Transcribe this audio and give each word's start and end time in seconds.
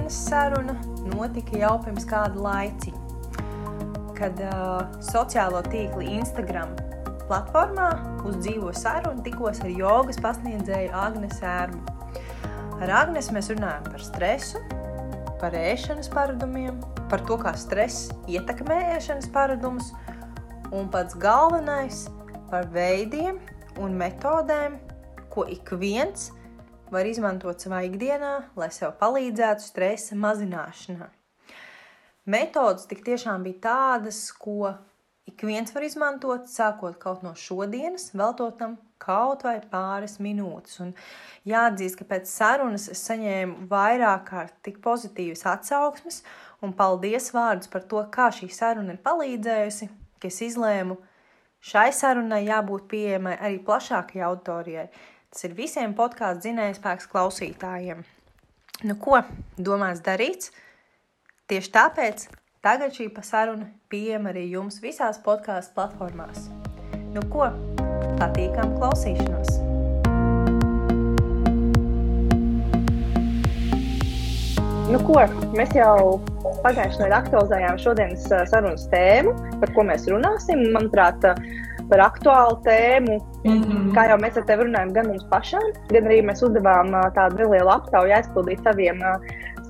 ka 0.00 0.08
šodienas 0.08 0.28
saruna 0.28 0.74
notika 1.14 1.58
jau 1.58 1.78
pirms 1.84 2.06
kāda 2.08 2.40
laiciņa, 2.40 3.00
kad 4.16 4.38
uh, 4.40 4.86
sociālo 5.00 5.60
tīklu 5.66 6.00
Instagram 6.00 6.72
platformā 7.28 7.90
uz 8.24 8.36
dzīvo 8.40 8.72
sarunu 8.72 9.22
tikos 9.22 9.60
ar 9.60 9.70
jogas 9.70 10.18
pasniedzēju 10.20 10.90
Agnēs 10.92 11.42
Ērmu. 11.42 11.82
Ar 12.80 12.90
Agnēs 13.02 13.30
mēs 13.30 13.50
runājam 13.52 13.84
par 13.90 14.00
stresu, 14.00 14.62
par 15.40 15.52
ēšanas 15.52 16.08
paradumiem, 16.08 16.80
par 17.10 17.20
to, 17.28 17.36
kā 17.36 17.52
stress 17.56 18.08
ietekmē 18.28 18.96
ēšanas 18.96 19.28
paradumus, 19.32 19.92
un 20.72 20.88
pats 20.88 21.14
galvenais 21.14 22.06
par 22.50 22.68
veidiem 22.72 23.38
un 23.78 23.96
metodēm, 24.00 24.80
ko 25.30 25.44
ik 25.44 25.70
viens 25.76 26.30
var 26.92 27.08
izmantot 27.08 27.62
savā 27.62 27.84
ikdienā, 27.88 28.34
lai 28.58 28.68
sev 28.74 28.94
palīdzētu 29.00 29.64
stresa 29.64 30.18
mazināšanā. 30.18 31.08
Metodas 32.30 32.86
tik 32.90 33.02
tiešām 33.06 33.42
bija 33.46 33.62
tādas, 33.64 34.28
ko 34.36 34.74
ik 35.30 35.42
viens 35.46 35.72
var 35.74 35.86
izmantot, 35.86 36.46
sākot 36.50 36.98
kaut 37.00 37.24
no 37.24 37.32
šodienas, 37.38 38.10
veltotam 38.14 38.76
kaut 39.00 39.44
vai 39.46 39.56
pāris 39.72 40.18
minūtes. 40.22 40.80
Un 40.84 40.92
jāatzīst, 41.48 41.96
ka 42.00 42.06
pēc 42.10 42.28
sarunas 42.30 42.88
es 42.92 43.02
saņēmu 43.08 43.68
vairāk 43.70 44.26
kārt 44.28 44.56
tik 44.66 44.82
pozitīvas 44.84 45.46
atsauksmes, 45.54 46.20
un 46.60 46.74
paldies 46.76 47.30
vārdus 47.34 47.70
par 47.72 47.86
to, 47.88 48.02
kā 48.12 48.28
šī 48.34 48.50
saruna 48.52 48.94
ir 48.94 49.00
palīdzējusi, 49.06 49.88
ka 50.20 50.28
es 50.28 50.42
izlēmu 50.50 50.98
šai 51.64 51.88
sarunai 51.96 52.44
jābūt 52.44 52.86
pieejamai 52.90 53.38
arī 53.40 53.62
plašākajai 53.64 54.26
auditorijai. 54.28 54.86
Tas 55.30 55.44
ir 55.46 55.52
visiem 55.54 55.92
podkāstu 55.94 56.48
zinājumspēks 56.48 57.04
klausītājiem. 57.12 58.00
Nu, 58.82 58.96
ko 58.98 59.20
domās 59.62 60.00
darīts? 60.02 60.50
Tieši 61.46 61.70
tāpēc 61.76 62.24
tagad 62.66 62.96
šī 62.96 63.06
saruna 63.22 63.68
pieejama 63.94 64.32
arī 64.32 64.48
jums 64.50 64.80
visās 64.82 65.22
podkāstu 65.22 65.76
platformās. 65.76 66.48
Nu, 67.14 67.22
ko 67.30 67.46
patīkam 68.18 68.74
klausīšanos! 68.80 69.54
Nu, 74.90 74.98
ko, 75.06 75.22
mēs 75.54 75.78
jau 75.78 76.18
pagājušajā 76.64 77.04
nedēļā 77.04 77.22
aktualizējām 77.22 77.78
šodienas 77.78 78.26
sarunas 78.50 78.90
tēmu, 78.90 79.38
par 79.62 79.78
ko 79.78 79.86
mēs 79.86 80.10
runāsim. 80.10 80.66
Manuprāt, 80.74 81.22
par 81.90 82.04
aktuālu 82.06 82.56
tēmu, 82.64 83.18
mm 83.44 83.60
-hmm. 83.62 83.92
kā 83.96 84.06
jau 84.10 84.18
mēs 84.22 84.38
ar 84.38 84.46
tevi 84.48 84.66
runājam, 84.68 84.92
gan 84.96 85.10
mums 85.12 85.26
pašām, 85.30 85.66
gan 85.90 86.08
arī 86.08 86.20
mēs 86.26 86.42
uzdevām 86.46 86.94
tādu 87.18 87.42
nelielu 87.42 87.70
aptauju 87.76 88.16
aizpildīt 88.18 88.62
saviem 88.64 89.02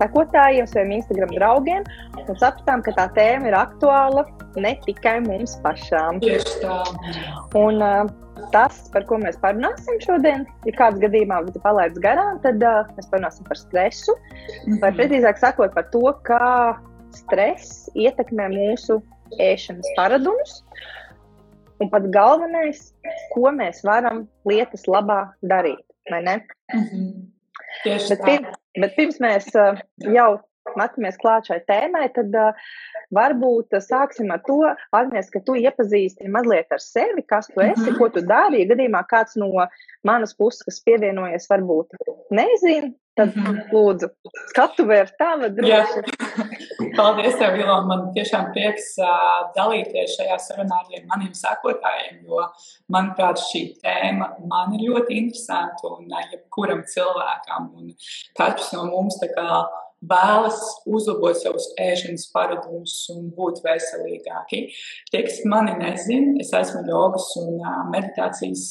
sekotājiem, 0.01 0.67
saviem 0.67 0.97
Instagram 0.99 1.35
draugiem. 1.37 1.85
Un 2.27 2.37
sapratām, 2.37 2.83
ka 2.83 2.95
tā 2.97 3.07
tēma 3.17 3.51
ir 3.51 3.57
aktuāla 3.59 4.25
ne 4.57 4.75
tikai 4.87 5.21
mums 5.27 5.57
pašām. 5.65 6.21
Tieši 6.25 6.61
tā. 6.63 6.79
Un, 7.59 7.83
tas, 8.55 8.89
par 8.95 9.05
ko 9.09 9.19
mēs 9.21 9.39
parunāsim 9.43 9.99
šodien, 10.03 10.47
ja 10.67 10.73
kāds 10.79 11.01
gadījumā 11.03 11.43
ir 11.45 11.61
palaists 11.65 12.01
garām, 12.01 12.41
tad 12.45 12.63
uh, 12.65 12.87
mēs 12.97 13.11
parunāsim 13.13 13.47
par 13.49 13.59
stresu. 13.61 14.17
Mm 14.17 14.73
-hmm. 14.73 14.81
Vai 14.81 14.93
precīzāk 14.93 15.39
sakot, 15.39 15.75
par 15.75 15.91
to, 15.93 16.15
kā 16.25 16.77
stress 17.15 17.91
ietekmē 17.95 18.49
mūsu 18.55 19.01
ēšanas 19.39 19.87
paradumus. 19.97 20.65
Un 21.81 21.89
pats 21.89 22.11
galvenais, 22.13 22.81
ko 23.33 23.51
mēs 23.57 23.81
varam 23.87 24.27
lietas 24.49 24.85
labā 24.91 25.23
darīt. 25.41 25.81
Mm 26.11 26.85
-hmm. 26.85 27.13
Bet, 27.85 28.23
pirms, 28.25 28.57
bet 28.81 28.97
pirms 28.97 29.21
mēs 29.23 29.47
uh, 29.55 29.79
jau 30.13 30.41
metamies 30.77 31.19
klāt 31.23 31.51
šai 31.51 31.61
tēmai, 31.69 32.09
tad 32.15 32.35
uh, 32.39 32.71
Varbūt 33.11 33.75
sāksim 33.83 34.31
ar 34.31 34.43
to, 34.47 34.61
Agnēs, 34.95 35.33
ka 35.35 35.43
tu 35.43 35.57
iepazīsti 35.59 36.31
mazliet 36.31 36.71
ar 36.71 36.83
sevi, 36.83 37.25
kas 37.27 37.49
tu 37.51 37.59
esi, 37.59 37.83
mm 37.83 37.87
-hmm. 37.89 37.99
ko 37.99 38.09
tu 38.15 38.23
dari. 38.23 38.63
Ja 38.63 38.71
gadījumā 38.71 39.03
kāds 39.11 39.35
no 39.37 39.51
manas 40.07 40.35
puses, 40.35 40.63
kas 40.63 40.79
pievienojies, 40.87 41.49
varbūt 41.51 41.99
nezina, 42.31 42.93
tad 43.19 43.35
mm 43.35 43.43
-hmm. 43.43 43.73
lūdzu, 43.73 44.11
skatu 44.53 44.87
vērt 44.87 45.19
tava 45.19 45.49
droši. 45.49 46.05
Paldies, 46.99 47.35
tev, 47.39 47.59
Ilona. 47.59 47.87
Man 47.87 48.07
tiešām 48.15 48.53
prieks 48.55 48.95
uh, 49.03 49.51
dalīties 49.59 50.15
šajā 50.17 50.39
sarunā 50.47 50.79
ar 50.79 51.05
maniem 51.11 51.35
sekotājiem, 51.35 52.23
jo, 52.29 52.47
manuprāt, 52.95 53.43
šī 53.51 53.63
tēma 53.83 54.27
man 54.47 54.75
ir 54.75 54.87
ļoti 54.91 55.19
interesanta 55.23 55.83
un 55.97 56.07
uh, 56.07 56.25
jebkuram 56.31 56.83
cilvēkam. 56.95 57.71
Un 57.77 57.93
katrs 58.39 58.73
no 58.73 58.85
mums 58.85 59.19
tā 59.23 59.35
kā 59.35 59.67
vēlas 60.01 60.61
uzlabot 60.89 61.37
savus 61.37 61.69
ēšanas 61.81 62.29
paradumus 62.35 62.95
un 63.15 63.29
būt 63.37 63.61
veselīgāki. 63.65 64.63
Tie, 65.11 65.25
kas 65.27 65.41
mani 65.49 65.77
nezina, 65.81 66.39
es 66.41 66.53
esmu 66.57 66.87
jogas 66.89 67.29
un 67.41 67.61
meditācijas 67.93 68.71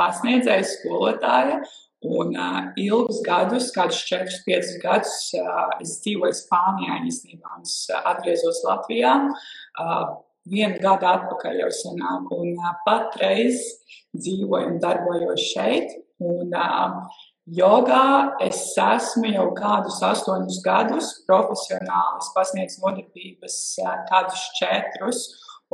pasniedzēja 0.00 0.68
skolotāja. 0.76 1.64
Un 2.04 2.34
uh, 2.36 2.58
ilgus 2.76 3.22
gadus, 3.24 3.70
kādus 3.72 4.02
4, 4.04 4.28
5 4.44 4.72
gadus, 4.82 5.14
uh, 5.38 5.70
es 5.80 5.94
dzīvoju 6.04 6.36
Spānijā, 6.36 6.98
īstenībā, 7.08 7.54
un 7.56 7.64
es 7.64 7.78
uh, 7.88 8.02
atgriezos 8.10 8.60
Latvijā. 8.66 9.14
Uh, 9.80 10.10
vienu 10.52 10.76
gadu 10.84 11.08
atpakaļ 11.08 11.62
jau 11.62 11.70
senāk, 11.72 12.28
un 12.36 12.50
uh, 12.58 12.74
patreiz 12.84 13.62
dzīvoju 14.12 14.74
un 14.74 14.82
darbojos 14.84 15.46
šeit. 15.54 15.96
Un, 16.20 16.52
uh, 16.52 17.24
Jogā 17.44 18.36
es 18.40 18.60
esmu 18.80 19.28
jau 19.34 19.50
kādus 19.58 19.98
astoņus 20.00 20.62
gadus 20.64 21.10
profesionāli. 21.28 22.22
Es 22.22 22.30
pasniedzu 22.32 22.80
nodarbības 22.80 23.58
kādus 24.08 24.46
četrus, 24.56 25.26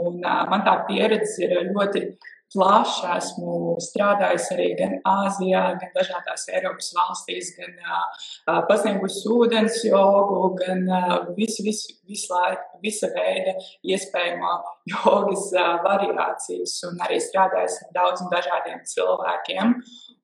un 0.02 0.18
man 0.20 0.66
tā 0.66 0.80
pieredze 0.88 1.46
ir 1.46 1.70
ļoti 1.70 2.02
plaša. 2.50 3.14
Esmu 3.20 3.76
strādājis 3.86 4.48
arī 4.56 4.68
gan 4.80 4.96
Āzijā, 5.06 5.62
gan 5.78 5.94
dažādās 5.94 6.48
Eiropas 6.50 6.90
valstīs, 6.96 7.52
gan 7.54 7.78
uh, 7.78 8.60
pasniegusi 8.66 9.22
ūdens 9.30 9.80
jogu, 9.86 10.56
gan 10.58 10.86
uh, 10.90 11.16
visu, 11.38 11.62
visu, 11.66 11.94
visu 12.10 12.34
laiku, 12.34 12.80
visa 12.82 13.12
veida 13.14 13.54
iespējamo 13.86 14.56
jogas 14.90 15.50
uh, 15.54 15.76
variācijas, 15.86 16.80
un 16.90 16.98
arī 17.06 17.22
strādājis 17.22 17.78
ar 17.86 17.94
daudziem 18.00 18.32
dažādiem 18.34 18.82
cilvēkiem. 18.90 19.76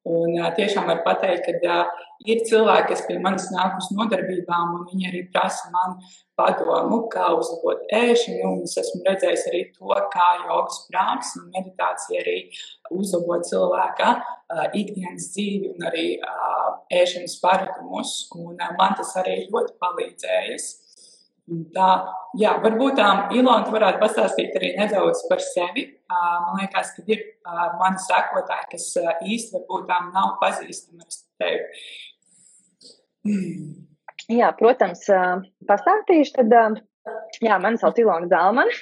Un 0.06 0.37
tiešām 0.55 0.87
var 0.87 1.00
pateikt, 1.03 1.49
ka 1.65 1.78
ir 2.31 2.44
cilvēki, 2.47 2.93
kas 2.93 3.03
pie 3.09 3.17
manis 3.22 3.49
nāk 3.50 3.75
uz 3.81 3.89
nodarbībām, 3.97 4.77
un 4.77 4.84
viņi 4.93 5.09
arī 5.09 5.22
prasa 5.34 5.67
man 5.72 5.97
padomu, 6.39 7.00
kā 7.11 7.33
uzlabot 7.34 7.83
ēšanu. 7.97 8.53
Es 8.69 8.77
esmu 8.84 9.03
redzējis 9.09 9.44
arī 9.50 9.65
to, 9.75 9.91
kā 10.15 10.28
jogas 10.44 10.78
praksa 10.93 11.43
un 11.43 11.50
meditācija 11.56 12.22
arī 12.22 12.39
uzlabo 12.94 13.41
cilvēka 13.50 14.15
ikdienas 14.78 15.31
dzīvi 15.34 15.75
un 15.75 15.87
arī 15.91 16.09
ēšanas 17.03 17.38
paradumus. 17.43 18.17
Un 18.38 18.62
man 18.78 18.99
tas 18.99 19.15
arī 19.19 19.41
ļoti 19.50 19.75
palīdzējis. 19.83 20.73
Tā, 21.47 21.89
jā, 22.34 22.57
varbūt 22.59 22.97
tā 22.99 23.09
Ilona 23.39 23.71
varētu 23.71 24.01
pastāstīt 24.03 24.57
arī 24.59 24.73
nedaudz 24.75 25.21
par 25.31 25.39
sevi. 25.45 25.84
Man 26.11 26.59
liekas, 26.59 26.91
ka 26.97 27.05
ir 27.06 27.23
mani 27.79 28.03
sekotāji, 28.03 28.67
kas 28.73 28.87
īsti 29.23 29.55
varbūt 29.55 29.87
tām 29.91 30.11
nav 30.17 30.35
pazīstami 30.43 31.06
ar 31.06 31.11
tevi. 31.43 31.62
Jā, 34.35 34.50
protams, 34.59 35.06
pastāstīšu. 35.70 36.35
Tad, 36.41 36.82
jā, 37.38 37.61
mani 37.62 37.79
sauc 37.79 37.99
Ilona 38.03 38.26
Zalmane, 38.32 38.75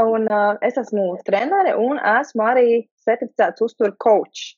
un 0.00 0.24
es 0.64 0.80
esmu 0.80 1.10
trenere 1.28 1.76
un 1.76 2.00
esmu 2.00 2.48
arī 2.48 2.68
certificēts 3.04 3.68
uzturu 3.68 3.92
coach. 4.00 4.54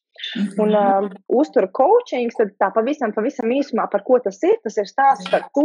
Un 0.60 0.74
uh, 0.76 1.06
uzturu 1.32 1.70
coaching, 1.72 2.30
tad 2.36 2.52
tā 2.60 2.68
pavisam, 2.74 3.12
pavisam 3.16 3.50
īsumā 3.54 3.86
par 3.90 4.02
ko 4.04 4.18
tas 4.20 4.36
ir. 4.44 4.58
Tas 4.64 4.76
ir 4.76 4.88
stāsts 4.90 5.30
par 5.32 5.46
to, 5.56 5.64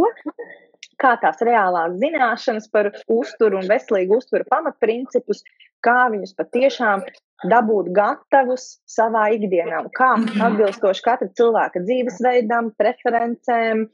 kā 1.02 1.14
tās 1.22 1.42
reālās 1.44 1.96
zināšanas 2.00 2.68
par 2.72 2.90
uzturu 3.12 3.60
un 3.60 3.70
veselīgu 3.70 4.20
uzturu 4.20 4.46
pamatprincipus, 4.50 5.42
kā 5.84 6.08
viņus 6.12 6.34
patiešām 6.38 7.04
dabūt 7.50 7.92
gatavus 7.96 8.78
savā 8.88 9.28
ikdienā, 9.36 9.84
kā 9.96 10.14
atbilstoši 10.48 11.04
katra 11.04 11.28
cilvēka 11.36 11.84
dzīvesveidam, 11.84 12.72
preferencēm, 12.80 13.86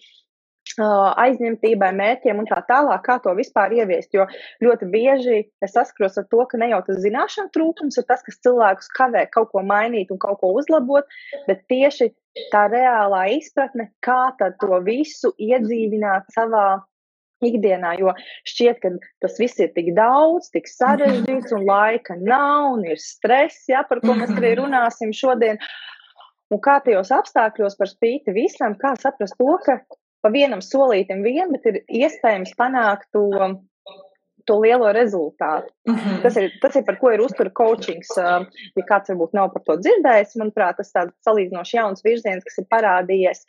aizņemtībai, 0.79 1.91
mērķiem 1.99 2.39
un 2.39 2.47
tā 2.47 2.61
tālāk, 2.69 3.03
kā 3.05 3.19
to 3.25 3.35
vispār 3.35 3.75
ieviest. 3.75 4.15
Jo 4.15 4.29
ļoti 4.63 4.87
bieži 4.93 5.39
es 5.61 5.75
saskaros 5.75 6.19
ar 6.19 6.29
to, 6.31 6.47
ka 6.47 6.57
ne 6.57 6.71
jau 6.71 6.81
tas 6.87 7.03
zināšanu 7.03 7.51
trūkums 7.53 7.99
ir 7.99 8.07
tas, 8.07 8.23
kas 8.23 8.39
cilvēkus 8.47 8.89
kavē 8.97 9.27
kaut 9.35 9.51
ko 9.51 9.65
mainīt 9.67 10.15
un 10.15 10.23
kaut 10.23 10.39
ko 10.41 10.55
uzlabot, 10.55 11.05
bet 11.49 11.67
tieši 11.69 12.13
tā 12.55 12.69
reālā 12.73 13.27
izpratne, 13.35 13.91
kā 14.07 14.33
to 14.39 14.81
visu 14.87 15.35
iedzīvināt 15.37 16.31
savā 16.33 16.81
ikdienā, 17.47 17.95
jo 18.01 18.15
šķiet, 18.49 18.83
ka 18.83 18.93
tas 19.25 19.39
viss 19.41 19.61
ir 19.63 19.73
tik 19.77 19.93
daudz, 19.97 20.51
tik 20.55 20.69
sarežģīts 20.71 21.55
un 21.57 21.67
laika 21.73 22.19
nav 22.21 22.77
un 22.77 22.87
ir 22.89 23.01
stress, 23.03 23.67
ja, 23.71 23.85
par 23.89 24.03
ko 24.05 24.17
mēs 24.19 24.35
arī 24.37 24.55
runāsim 24.63 25.15
šodien. 25.17 25.61
Un 26.53 26.61
kā 26.61 26.79
tajos 26.85 27.11
apstākļos 27.15 27.79
par 27.79 27.89
spīti 27.89 28.35
visam, 28.37 28.77
kā 28.81 28.93
saprast 29.01 29.39
to, 29.41 29.57
ka 29.65 29.81
pa 30.23 30.31
vienam 30.31 30.63
solītam 30.63 31.23
vien, 31.27 31.51
bet 31.55 31.69
ir 31.71 31.81
iespējams 32.03 32.53
panākt 32.59 33.09
to, 33.17 33.25
to 34.47 34.59
lielo 34.61 34.93
rezultātu. 34.93 35.73
Mm 35.89 35.95
-hmm. 35.95 36.23
tas, 36.23 36.37
ir, 36.37 36.51
tas 36.63 36.77
ir 36.77 36.85
par 36.85 36.99
ko 36.99 37.11
ir 37.11 37.21
uztura 37.21 37.51
coachings. 37.51 38.09
Ja 38.17 38.85
kāds 38.91 39.11
varbūt 39.11 39.33
nav 39.33 39.53
par 39.53 39.63
to 39.67 39.77
dzirdējis, 39.77 40.37
manuprāt, 40.37 40.77
tas 40.77 40.93
ir 40.95 41.13
salīdzinoši 41.27 41.77
jauns 41.77 42.05
virziens, 42.05 42.45
kas 42.45 42.59
ir 42.59 42.67
parādījies. 42.75 43.45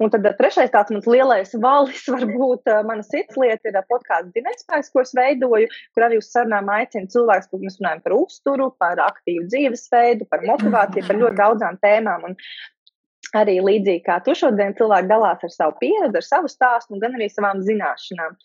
Un 0.00 0.12
tad 0.12 0.26
eh, 0.26 0.34
trešais 0.38 0.72
tāds 0.72 0.92
mans 0.94 1.08
lielais 1.08 1.54
valis, 1.62 2.04
varbūt 2.14 2.70
uh, 2.70 2.80
mana 2.88 3.04
cits 3.06 3.38
lieta 3.40 3.70
ir 3.70 3.78
uh, 3.78 3.86
podkāsts 3.90 4.32
Dienvidspēks, 4.36 4.92
ko 4.92 5.04
es 5.04 5.14
veidoju, 5.18 5.70
kur 5.94 6.06
arī 6.08 6.20
uz 6.22 6.30
sarunām 6.32 6.70
aicinu 6.72 7.10
cilvēkus, 7.12 7.50
kur 7.50 7.62
mēs 7.62 7.78
runājam 7.80 8.04
par 8.06 8.16
uzturu, 8.16 8.70
par 8.82 9.02
aktīvu 9.04 9.48
dzīvesveidu, 9.52 10.28
par 10.32 10.44
motivāciju, 10.48 11.08
par 11.08 11.20
ļoti 11.24 11.40
daudzām 11.42 11.80
tēmām. 11.84 12.30
Un 12.30 12.38
arī 13.36 13.56
līdzīgi 13.64 14.02
kā 14.06 14.18
tu 14.24 14.34
šodien, 14.36 14.74
cilvēki 14.76 15.08
dalās 15.10 15.42
ar 15.46 15.52
savu 15.52 15.74
pieredzi, 15.80 16.18
ar 16.18 16.26
savu 16.26 16.50
stāstu, 16.52 16.98
gan 17.02 17.16
arī 17.16 17.28
savām 17.32 17.62
zināšanām. 17.64 18.36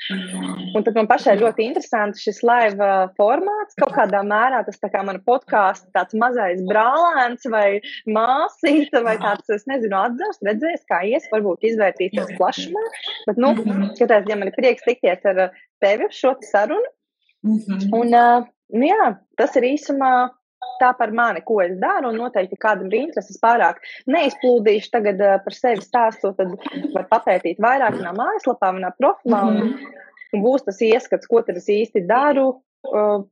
Un 0.78 0.86
tad 0.86 0.98
man 0.98 1.10
pašai 1.10 1.38
ļoti 1.42 1.68
interesanti 1.68 2.24
šis 2.24 2.42
live 2.48 2.84
uh, 2.84 3.12
formāts. 3.20 3.78
Kaut 3.82 3.94
kādā 3.98 4.24
mērā 4.28 4.64
tas 4.68 4.80
tā 4.82 4.92
kā 4.94 5.04
mana 5.08 5.22
podkāsts, 5.28 5.90
tāds 5.96 6.16
mazais 6.20 6.64
brālēns 6.70 7.48
vai 7.52 7.80
māsīte 8.08 9.04
vai 9.06 9.18
tāds, 9.22 9.50
es 9.54 9.68
nezinu, 9.70 9.98
atzars, 10.00 10.42
redzēs, 10.48 10.86
kā 10.90 11.04
ies, 11.12 11.28
varbūt 11.34 11.68
izvērtīsies 11.72 12.36
plašumā. 12.40 12.84
Bet, 13.28 13.42
nu, 13.42 13.54
katrā 14.00 14.22
ziņā 14.24 14.40
man 14.40 14.52
ir 14.52 14.58
prieks 14.58 14.88
tikties 14.88 15.28
ar 15.28 15.48
uh, 15.50 15.64
tevi 15.84 16.10
šo 16.16 16.38
sarunu. 16.48 16.94
Mhm. 17.46 17.90
Un, 17.96 18.16
uh, 18.16 18.48
nu 18.76 18.90
jā, 18.90 19.12
tas 19.40 19.56
ir 19.60 19.68
īsumā 19.74 20.14
tā 20.82 20.92
par 20.98 21.14
mani, 21.16 21.44
ko 21.46 21.60
es 21.64 21.78
daru, 21.82 22.12
un 22.12 22.20
noteikti 22.22 22.60
kādam 22.60 22.92
ir 22.92 23.08
intereses 23.08 23.40
pārāk 23.44 23.80
neizplūdīšu 24.08 24.92
tagad 24.94 25.24
uh, 25.24 25.38
par 25.44 25.56
sevi 25.58 25.86
stāstu, 25.86 26.34
tad 26.38 26.54
var 26.96 27.08
papētīt 27.14 27.62
vairāk 27.64 28.00
manā 28.00 28.14
mājaslapā, 28.18 28.74
manā 28.76 28.94
profilā, 29.00 29.42
un, 29.52 29.58
-hmm. 29.64 29.98
un 30.34 30.46
būs 30.46 30.68
tas 30.68 30.82
ieskats, 30.82 31.28
ko 31.28 31.42
tad 31.42 31.58
es 31.58 31.70
īsti 31.70 32.06
daru, 32.08 32.50
uh, 32.92 33.26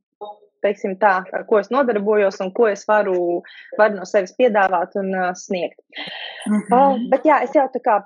teiksim 0.64 0.96
tā, 1.00 1.14
ar 1.32 1.46
ko 1.48 1.60
es 1.60 1.70
nodarbojos 1.70 2.40
un 2.44 2.52
ko 2.56 2.68
es 2.68 2.84
varu, 2.88 3.42
varu 3.78 4.00
no 4.00 4.06
sevis 4.08 4.34
piedāvāt 4.38 4.96
un 5.00 5.12
uh, 5.14 5.32
sniegt. 5.34 5.80
Mm 6.46 6.60
-hmm. 6.60 6.76
uh, 6.76 7.10
bet 7.10 7.24
jā, 7.24 7.42
es 7.42 7.54
jau 7.54 7.68
tā 7.74 7.82
kā 7.88 8.00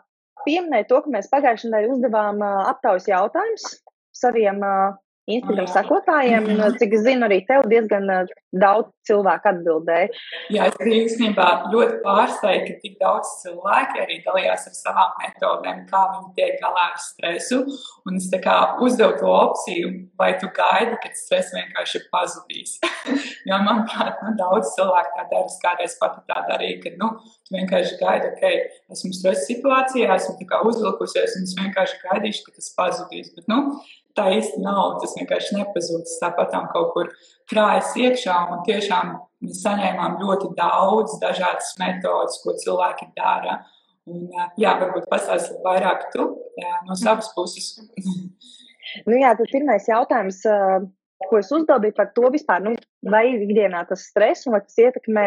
pieminēju 0.44 0.88
to, 0.88 1.02
ka 1.04 1.10
mēs 1.10 1.30
pagājušajā 1.32 1.70
nedēļā 1.70 1.94
uzdevām 1.94 2.42
uh, 2.42 2.68
aptaujas 2.72 3.08
jautājumus 3.08 3.66
saviem 4.22 4.60
uh, 4.64 4.96
Instagram 5.38 5.68
sekotājiem. 5.70 6.48
Cik 6.80 6.96
es 6.98 7.04
zinu, 7.06 7.26
arī 7.28 7.40
tev 7.48 7.66
diezgan 7.70 8.10
eh, 8.14 8.32
daudz 8.50 8.90
cilvēku 9.08 9.50
atbildēja. 9.50 10.10
Jā, 10.54 10.68
es 10.70 10.78
biju 10.80 11.04
īstenībā 11.06 11.46
ļoti 11.72 12.00
pārsteigta, 12.04 12.74
ka 12.74 12.82
tik 12.84 12.96
daudz 13.00 13.30
cilvēki 13.42 14.02
arī 14.04 14.18
dalījās 14.26 14.66
ar 14.70 14.76
savām 14.76 15.14
metodēm, 15.22 15.84
kā 15.90 16.02
viņi 16.14 16.30
tiek 16.38 16.58
galā 16.62 16.86
ar 16.90 17.00
stresu. 17.02 17.62
Un 18.08 18.18
es 18.18 18.28
uzdevu 18.86 19.16
to 19.20 19.30
opciju, 19.30 19.92
vai 20.20 20.32
tu 20.40 20.50
gaidi, 20.56 20.98
kad 21.02 21.16
stress 21.18 21.54
vienkārši 21.56 22.02
pazudīs. 22.12 22.76
jo, 23.48 23.60
manuprāt, 23.66 24.20
nu, 24.24 24.34
daudz 24.40 24.74
cilvēku 24.76 25.16
tā 25.16 25.26
dara. 25.30 25.46
Es 25.50 25.58
kādreiz 25.62 25.96
pati 26.00 26.22
tā 26.30 26.44
darīju, 26.50 26.80
ka 26.84 26.94
nu, 27.00 27.12
tu 27.46 27.56
vienkārši 27.56 27.96
gaidi, 28.00 28.30
ok, 28.34 28.44
esmu 28.94 29.12
stresa 29.16 29.46
situācijā, 29.46 30.10
esmu 30.16 30.36
uzvilkusies 30.70 31.38
un 31.38 31.48
es 31.48 31.56
vienkārši 31.58 32.00
gaidīšu, 32.04 32.46
ka 32.46 32.56
tas 32.58 32.70
pazudīs. 32.76 33.32
Bet, 33.36 33.48
nu, 33.50 33.80
tā 34.18 34.28
īsti 34.36 34.62
nav. 34.64 35.00
Tas 35.02 35.16
vienkārši 35.18 35.58
nepazūd. 35.58 36.06
Tas 36.06 36.20
tāpat 36.22 36.54
kaut 36.74 36.94
kur 36.94 37.10
krājas 37.50 37.92
iekšā. 37.98 38.36
Un 38.54 38.64
tiešām 38.68 39.12
mēs 39.44 39.62
saņēmām 39.64 40.18
ļoti 40.22 40.54
daudz 40.58 41.18
dažādas 41.22 41.74
metodas, 41.80 42.40
ko 42.44 42.56
cilvēki 42.64 43.10
dara. 43.18 43.60
Un, 44.10 44.26
jā, 44.58 44.74
varbūt 44.80 45.06
pastāstīt 45.10 45.60
vairāk 45.64 46.08
tu 46.14 46.24
jā, 46.58 46.72
no 46.88 46.96
savas 46.98 47.28
puses. 47.36 47.76
nu, 49.08 49.18
jā, 49.20 49.34
tad 49.38 49.52
pirmais 49.52 49.86
jautājums, 49.88 50.40
ko 51.28 51.38
es 51.38 51.52
uzdevu, 51.52 51.84
bija 51.84 51.98
par 52.00 52.10
to 52.16 52.30
vispār, 52.32 52.64
nu, 52.64 52.74
vai 53.12 53.26
ikdienā 53.36 53.84
tas 53.88 54.08
stress 54.10 54.48
un 54.48 54.56
vai 54.56 54.62
tas 54.64 54.80
ietekmē 54.80 55.26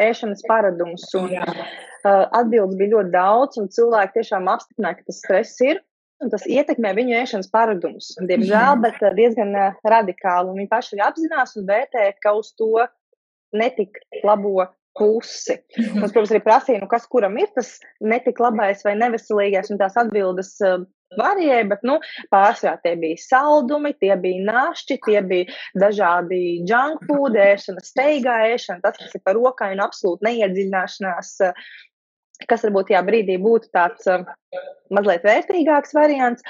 ēšanas 0.00 0.44
paradumus. 0.48 1.04
Un, 1.18 1.34
uh, 1.34 1.64
atbildes 2.06 2.78
bija 2.80 2.94
ļoti 2.96 3.14
daudz, 3.14 3.58
un 3.60 3.70
cilvēki 3.74 4.20
tiešām 4.20 4.48
apstiprināja, 4.52 5.00
ka 5.00 5.10
tas 5.10 5.20
stress 5.24 5.64
ir 5.66 5.82
un 6.22 6.32
tas 6.32 6.44
ietekmē 6.48 6.92
viņu 6.96 7.16
ēšanas 7.20 7.50
paradumus. 7.52 8.12
Diemžēl, 8.28 8.78
bet 8.84 9.00
eh, 9.02 9.16
diezgan 9.18 9.54
eh, 9.58 9.80
radikāli. 9.94 10.56
Viņi 10.60 10.70
paši 10.70 11.02
apzinās 11.04 11.56
un 11.58 11.66
vērtē, 11.68 12.06
ka 12.22 12.36
uz 12.38 12.52
to 12.58 12.86
netik 13.56 14.00
labo 14.24 14.68
pusi. 14.98 15.58
Mums, 15.96 16.12
protams, 16.12 16.32
arī 16.32 16.42
prasīja, 16.44 16.82
nu, 16.82 16.88
kas 16.90 17.06
kuram 17.10 17.38
ir 17.40 17.52
tas 17.56 17.78
netik 18.04 18.40
labais 18.42 18.82
vai 18.84 18.96
neveselīgais, 19.00 19.70
un 19.72 19.80
tās 19.80 19.96
atbildes 20.00 20.52
uh, 20.64 20.82
varēja, 21.18 21.62
bet 21.70 21.84
nu, 21.86 21.98
pārsvarā 22.32 22.76
tie 22.84 22.92
bija 23.00 23.20
saldumi, 23.20 23.94
tie 24.00 24.12
bija 24.20 24.44
našķi, 24.48 24.98
tie 25.06 25.22
bija 25.28 25.56
dažādi 25.80 26.42
junk 26.68 27.06
food 27.08 27.38
ēšana, 27.40 27.84
steigā 27.86 28.38
ēšana, 28.52 28.82
tas, 28.84 29.00
kas 29.00 29.16
ir 29.16 29.24
par 29.24 29.38
rokai 29.38 29.72
un 29.76 29.84
absolūti 29.84 30.28
neiedziļināšanās 30.28 31.34
kas 32.48 32.64
varbūt 32.66 32.90
tajā 32.90 33.02
brīdī 33.06 33.38
būtu 33.42 33.70
tāds 33.74 34.08
uh, 34.10 34.24
mazliet 34.94 35.26
vērtīgāks 35.26 35.94
variants. 35.96 36.46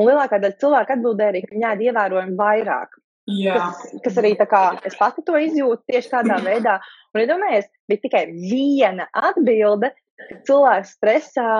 Un 0.00 0.08
lielākā 0.08 0.40
daļa 0.40 0.60
cilvēku 0.62 0.96
atbildēja 0.96 1.34
arī, 1.34 1.44
ka 1.44 1.54
viņi 1.54 1.68
ēd 1.70 1.86
ievērojami 1.88 2.36
vairāk. 2.38 3.00
Jā. 3.30 3.56
Kas, 3.56 3.96
kas 4.04 4.20
arī 4.22 4.32
tā 4.38 4.46
kā 4.50 4.62
es 4.86 4.96
pati 4.98 5.22
to 5.26 5.38
izjūtu 5.38 5.92
tieši 5.92 6.12
tādā 6.14 6.40
veidā. 6.48 6.78
Un, 7.14 7.24
iedomājies, 7.24 7.68
bija 7.90 8.04
tikai 8.06 8.24
viena 8.32 9.08
atbilde, 9.16 9.92
ka 10.20 10.38
cilvēks 10.46 10.94
stresā 10.96 11.50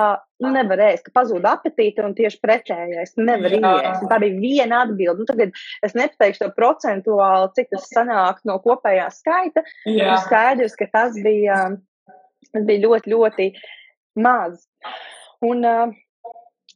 nevar 0.44 0.82
ēst, 0.90 1.06
ka 1.06 1.14
pazūd 1.20 1.46
apetīte 1.48 2.04
un 2.04 2.14
tieši 2.16 2.40
pretējais 2.42 3.14
nevar 3.20 3.56
iet. 3.56 4.02
Tā 4.10 4.18
bija 4.22 4.40
viena 4.40 4.82
atbilde. 4.86 5.22
Nu, 5.22 5.28
tagad 5.28 5.54
es 5.86 5.96
nepateikšu 5.96 6.44
to 6.44 6.50
procentuāli, 6.56 7.52
cik 7.56 7.70
tas 7.74 7.88
sanāk 7.92 8.42
no 8.48 8.58
kopējā 8.64 9.08
skaita. 9.16 9.64
Jā. 9.88 10.18
Skaidrs, 10.26 10.76
ka 10.78 10.88
tas 10.92 11.16
bija 11.24 11.62
Tas 12.48 12.64
bija 12.68 12.84
ļoti, 12.86 13.12
ļoti 13.12 13.48
maz. 14.24 14.64
Un, 15.46 15.64
uh, 15.64 15.92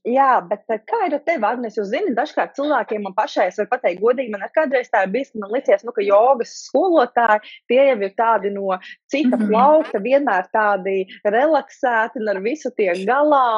Jā, 0.04 0.42
bet 0.44 0.66
kā 0.84 0.99
ir 1.06 1.14
ar 1.16 1.20
tevi, 1.25 1.46
Agnēs? 1.49 1.78
Jūs 1.78 1.88
zināt, 1.88 2.12
dažkārt 2.18 2.58
cilvēkiem 2.58 3.06
man 3.06 3.14
pašai, 3.16 3.46
es 3.49 3.56
varu 3.56 3.70
pateikt, 3.70 4.02
godīgi, 4.02 4.34
man 4.34 4.42
kādreiz 4.52 4.90
tā 4.92 5.06
ir 5.06 5.12
bijis, 5.14 5.30
ka 5.32 5.40
man 5.40 5.52
licies, 5.54 5.84
nu, 5.87 5.94
ka 5.96 6.04
jogas 6.04 6.50
skolotāji, 6.66 7.52
tie 7.73 7.78
jau 7.88 7.94
ir 8.04 8.12
tādi 8.18 8.50
no 8.52 8.76
cita 9.08 9.38
mm 9.38 9.40
-hmm. 9.40 9.49
plaukta, 9.49 10.02
vienmēr 10.04 10.50
tādi 10.52 10.96
relaksēti 11.25 12.20
un 12.20 12.28
ar 12.34 12.40
visu 12.44 12.70
tiek 12.76 13.00
galā. 13.08 13.49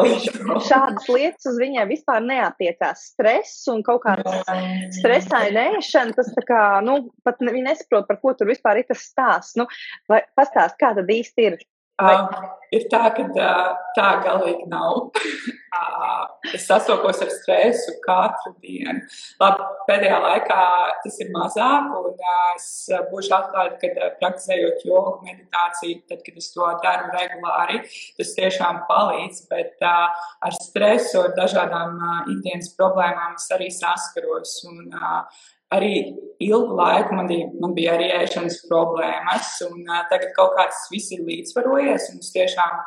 Un 0.00 0.64
šādas 0.64 1.08
lietas 1.12 1.50
uz 1.52 1.60
viņiem 1.60 1.92
vispār 1.92 2.24
neatiecās. 2.24 3.12
Stress 3.12 3.68
un 3.68 3.82
kaut 3.82 4.00
kāds 4.06 4.96
stresainēšana, 4.96 6.16
tas 6.16 6.32
tā 6.32 6.46
kā, 6.48 6.62
nu, 6.80 7.12
pat 7.24 7.36
viņi 7.36 7.68
nesaprot, 7.68 8.08
par 8.08 8.16
ko 8.16 8.32
tur 8.32 8.48
vispār 8.48 8.80
ir 8.80 8.88
tas 8.88 9.04
stāsts. 9.12 9.56
Nu, 9.60 9.68
vai 10.08 10.22
pastāst, 10.40 10.80
kā 10.80 10.94
tad 10.96 11.12
īsti 11.12 11.48
ir? 11.50 11.60
Uh, 12.00 12.24
ir 12.72 12.86
tā, 12.90 13.02
ka 13.14 13.24
uh, 13.28 13.74
tā 13.96 14.08
galīgi 14.24 14.64
nav. 14.70 15.10
uh, 15.76 16.24
es 16.54 16.64
sastopos 16.66 17.20
ar 17.24 17.30
stresu 17.32 17.94
katru 18.04 18.54
dienu. 18.64 19.04
Labi, 19.40 19.66
pēdējā 19.88 20.18
laikā 20.24 20.62
tas 21.04 21.20
ir 21.22 21.30
mazāk, 21.34 21.92
un 22.00 22.16
uh, 22.16 22.40
es 22.56 22.68
būšu 23.12 23.36
atklāta, 23.36 23.76
ka 23.82 23.92
uh, 23.92 24.10
praktizējot 24.22 24.84
jogu, 24.88 25.14
meditāciju, 25.28 26.02
tad, 26.08 26.24
kad 26.26 26.40
es 26.42 26.50
to 26.54 26.68
daru 26.84 27.12
regulāri, 27.12 27.82
tas 28.18 28.34
tiešām 28.40 28.82
palīdz. 28.88 29.44
Bet 29.52 29.84
uh, 29.86 30.28
ar 30.48 30.58
stresu, 30.58 31.26
ar 31.26 31.36
dažādām 31.38 32.00
uh, 32.00 32.20
ikdienas 32.34 32.72
problēmām 32.78 33.36
es 33.36 33.50
arī 33.54 33.68
saskaros. 33.72 34.62
Un, 34.72 34.88
uh, 34.96 35.50
arī 35.76 35.94
ilgu 36.42 36.76
laiku 36.76 37.14
man 37.14 37.28
bija, 37.30 37.48
man 37.62 37.74
bija 37.76 37.94
arī 37.96 38.08
ēšanas 38.16 38.60
problēmas, 38.70 39.50
un 39.68 39.82
uh, 39.86 40.02
tagad 40.10 40.32
kaut 40.36 40.56
kā 40.56 40.66
tas 40.70 40.86
viss 40.92 41.12
ir 41.14 41.24
līdzsvarojies, 41.26 42.08
un 42.12 42.22
es 42.22 42.32
tiešām 42.34 42.78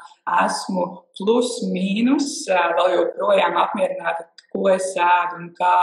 esmu 0.45 0.87
plus 1.19 1.57
mīnus 1.71 2.31
uh, 2.51 2.65
vēl 2.77 2.97
joprojām 2.99 3.59
apmierināta 3.63 4.27
ko 4.55 4.69
es 4.71 4.87
ēdu 4.95 5.39
un 5.41 5.49
kā, 5.57 5.73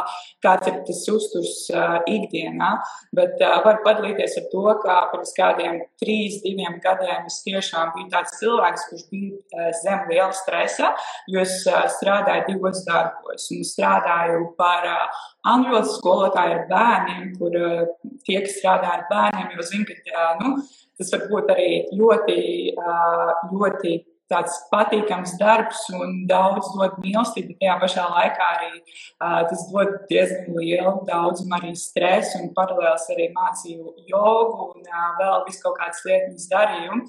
kāds 0.45 0.71
ir 0.71 0.79
tas 0.89 1.03
uzturs 1.13 1.55
uh, 1.75 1.99
ikdienā. 2.09 2.71
Bet 3.17 3.41
uh, 3.45 3.59
var 3.67 3.83
padalīties 3.87 4.39
ar 4.41 4.49
to, 4.53 4.65
ka 4.83 4.99
pirms 5.13 5.35
kādiem 5.37 5.81
trīs, 6.03 6.41
diviem 6.45 6.79
gadiem 6.85 7.29
es 7.31 7.43
tiešām 7.47 7.93
biju 7.97 8.09
tāds 8.13 8.39
cilvēks, 8.41 8.87
kurš 8.91 9.05
bija 9.13 9.37
uh, 9.37 9.71
zem 9.83 10.07
liela 10.11 10.33
stresa, 10.37 10.93
jo 11.31 11.43
es 11.45 11.59
uh, 11.69 11.85
strādāju 11.99 12.49
divos 12.49 12.85
darbos. 12.89 13.49
Un 13.53 13.67
strādāju 13.69 14.47
par 14.59 14.89
uh, 14.89 15.27
angļu 15.53 15.83
skolotāju 15.97 16.61
ar 16.61 16.65
bērniem, 16.71 17.35
kur 17.39 17.59
uh, 17.59 17.85
tie, 18.27 18.41
kas 18.45 18.57
strādā 18.61 18.97
ar 18.97 19.05
bērniem, 19.11 19.53
jau 19.57 19.69
zina, 19.73 19.99
ka 20.09 20.25
uh, 20.31 20.33
nu, 20.43 20.55
tas 20.99 21.13
var 21.15 21.29
būt 21.31 21.53
arī 21.55 21.71
ļoti, 21.99 22.41
uh, 22.79 23.31
ļoti 23.53 23.99
tāds 24.33 24.57
patīkams 24.73 25.37
darbs 25.41 25.85
un 25.97 26.23
daudz 26.31 26.71
dod 26.75 26.97
mīlestību. 27.05 27.57
Tajā 27.61 27.77
pašā 27.83 28.07
laikā 28.09 28.49
arī 28.57 28.71
uh, 28.81 29.43
tas 29.51 29.67
dod 29.71 29.95
diezgan 30.11 30.57
lielu 30.59 30.95
daudzumu 31.09 31.59
arī 31.59 31.75
stresu 31.79 32.41
un 32.41 32.53
paralēlis 32.57 33.09
arī 33.15 33.29
mācīju 33.37 33.95
jogu 34.11 34.71
un 34.71 34.89
uh, 34.89 35.09
vēl 35.21 35.45
visu 35.49 35.63
kaut 35.67 35.79
kādas 35.81 36.03
lietas 36.09 36.49
darīju. 36.53 37.01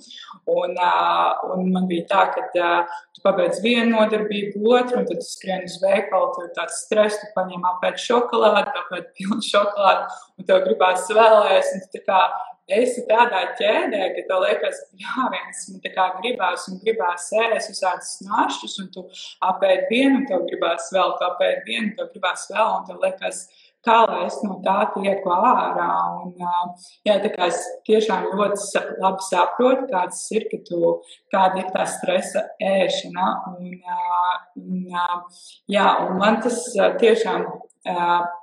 Un, 0.53 0.75
uh, 0.75 1.43
un 1.55 1.71
man 1.73 1.89
bija 1.89 2.07
tā, 2.11 2.27
ka 2.35 2.45
uh, 2.51 3.01
tu 3.15 3.23
pabeidz 3.25 3.61
vienu 3.63 3.95
nodarbību, 3.95 4.63
otru, 4.75 5.01
un 5.01 5.09
tad 5.09 5.21
tu 5.21 5.27
skrieni 5.27 5.69
uz 5.69 5.79
veikalu, 5.83 6.31
tur 6.35 6.47
ir 6.49 6.55
tāds 6.57 6.83
stress, 6.85 7.19
tu 7.21 7.29
paņem 7.37 7.67
apēd 7.73 8.01
šokolādi, 8.01 8.73
apēd 8.83 9.11
pilnu 9.17 9.43
šokolādi, 9.47 10.23
un 10.39 10.49
tev 10.49 10.63
gribās 10.67 11.07
vēlēs, 11.13 11.75
un 11.75 11.85
tu 11.85 11.99
tā 11.99 12.03
kā 12.09 12.23
esi 12.71 13.03
tādā 13.09 13.41
ķēdē, 13.59 14.03
ka 14.15 14.23
tev 14.29 14.45
liekas, 14.45 14.79
jā, 14.99 15.27
viens 15.33 15.65
man 15.71 15.83
tā 15.83 15.91
kā 15.95 16.07
gribās 16.21 16.69
un 16.71 16.79
gribās 16.83 17.27
ēst 17.35 17.73
visādus 17.73 18.15
nāšķus, 18.27 18.79
un 18.83 18.89
tu 18.93 19.05
apēd 19.49 19.89
vienu, 19.91 20.23
tev 20.29 20.47
gribās 20.47 20.89
vēl, 20.95 21.17
tu 21.19 21.27
apēd 21.27 21.67
vienu, 21.67 21.93
tev 21.97 22.09
gribās 22.13 22.47
vēl, 22.51 22.79
un 22.79 22.87
tev 22.87 23.03
liekas, 23.03 23.45
kā 23.83 23.97
lai 24.07 24.21
es 24.27 24.37
no 24.45 24.59
tā 24.63 24.77
tieku 24.93 25.31
ārā. 25.33 25.89
Un, 26.23 26.33
jā, 27.07 27.17
tā 27.23 27.31
kā 27.33 27.49
es 27.51 27.59
tiešām 27.87 28.29
ļoti 28.31 28.83
labi 29.03 29.27
saprotu, 29.27 29.87
kāds 29.91 30.23
ir, 30.35 30.47
ka 30.51 30.61
tu, 30.69 30.95
kāda 31.33 31.63
ir 31.63 31.71
tā 31.75 31.85
stresa 31.91 32.45
ēšana. 32.63 33.29
Un, 33.51 33.75
un, 34.63 34.83
jā, 35.71 35.87
un 36.07 36.19
man 36.21 36.39
tas 36.45 36.63
tiešām 37.01 37.47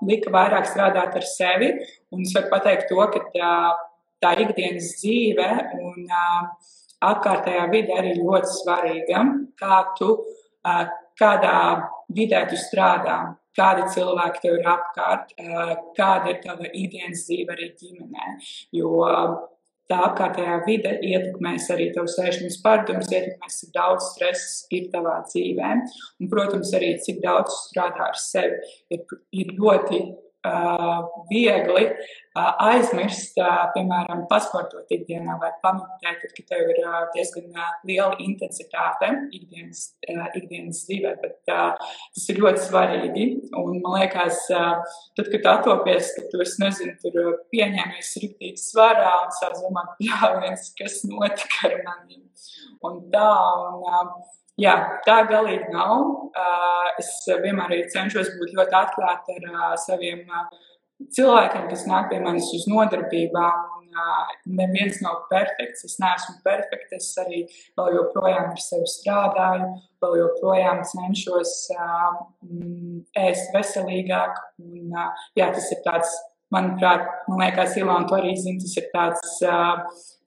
lika 0.05 0.33
vairāk 0.35 0.69
strādāt 0.69 1.17
ar 1.17 1.25
sevi, 1.25 1.73
un 2.13 2.27
es 2.27 2.35
varu 2.37 2.53
pateikt 2.53 2.91
to, 2.93 3.01
ka 3.15 3.23
tā 4.23 4.35
ikdienas 4.45 4.95
dzīve 5.01 5.49
un 5.81 6.07
uh, 6.07 6.73
apkārtējā 7.11 7.67
vide 7.73 7.97
arī 7.97 8.15
ļoti 8.19 8.55
svarīga. 8.59 9.25
Kā 9.61 9.83
tu, 9.99 10.13
uh, 10.21 10.83
kādā 11.21 11.59
vidē 12.17 12.45
tu 12.51 12.59
strādā, 12.61 13.21
kādi 13.57 13.87
cilvēki 13.95 14.45
tev 14.45 14.59
ir 14.59 14.69
apkārt, 14.75 15.33
uh, 15.41 15.73
kāda 15.97 16.35
ir 16.35 16.43
tava 16.45 16.69
ikdienas 16.73 17.25
dzīve 17.29 17.57
arī 17.57 17.73
ģimenē. 17.81 18.37
Jo 18.77 18.93
tā 19.91 19.99
apkārtējā 20.07 20.57
vide 20.69 20.95
ietekmēs 21.03 21.67
arī 21.75 21.91
tavu 21.95 22.11
sēšanas 22.11 22.61
pārdomas, 22.63 23.11
ietekmēs, 23.11 23.59
cik 23.63 23.73
daudz 23.75 24.13
stresa 24.13 24.69
ir 24.77 24.89
tavā 24.93 25.17
dzīvē. 25.27 25.71
Un, 26.21 26.31
protams, 26.31 26.73
arī 26.79 26.95
cik 27.03 27.23
daudz 27.25 27.57
strādā 27.67 28.11
ar 28.13 28.21
sevi. 28.21 28.61
Ir, 28.95 29.03
ir 29.35 29.55
ļoti 29.59 30.03
viegli 31.31 31.85
aizmirst, 32.39 33.37
piemēram, 33.75 34.23
pasportot 34.31 34.89
ikdienā 34.95 35.35
vai 35.41 35.51
pamatēt, 35.65 36.23
kad 36.23 36.47
tev 36.49 36.71
ir 36.73 36.81
diezgan 37.15 37.51
liela 37.89 38.15
intensitāte 38.23 39.11
ikdienas, 39.37 39.83
ikdienas 40.39 40.85
dzīvē, 40.87 41.15
bet 41.21 41.37
tas 41.51 42.29
ir 42.31 42.41
ļoti 42.41 42.65
svarīgi. 42.69 43.27
Un 43.59 43.81
man 43.83 43.99
liekas, 43.99 44.47
tad, 44.49 45.27
kad 45.27 45.39
tu 45.43 45.53
atopies, 45.53 46.15
ka 46.17 46.27
tu, 46.33 46.41
es 46.47 46.57
nezinu, 46.63 46.97
tur 47.03 47.21
pieņēmies 47.53 48.17
riktīgi 48.25 48.63
svarā 48.63 49.17
un 49.27 49.35
sāc 49.37 49.59
domāt, 49.61 49.97
jā, 50.09 50.35
viens, 50.41 50.71
kas 50.79 51.03
notika 51.11 51.69
ar 51.69 51.81
maniem. 51.85 52.25
Un 52.87 53.03
tā, 53.13 53.31
un, 53.67 53.83
Jā, 54.61 54.75
tā 55.07 55.23
galīgi 55.31 55.71
nav. 55.73 56.31
Es 57.01 57.11
vienmēr 57.43 57.87
cenšos 57.93 58.35
būt 58.37 58.55
ļoti 58.59 58.77
atklāta 58.77 59.37
ar 59.39 59.79
saviem 59.81 60.27
cilvēkiem, 61.17 61.69
kas 61.71 61.87
nāk 61.89 62.11
pie 62.11 62.21
manis 62.21 62.51
uz 62.57 62.67
nodarbībām. 62.69 63.69
Neviens 64.47 65.01
nav 65.03 65.25
perfekts. 65.31 65.87
Es 65.89 65.97
neesmu 66.03 66.37
perfekts. 66.45 66.93
Es 66.99 67.09
arī 67.23 67.41
vēl 67.79 67.97
joprojām 67.97 68.53
ar 68.53 68.61
sevi 68.63 68.89
strādāju, 68.93 69.71
vēl 70.05 70.19
joprojām 70.21 70.85
cenšos 70.93 71.55
ēst 73.25 73.57
veselīgāk. 73.57 74.45
Un, 74.63 74.93
jā, 75.39 75.49
tas 75.57 75.73
ir 75.73 75.81
tāds, 75.87 76.15
manuprāt, 76.55 77.07
man 77.29 77.45
liekas, 77.45 77.77
Ilona 77.81 78.09
to 78.09 78.19
arī 78.19 78.37
zina. 78.39 78.63
Tas 78.63 78.79
ir 78.81 78.89
tāds 78.95 79.39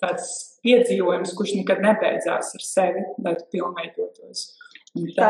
tāds 0.03 0.29
piedzīvojums, 0.63 1.33
kurš 1.37 1.57
nekad 1.61 1.83
nebeidzās 1.83 2.53
ar 2.57 2.67
sevi, 2.67 3.03
lai 3.23 3.35
tu 3.39 3.49
pilnveidotos. 3.53 4.45
Tā, 5.17 5.29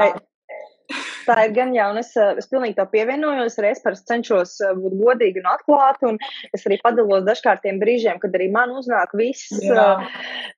tā 1.27 1.35
ir 1.47 1.53
gan 1.55 1.71
jau, 1.75 1.87
un 1.93 2.01
es, 2.01 2.11
es 2.41 2.49
pilnīgi 2.51 2.75
to 2.77 2.85
pievienojos. 2.91 3.57
Arī 3.61 3.71
es 3.73 3.83
parasti 3.83 4.11
cenšos 4.11 4.55
būt 4.81 4.97
godīga 4.99 5.41
un 5.43 5.49
atklāta, 5.53 6.11
un 6.11 6.19
es 6.55 6.65
arī 6.67 6.79
padalos 6.83 7.25
dažkārt 7.27 7.63
tiem 7.65 7.79
brīžiem, 7.81 8.19
kad 8.21 8.35
arī 8.37 8.49
man 8.53 8.75
uznāk 8.77 9.15
viss, 9.17 9.53
Jā. 9.63 9.87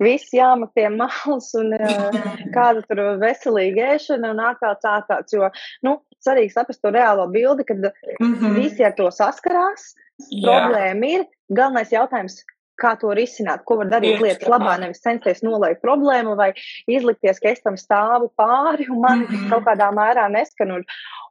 Viss 0.04 0.34
jāmat 0.36 0.74
pie 0.76 0.90
malas, 0.92 1.52
un 1.60 1.72
kāda 2.56 2.84
tur 2.90 3.04
veselīga 3.22 3.94
ēšana 3.96 4.34
un 4.36 4.44
ārkārtas 4.50 4.92
ārkārtas. 4.98 5.38
Jo, 5.38 5.52
nu, 5.88 6.00
svarīgi 6.26 6.56
saprast 6.56 6.82
to 6.82 6.92
reālo 6.94 7.28
bildi, 7.32 7.66
kad 7.68 7.78
mm 7.78 8.34
-hmm. 8.34 8.58
visi 8.58 8.86
ar 8.86 8.96
to 8.98 9.12
saskarās. 9.12 9.94
Jā. 10.32 10.48
Problēma 10.48 11.06
ir. 11.06 11.26
Galvenais 11.50 11.92
jautājums, 11.92 12.40
kā 12.82 12.96
to 13.00 13.14
risināt, 13.16 13.64
ko 13.66 13.78
var 13.80 13.88
darīt 13.92 14.18
Tieši 14.18 14.24
lietas 14.24 14.50
labā, 14.50 14.80
nevis 14.80 15.04
censties 15.04 15.44
nolaikt 15.44 15.82
problēmu 15.82 16.36
vai 16.36 16.54
izlikties, 16.88 17.40
ka 17.40 17.50
es 17.50 17.62
tam 17.62 17.78
stāvu 17.80 18.32
pāri 18.38 18.90
un 18.90 19.00
man 19.00 19.20
mm 19.20 19.28
-hmm. 19.28 19.50
kaut 19.50 19.64
kādā 19.64 19.92
mērā 19.94 20.28
neskan. 20.32 20.72
Un, 20.72 20.84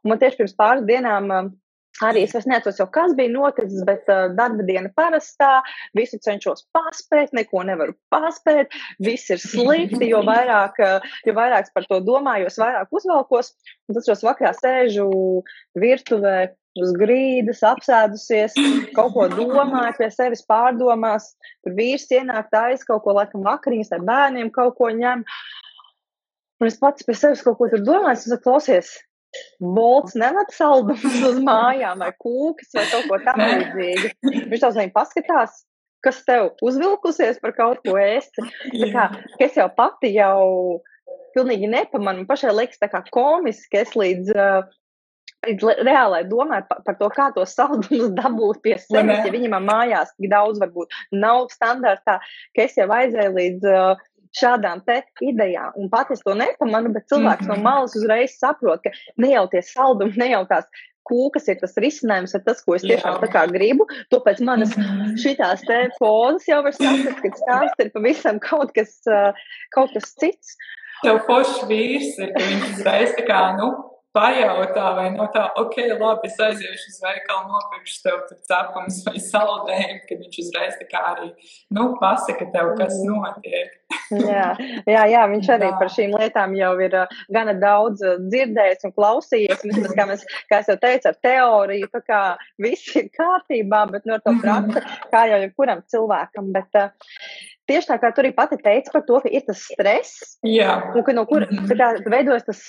un 0.03 0.09
man 0.09 0.19
tieši 0.19 0.37
pirms 0.37 0.55
pāris 0.55 0.85
dienām 0.85 1.31
um, 1.39 1.51
Arī 2.03 2.25
es 2.25 2.33
vairs 2.35 2.47
neatceros, 2.49 2.79
jau 2.81 2.87
kas 2.91 3.13
bija 3.15 3.31
noticis, 3.31 3.85
bet 3.87 4.09
uh, 4.11 4.25
darba 4.35 4.65
diena 4.67 4.89
parastā, 4.97 5.61
visu 5.95 6.19
cenšos 6.19 6.65
paspēt, 6.75 7.31
neko 7.37 7.63
nevaru 7.67 7.95
paspēt, 8.11 8.75
viss 8.99 9.31
ir 9.31 9.39
slikti, 9.39 10.09
jo 10.09 10.19
vairāk, 10.27 10.81
uh, 10.83 11.15
jo 11.23 11.35
vairāk 11.37 11.71
par 11.75 11.87
to 11.87 12.01
domāju, 12.03 12.49
jo 12.49 12.65
vairāk 12.65 12.99
uzvalkos. 12.99 13.53
Un 13.87 13.95
tas, 13.95 14.09
kas 14.11 14.25
vakarā 14.27 14.51
sēžu 14.57 15.07
virtuvē, 15.79 16.37
uz 16.83 16.91
grīdas, 16.99 17.63
apsēdusies, 17.63 18.55
kaut 18.97 19.13
ko 19.15 19.29
domājot, 19.31 19.99
pie 20.01 20.09
sevis 20.11 20.43
pārdomās. 20.49 21.31
Tur 21.63 21.75
vīrs 21.77 22.09
ienāk 22.11 22.51
tais 22.51 22.83
kaut 22.87 23.05
ko, 23.05 23.15
laikam, 23.15 23.45
vakariņas 23.47 23.93
ar 23.95 24.03
bērniem 24.07 24.51
kaut 24.55 24.75
ko 24.79 24.91
ņem. 24.91 25.23
Un 26.59 26.67
es 26.67 26.79
pats 26.79 27.07
pie 27.07 27.15
sevis 27.15 27.43
kaut 27.45 27.59
ko 27.59 27.69
tur 27.71 27.83
domāju, 27.83 28.19
es 28.19 28.27
saku, 28.27 28.43
klausies, 28.49 28.91
Bolts 29.59 30.15
nemet 30.19 30.53
saldumus 30.55 31.19
uz 31.29 31.39
mājām 31.49 32.03
vai 32.03 32.11
kūkas 32.21 32.75
vai 32.77 32.85
kaut 32.91 33.07
ko 33.11 33.21
tamlīdzīgu. 33.27 34.11
Viņš 34.51 34.63
tā 34.63 34.71
uzmanīgi 34.71 34.95
paskatās, 34.95 35.61
kas 36.05 36.21
tev 36.27 36.51
uzvilkusies 36.65 37.41
par 37.43 37.55
kaut 37.57 37.83
ko 37.85 37.97
ēst. 38.01 38.37
Kā, 38.93 39.09
es 39.41 39.57
jau 39.57 39.69
pati 39.75 40.13
jau 40.15 40.81
pilnīgi 41.35 41.69
nepamanu, 41.69 42.25
pašai 42.29 42.53
liekas 42.55 42.79
tā 42.81 42.89
kā 42.91 43.03
komiski, 43.11 43.81
es 43.81 43.95
līdz 43.97 44.31
uh, 44.35 44.73
reālai 45.45 46.23
domai 46.27 46.61
par, 46.69 46.81
par 46.85 46.97
to, 46.99 47.09
kā 47.13 47.29
tos 47.35 47.55
saldumus 47.55 48.13
dabūt 48.21 48.61
pie 48.63 48.77
sevis. 48.79 49.25
Ja 49.25 49.31
viņam 49.33 49.57
mājās 49.65 50.13
tik 50.15 50.31
daudz 50.31 50.59
varbūt 50.63 50.93
nav 51.11 51.49
standartā, 51.53 52.19
ka 52.55 52.65
es 52.65 52.77
jau 52.77 52.87
aizēju 52.89 53.35
līdz 53.35 53.69
uh, 53.69 54.05
šādām 54.39 54.81
te 54.87 55.01
idejām. 55.23 55.75
Un 55.79 55.89
pat 55.89 56.11
es 56.11 56.23
to 56.25 56.35
nepamanu, 56.37 56.93
bet 56.95 57.07
cilvēks 57.11 57.45
mm 57.45 57.51
-hmm. 57.51 57.63
no 57.63 57.69
malas 57.69 57.95
uzreiz 57.95 58.35
saprot, 58.39 58.83
ka 58.83 58.91
ne 59.17 59.31
jau 59.31 59.47
tie 59.47 59.61
saldumi, 59.61 60.17
ne 60.17 60.29
jau 60.33 60.43
tās 60.49 60.67
kūkas 61.05 61.49
ir 61.51 61.59
tas 61.61 61.75
risinājums, 61.77 62.33
ir 62.35 62.43
tas, 62.45 62.63
ko 62.65 62.75
es 62.75 62.85
tiešām 62.85 63.19
tā 63.21 63.29
kā 63.33 63.45
gribu. 63.51 63.85
To 64.09 64.21
pēc 64.25 64.41
manas 64.43 64.73
-hmm. 64.75 65.17
šitās 65.21 65.61
te 65.67 65.89
pozas 65.99 66.47
jau 66.47 66.63
var 66.63 66.73
saprast, 66.73 67.21
ka 67.21 67.29
stāsts 67.41 67.85
ir 67.85 67.91
pavisam 67.93 68.39
kaut 68.39 68.73
kas, 68.73 69.01
kaut 69.75 69.93
kas 69.93 70.15
cits. 70.19 70.57
Tev 71.03 71.19
foršs 71.27 71.67
vīrs 71.69 72.17
ir, 72.23 72.31
ka 72.33 72.41
viņš 72.41 72.65
uzreiz 72.73 73.11
tā 73.19 73.25
kā, 73.27 73.41
nu, 73.59 73.67
pajautā, 74.15 74.89
vai 74.97 75.07
no 75.13 75.27
tā, 75.33 75.45
ok, 75.61 75.77
labi, 75.99 76.29
es 76.29 76.37
aiziešu 76.47 76.91
uz 76.91 76.99
veikalu, 77.03 77.51
nopirkšu 77.51 77.97
tev 78.05 78.21
tur 78.29 78.39
cepums 78.49 79.01
vai 79.07 79.21
saldējumu, 79.21 80.03
kad 80.09 80.21
viņš 80.23 80.37
uzreiz 80.43 80.77
tā 80.79 80.87
kā 80.91 81.01
arī, 81.11 81.31
nu, 81.75 81.89
pasaka 82.01 82.47
tev, 82.53 82.71
kas 82.79 82.95
mm. 82.95 83.11
notiek. 83.11 83.73
jā, 84.33 84.47
jā, 84.89 85.03
jā, 85.11 85.23
viņš 85.31 85.49
arī 85.55 85.69
jā. 85.71 85.77
par 85.81 85.91
šīm 85.93 86.15
lietām 86.19 86.55
jau 86.57 86.71
ir 86.83 86.97
uh, 87.03 87.17
gana 87.35 87.55
daudz 87.59 88.03
uh, 88.05 88.15
dzirdējis 88.31 88.87
un 88.87 88.95
klausījies. 88.95 89.65
Vismaz, 89.65 89.95
kā, 89.97 90.07
mēs, 90.09 90.27
kā 90.51 90.61
es 90.63 90.71
jau 90.71 90.77
teicu, 90.81 91.11
ar 91.11 91.19
teoriju, 91.27 91.91
tā 91.93 92.03
kā 92.05 92.21
viss 92.61 92.95
ir 92.97 93.11
kārtībā, 93.15 93.85
bet 93.91 94.07
no 94.09 94.19
to 94.23 94.35
praksi, 94.41 94.85
kā 95.11 95.25
jau 95.31 95.43
jebkuram 95.43 95.83
cilvēkam. 95.91 96.53
Bet, 96.55 96.81
uh, 96.81 97.53
Tieši 97.65 97.89
tā 97.89 97.97
kā 98.01 98.11
tu 98.13 98.21
arī 98.21 98.31
pati 98.37 98.57
teici 98.61 98.91
par 98.93 99.01
to, 99.07 99.19
ka 99.23 99.29
ir 99.33 99.41
tas 99.47 99.61
stress, 99.71 100.37
Jā. 100.45 100.93
un 100.93 101.03
ka 101.03 101.13
no 101.13 101.25
kura 101.25 101.47
mm 101.49 101.65
-hmm. 101.65 102.09
veidojas 102.13 102.45
tas, 102.45 102.61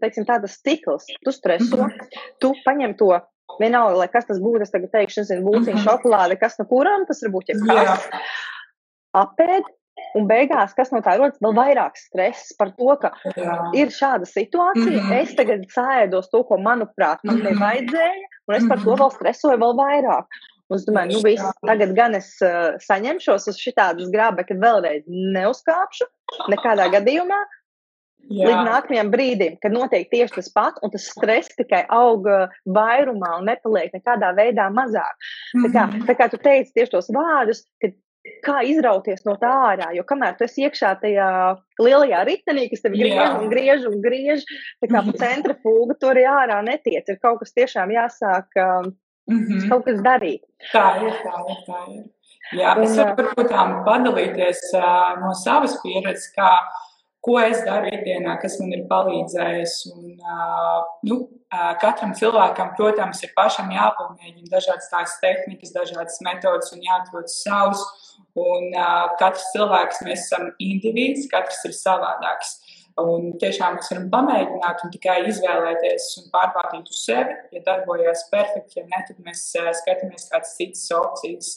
teiksim, 0.00 0.24
tādas 0.28 0.60
cikls. 0.60 1.06
Tu 1.24 1.32
streso, 1.32 1.76
mm 1.76 1.88
-hmm. 1.88 2.24
tu 2.40 2.52
paņem 2.66 2.96
to 2.96 3.20
vienalga, 3.60 3.98
lai 3.98 4.08
kas 4.08 4.26
tas 4.26 4.38
būtu, 4.38 4.62
es 4.62 4.70
tagad 4.70 4.90
teikšu, 4.90 5.20
nezinu, 5.20 5.42
būtiņu 5.42 5.72
mm 5.72 5.78
-hmm. 5.78 5.88
šokolāde, 5.88 6.38
kas 6.40 6.58
no 6.58 6.64
kurām 6.64 7.06
tas 7.06 7.22
var 7.22 7.30
būt, 7.30 7.44
kas. 7.46 8.08
Apēd, 9.12 9.64
Un 10.16 10.26
beigās, 10.28 10.74
kas 10.76 10.90
no 10.92 11.00
tā 11.04 11.14
rodas, 11.16 11.40
vēl 11.40 11.54
vairāk 11.56 11.96
stresa 11.96 12.56
par 12.58 12.72
to, 12.76 12.96
ka 13.00 13.12
Jā. 13.36 13.56
ir 13.76 13.92
šāda 13.92 14.28
situācija. 14.28 15.00
Mm 15.00 15.06
-hmm. 15.08 15.22
Es 15.22 15.34
tagad 15.36 15.64
sēdos 15.72 16.28
to, 16.32 16.42
ko, 16.48 16.58
manuprāt, 16.58 17.18
man 17.24 17.36
mm 17.36 17.40
-hmm. 17.40 17.52
nevajadzēja, 17.52 18.26
un 18.48 18.54
es 18.54 18.68
par 18.68 18.78
to 18.84 18.96
vēl 19.02 19.12
stresoju 19.16 19.58
vēl 19.64 19.74
vairāk. 19.80 20.24
Es 20.76 20.86
domāju, 20.88 21.16
nu 21.16 21.22
viss, 21.24 21.48
tagad 21.66 21.94
gan 21.96 22.14
es 22.18 22.34
uh, 22.44 22.76
saņemšos 22.82 23.48
uz 23.52 23.58
šitādas 23.60 24.12
grābe, 24.12 24.44
kad 24.48 24.60
vēlreiz 24.62 25.04
neuzkāpšu 25.08 26.08
nekādā 26.52 26.88
gadījumā. 26.94 27.40
Jā. 28.30 28.46
Līdz 28.46 28.68
nākamajam 28.68 29.08
brīdim, 29.10 29.56
kad 29.62 29.74
notiek 29.74 30.06
tieši 30.12 30.36
tas 30.36 30.48
pats, 30.54 30.78
un 30.86 30.92
tas 30.92 31.08
stress 31.10 31.50
tikai 31.58 31.82
auga 31.90 32.44
vairumā 32.70 33.32
un 33.40 33.48
nepaliek 33.50 33.90
nekādā 33.96 34.30
veidā 34.36 34.68
mazāk. 34.70 35.16
Mm 35.18 35.58
-hmm. 35.58 35.64
tā, 35.64 35.72
kā, 35.74 35.86
mhm. 35.88 36.06
tā 36.06 36.14
kā 36.20 36.30
tu 36.30 36.38
teici 36.38 36.72
tieši 36.76 36.92
tos 36.94 37.10
vārdus, 37.10 37.64
ka 37.82 37.90
kā 38.46 38.60
izrauties 38.66 39.24
no 39.26 39.34
tā 39.40 39.50
ārā. 39.50 39.90
Jo 39.96 40.04
kamēr 40.06 40.36
tu 40.38 40.46
esi 40.46 40.66
iekšā 40.66 40.94
tajā 41.02 41.28
lielajā 41.82 42.24
ritenī, 42.28 42.68
kas 42.70 42.84
tev 42.84 42.94
griež 42.94 43.38
un 43.38 43.48
griež 43.50 43.86
un 43.90 44.00
griež, 44.04 44.44
tā 44.82 44.90
kā 44.92 45.02
pa 45.06 45.12
centra 45.18 45.56
fūga, 45.64 45.98
tur 45.98 46.14
arī 46.14 46.26
ārā 46.30 46.60
netiec. 46.66 47.08
Ir 47.08 47.18
kaut 47.22 47.42
kas 47.42 47.54
tiešām 47.56 47.90
jāsāk 47.94 48.62
um, 48.62 48.92
mm 49.30 49.44
-hmm. 49.44 49.68
kaut 49.70 49.84
kas 49.84 50.00
darīt. 50.00 50.42
Tā 50.72 50.86
ir, 51.02 51.12
tā 51.24 51.36
ir, 51.50 51.62
tā 51.68 51.80
ir. 51.94 52.04
Jā, 52.52 52.76
un, 52.76 52.84
es 52.84 52.96
varu 52.96 53.16
varbūt 53.16 53.52
padalīties 53.86 54.60
uh, 54.76 55.20
no 55.20 55.32
savas 55.34 55.78
pieredzes, 55.82 56.32
kā 56.36 56.50
ko 57.22 57.38
es 57.38 57.60
daru 57.66 57.86
ikdienā, 57.86 58.34
kas 58.42 58.58
man 58.60 58.72
ir 58.74 58.82
palīdzējis. 58.90 59.74
Un, 59.94 60.16
uh, 60.18 60.80
nu, 61.06 61.18
uh, 61.54 61.70
katram 61.82 62.14
cilvēkam, 62.18 62.74
protams, 62.78 63.22
ir 63.22 63.30
pašam 63.36 63.70
jāpamēģina 63.70 64.50
dažādas 64.50 64.90
tās 64.90 65.14
tehnikas, 65.22 65.74
dažādas 65.76 66.18
metodas 66.26 66.74
un 66.74 66.82
jāatrod 66.82 67.30
savus. 67.30 67.84
Un 68.34 68.72
uh, 68.72 69.12
katrs 69.20 69.44
cilvēks, 69.54 70.02
mēs 70.06 70.26
esam 70.26 70.50
indivīds, 70.58 71.28
katrs 71.30 71.62
ir 71.68 71.76
savādāks. 71.76 72.56
Un 73.00 73.30
tiešām 73.40 73.78
mēs 73.78 73.88
varam 73.92 74.08
pamēģināt 74.12 74.82
un 74.84 74.92
tikai 74.92 75.14
izvēlēties 75.30 76.08
un 76.20 76.26
pārbaudīt 76.34 76.90
uz 76.92 76.98
sevi. 77.06 77.36
Ja 77.56 77.62
darbojas 77.64 78.26
perfekti, 78.32 78.80
ja 78.80 78.84
ne, 78.84 79.00
tad 79.08 79.22
mēs 79.24 79.46
uh, 79.56 79.70
skatāmies 79.80 80.28
kādas 80.32 80.52
citas 80.58 80.84
opcijas. 80.98 81.54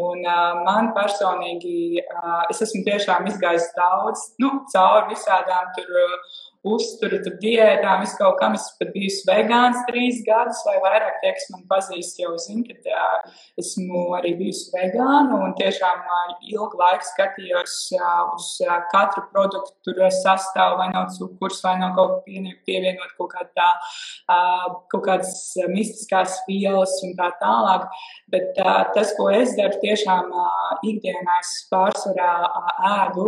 Un 0.00 0.24
uh, 0.24 0.62
man 0.64 0.94
personīgi, 0.96 2.00
uh, 2.00 2.46
es 2.52 2.62
esmu 2.64 2.80
tiešām 2.86 3.28
izgājis 3.28 3.68
daudz, 3.76 4.30
nu, 4.40 4.54
cauri 4.72 5.12
visādām 5.12 5.74
tur. 5.76 6.00
Uh, 6.06 6.39
uzturu, 6.66 7.20
tur 7.24 7.36
diētām, 7.40 8.02
visu 8.04 8.18
kaut 8.20 8.36
kam. 8.40 8.54
Es 8.58 8.66
pat 8.78 8.90
biju 8.94 9.10
vegāns 9.28 9.80
trīs 9.88 10.20
gadus 10.26 10.60
vai 10.66 10.76
vairāk. 10.82 11.20
Tie, 11.22 11.32
kas 11.36 11.46
man 11.54 11.64
pazīst, 11.70 12.20
jau 12.20 12.34
zina, 12.40 12.64
ka 12.68 12.76
tā, 12.84 13.04
esmu 13.60 14.10
arī 14.18 14.34
bijusi 14.38 14.68
vegāna 14.74 15.40
un 15.46 15.54
tiešām 15.58 16.04
ilgu 16.50 16.80
laiku 16.80 17.08
skatījos 17.08 17.76
uz 18.36 18.50
katru 18.92 19.24
produktu 19.32 19.96
sastāvu, 20.20 20.78
vai 20.80 20.90
nav 20.92 21.08
cukurs, 21.16 21.62
vai 21.64 21.76
nav 21.80 21.96
kaut 21.96 22.26
kā 22.26 22.54
pievienot 22.68 23.16
kaut, 23.16 23.32
kā 23.32 23.46
tā, 23.56 23.68
kaut 24.92 25.04
kādas 25.06 25.32
mistiskās 25.72 26.40
vielas 26.48 26.92
un 27.06 27.16
tā 27.18 27.30
tālāk. 27.40 27.88
Bet 28.30 28.52
tas, 28.94 29.14
ko 29.16 29.30
es 29.32 29.56
daru, 29.58 29.80
tiešām 29.82 30.28
ikdienā 30.86 31.40
es 31.40 31.54
pārsvarā 31.72 32.34
ēdu 32.90 33.26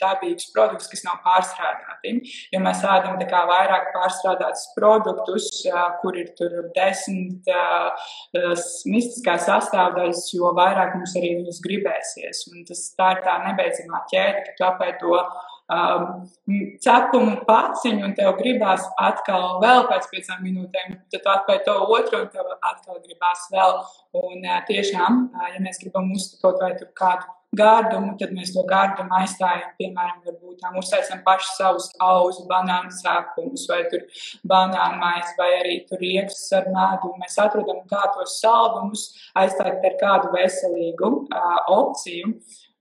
dabīgus 0.00 0.50
produktus, 0.54 0.90
kas 0.92 1.04
nav 1.06 1.20
pārstrādāti. 1.24 2.14
Ja 2.54 2.60
mēs 2.64 2.84
ēdam 2.84 3.18
vairāk 3.50 3.90
pārstrādātus 3.94 4.68
produktus, 4.76 5.50
kur 6.02 6.18
ir 6.18 6.32
desmit 6.76 7.50
mistiskās 8.86 9.46
sastāvdaļas, 9.48 10.24
jo 10.36 10.52
vairāk 10.56 10.96
mums 10.98 11.16
arī 11.18 11.36
viņus 11.40 11.60
gribēsies. 11.64 12.46
Un 12.52 12.64
tas 12.68 12.86
tā 12.98 13.12
ir 13.16 13.22
tā 13.26 13.36
nebeidzamā 13.46 14.04
ķēde, 14.12 14.46
ka 14.46 14.56
tu 14.56 14.66
apēd 14.70 14.98
to 15.02 15.20
um, 15.72 16.26
cepumu 16.82 17.36
paciņu, 17.48 18.04
un 18.08 18.16
tev 18.18 18.34
gribās 18.40 18.84
atkal 19.02 19.58
vēl 19.62 19.86
pēc 19.90 20.10
piecām 20.12 20.44
minūtēm, 20.46 20.98
tad 21.12 21.24
tu 21.24 21.32
atpēj 21.32 21.62
to 21.68 21.78
otru, 21.86 22.22
un 22.24 22.28
tev 22.32 22.52
atkal 22.56 23.00
gribās 23.02 23.46
vēl. 23.54 23.80
Un 24.16 24.44
uh, 24.44 24.60
tiešām, 24.68 25.26
uh, 25.32 25.48
ja 25.54 25.62
mēs 25.62 25.82
gribam 25.82 26.12
kaut 26.42 26.62
vai 26.62 26.72
kādu 26.76 27.35
gārdumu, 27.56 28.14
tad 28.20 28.32
mēs 28.36 28.52
to 28.54 28.64
gārdumu 28.68 29.14
aizstājam, 29.20 29.70
piemēram, 29.80 30.20
varbūt 30.26 30.60
tā 30.62 30.72
uztaisam 30.80 31.22
paši 31.26 31.52
savus 31.54 31.88
auzu, 32.02 32.46
banānu 32.50 32.92
sākumus, 32.98 33.66
vai 33.70 33.82
tur 33.92 34.04
banānu 34.48 35.00
maizi, 35.02 35.34
vai 35.38 35.50
arī 35.60 35.78
tur 35.88 36.02
riepas 36.02 36.44
ar 36.58 36.68
mēdu. 36.74 37.14
Mēs 37.22 37.38
atrodam, 37.42 37.82
kā 37.90 38.04
tos 38.16 38.38
saldumus 38.42 39.08
aizstāt 39.38 39.84
ar 39.84 39.98
kādu 40.02 40.32
veselīgu 40.36 41.12
uh, 41.26 41.58
opciju. 41.78 42.36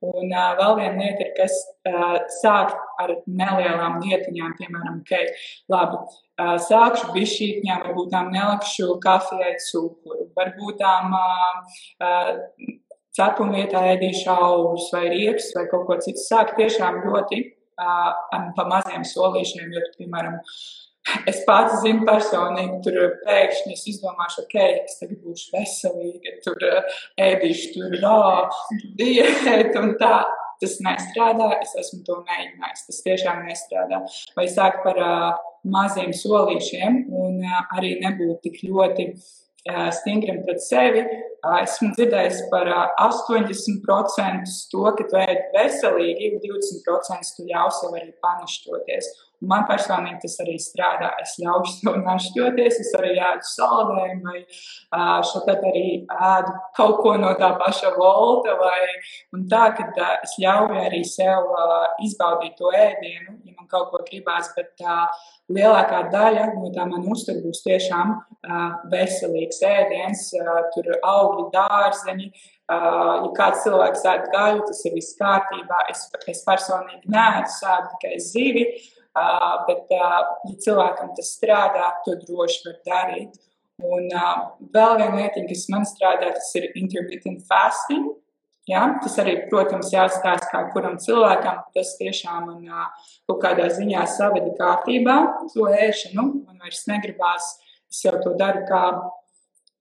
Un 0.06 0.30
uh, 0.30 0.52
vēl 0.60 0.76
viena 0.78 1.00
lieta 1.00 1.24
ir, 1.24 1.32
kas 1.38 1.54
uh, 1.90 2.18
sākt 2.42 2.76
ar 3.02 3.14
nelielām 3.26 4.02
lietiņām, 4.04 4.54
piemēram, 4.60 5.00
ok, 5.02 5.40
labi, 5.72 6.02
uh, 6.44 6.56
sākšu 6.62 7.14
bišķītņām, 7.16 7.86
varbūt 7.88 8.12
tām 8.14 8.30
nelikšu 8.36 9.00
kafijai 9.02 9.56
cukuru, 9.66 10.28
varbūt 10.38 10.82
tām 10.84 11.16
uh, 11.16 11.80
uh, 12.04 12.76
cepuma 13.16 13.60
vietā 13.60 13.82
ēdīšu 13.94 14.32
augļus 14.32 14.90
vai 14.96 15.04
riepas 15.14 15.52
vai 15.56 15.66
kaut 15.72 15.86
ko 15.90 16.00
citu. 16.04 16.22
Sāk 16.22 16.56
tiešām 16.60 17.02
ļoti 17.06 17.42
uh, 17.46 18.12
pa 18.58 18.66
maziem 18.70 19.06
solīšiem, 19.08 19.72
jo, 19.76 19.84
piemēram, 20.00 20.40
es 21.30 21.44
pats 21.48 21.82
zinu 21.84 22.06
personīgi, 22.08 22.80
tur 22.86 23.20
pēkšņi 23.26 23.76
es 23.76 23.86
izdomāšu, 23.94 24.46
ok, 24.46 24.56
es 24.88 24.98
tagad 25.02 25.22
būšu 25.24 25.54
veselīga, 25.56 26.40
tur 26.46 26.68
uh, 26.72 26.98
ēdīšu 27.30 27.76
tur 27.78 28.00
rāpu, 28.04 28.82
diētu 29.02 29.84
un 29.84 29.96
tā. 30.02 30.18
Tas 30.56 30.78
nestrādā, 30.80 31.50
es 31.60 31.74
esmu 31.82 31.98
to 32.08 32.14
mēģinājis. 32.24 32.86
Tas 32.88 33.02
tiešām 33.04 33.42
nestrādā. 33.44 33.98
Vai 34.38 34.46
sākt 34.48 34.86
par 34.86 35.02
uh, 35.04 35.42
maziem 35.68 36.14
solīšiem 36.16 37.02
un 37.12 37.42
uh, 37.44 37.58
arī 37.76 37.90
nebūt 38.00 38.40
tik 38.46 38.62
ļoti 38.64 39.10
uh, 39.10 39.26
stingri 39.66 40.38
pret 40.46 40.62
sevi. 40.62 41.06
Esmu 41.46 41.92
dzirdējis 41.94 42.40
par 42.50 42.70
80% 43.02 44.54
to, 44.72 44.84
ka 44.98 45.06
tu 45.06 45.20
ēd 45.22 45.52
veselīgi, 45.54 46.32
20% 46.42 47.36
tu 47.38 47.46
ļaus 47.52 47.82
sev 47.84 47.94
arī 47.94 48.10
panišķoties. 48.26 49.10
Un 49.44 49.52
man 49.52 49.66
personīgi 49.70 50.24
tas 50.24 50.38
arī 50.42 50.56
strādā. 50.62 51.12
Es 51.22 51.36
ļaušu 51.42 51.74
sev 51.80 52.00
našķoties, 52.06 52.80
es 52.82 52.92
arī 52.98 53.14
ēdu 53.20 53.50
saldējumu, 53.52 54.32
vai 54.32 55.22
šeit 55.30 55.52
arī 55.56 55.86
ēdu 56.32 56.56
kaut 56.78 56.98
ko 57.04 57.16
no 57.22 57.34
tā 57.38 57.52
paša 57.60 57.94
volta, 57.98 58.56
vai 58.62 58.80
tā, 59.52 59.68
ka 59.78 60.10
es 60.26 60.38
ļauju 60.42 60.82
arī 60.88 61.04
sev 61.10 61.52
izbaudīt 62.06 62.58
to 62.58 62.74
ēdienu, 62.74 63.38
ja 63.46 63.54
man 63.54 63.70
kaut 63.70 63.92
ko 63.94 64.02
gribās, 64.08 64.50
bet 64.58 64.74
lielākā 65.54 66.02
daļa 66.14 66.48
no 66.56 66.72
tā 66.74 66.88
man 66.90 67.06
uztur 67.12 67.38
būs 67.44 67.62
tiešām 67.66 68.16
veselīgs 68.92 69.62
ēdiens, 69.66 70.28
tur 70.74 70.92
augļi, 70.98 71.48
dārzeņi. 71.54 72.30
Uh, 72.66 73.22
ja 73.22 73.28
kāds 73.38 73.60
cilvēks 73.62 74.08
ēd 74.10 74.24
gaļu, 74.34 74.64
tas 74.66 74.80
ir 74.90 74.96
viss 74.98 75.14
kārtībā. 75.20 75.84
Es, 75.92 76.08
es 76.34 76.40
personīgi 76.48 77.12
neēdu 77.14 77.52
sādu 77.54 77.92
tikai 77.92 78.16
zivi, 78.26 78.64
Uh, 79.16 79.62
bet, 79.64 79.86
uh, 79.96 80.24
ja 80.44 80.58
cilvēkam 80.60 81.14
tas 81.16 81.30
strādā, 81.38 81.86
to 82.04 82.18
droši 82.20 82.66
var 82.66 82.80
darīt. 82.84 83.38
Un 83.80 84.10
uh, 84.12 84.42
vēl 84.76 84.98
viena 85.00 85.22
lieta, 85.22 85.44
kas 85.48 85.62
man 85.72 85.88
strādā, 85.88 86.34
tas 86.36 86.50
ir 86.60 86.68
intermittent 86.76 87.46
fasting. 87.48 88.10
Ja? 88.70 88.86
Tas 89.02 89.18
arī, 89.22 89.36
protams, 89.52 89.92
jāstāsta 89.94 90.50
kā 90.52 90.64
kuram 90.74 90.98
cilvēkam. 91.02 91.62
Tas 91.76 91.94
tiešām 92.00 92.50
uh, 92.56 92.88
kaut 93.30 93.44
kādā 93.44 93.70
ziņā 93.74 94.06
saveda 94.10 94.56
kārtībā 94.58 95.20
to 95.54 95.70
ēšanu. 95.70 96.26
Man 96.48 96.64
vairs 96.64 96.86
negribās, 96.90 97.52
es 97.92 98.02
jau 98.08 98.16
to 98.24 98.34
daru 98.40 98.66
kā 98.70 98.82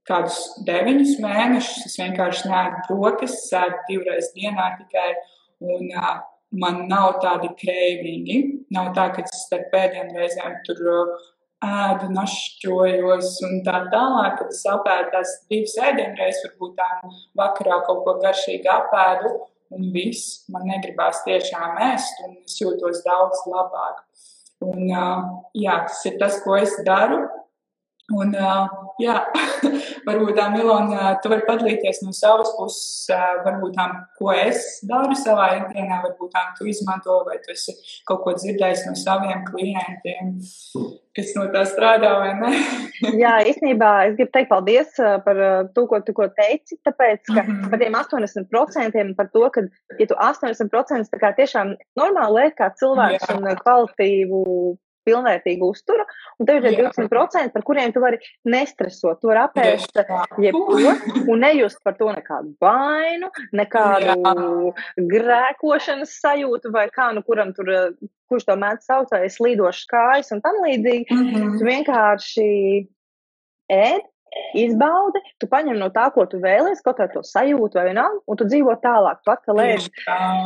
kādus 0.08 0.40
deviņus 0.68 1.16
mēnešus. 1.24 1.88
Es 1.88 1.98
vienkārši 2.02 2.50
nēdu 2.50 2.84
brokastis, 2.90 3.48
sēdu 3.48 3.80
divreiz 3.88 4.30
dienā 4.36 4.74
tikai. 4.82 5.10
Un, 5.64 5.88
uh, 5.96 6.16
man 6.60 6.84
nav 6.90 7.18
tādi 7.24 7.48
krēvingi. 7.60 8.40
Nav 8.74 8.92
tā, 8.96 9.08
ka 9.14 9.24
es 9.24 9.46
pēdējām 9.50 10.12
reizēm 10.14 10.60
tur 10.68 10.84
uh, 10.92 11.14
ēdu, 11.64 12.10
našķojos 12.14 13.30
un 13.48 13.58
tā 13.66 13.80
tālāk, 13.92 14.38
kad 14.40 14.52
es 14.52 14.62
apēdu 14.70 15.10
tās 15.14 15.34
divas 15.50 15.76
ēdienreizes, 15.88 16.44
varbūt 16.46 16.76
tā 16.78 16.88
vakarā 17.40 17.80
kaut 17.88 18.02
ko 18.06 18.16
garšīgu 18.22 18.70
apēdu, 18.74 19.32
un 19.74 19.88
viss 19.94 20.44
man 20.52 20.68
negribās 20.70 21.22
tiešām 21.26 21.80
ēst, 21.90 22.20
un 22.26 22.36
es 22.44 22.58
jūtos 22.60 23.02
daudz 23.06 23.44
labāk. 23.50 24.02
Un, 24.64 24.86
jā, 24.88 25.78
tas 25.88 26.04
ir 26.08 26.20
tas, 26.20 26.38
ko 26.44 26.56
es 26.56 26.76
daru. 26.86 27.24
Un, 28.12 28.34
jā, 29.00 29.14
varbūt 30.06 30.34
tā, 30.36 30.50
Milona, 30.52 31.14
tu 31.24 31.30
vari 31.32 31.46
padalīties 31.46 32.02
no 32.04 32.12
savas 32.12 32.50
puses, 32.52 33.06
varbūt 33.46 33.78
tā, 33.78 33.86
ko 34.18 34.28
es 34.36 34.82
daru 34.84 35.16
savā 35.16 35.46
ikdienā, 35.62 36.02
varbūt 36.02 36.34
tā, 36.34 36.42
tu 36.58 36.68
izmanto, 36.68 37.22
vai 37.24 37.38
tu 37.40 37.54
esi 37.54 37.72
kaut 38.04 38.20
ko 38.26 38.34
dzirdējis 38.36 38.84
no 38.90 38.92
saviem 39.00 39.40
klientiem, 39.48 40.34
kas 41.16 41.32
no 41.38 41.46
tā 41.56 41.64
strādā 41.70 42.12
vai 42.20 42.36
ne. 42.42 42.52
jā, 43.24 43.38
īstenībā 43.48 43.94
es 44.10 44.20
gribu 44.20 44.36
teikt 44.36 44.52
paldies 44.52 45.00
par 45.24 45.42
to, 45.72 45.88
ko 45.88 46.04
tu 46.04 46.12
ko 46.20 46.28
teici, 46.36 46.76
tāpēc, 46.84 47.24
ka 47.32 47.40
mm 47.40 47.48
-hmm. 47.48 47.72
par 47.72 47.80
tiem 47.80 48.00
80% 48.04 49.16
par 49.16 49.32
to, 49.32 49.48
ka, 49.48 49.64
ja 49.96 50.06
tu 50.12 50.14
80% 50.14 51.08
tā 51.08 51.24
kā 51.24 51.32
tiešām 51.40 51.72
normāli 51.96 52.42
liek 52.42 52.60
kā 52.60 52.68
cilvēks 52.68 53.30
jā. 53.32 53.36
un 53.38 53.48
kvalitīvu 53.64 54.44
pilnvērtīgu 55.04 55.68
uzturu, 55.74 56.06
un 56.38 56.48
tev 56.48 56.60
ir 56.60 56.66
tie 56.68 56.84
20%, 56.84 57.52
par 57.54 57.66
kuriem 57.66 57.92
tu 57.94 58.02
vari 58.04 58.20
nestresot, 58.48 59.20
tu 59.20 59.30
vari 59.30 59.42
apēst 59.44 60.00
jebko 60.42 60.78
un 61.32 61.44
nejust 61.44 61.82
par 61.84 61.98
to 61.98 62.10
nekādu 62.14 62.54
vainu, 62.62 63.30
nekādu 63.56 64.16
Jā. 64.16 64.78
grēkošanas 65.14 66.16
sajūtu 66.22 66.72
vai 66.74 66.88
kā, 66.94 67.10
nu 67.16 67.24
kuram 67.26 67.52
tur, 67.56 67.70
kurš 68.30 68.48
to 68.48 68.58
mēdz 68.60 68.88
saukt, 68.88 69.14
vai 69.14 69.24
es 69.28 69.38
līdošu 69.42 69.86
kājas 69.90 70.32
un 70.34 70.42
tam 70.44 70.60
līdzīgi. 70.64 71.06
Mm 71.10 71.30
-hmm. 71.30 71.54
Tu 71.58 71.70
vienkārši 71.70 72.48
ēd, 73.72 74.10
izbaudi, 74.58 75.20
tu 75.38 75.48
paņem 75.50 75.78
no 75.78 75.90
tā, 75.94 76.08
ko 76.14 76.26
tu 76.30 76.40
vēlies, 76.42 76.82
kaut 76.84 76.98
kā 76.98 77.08
to 77.12 77.22
sajūtu 77.26 77.78
vai 77.78 77.86
vienalga, 77.90 78.20
un 78.26 78.36
tu 78.36 78.44
dzīvo 78.48 78.74
tālāk. 78.82 79.22
Tu 79.24 79.30
atkal 79.30 79.62
ēd 79.64 79.88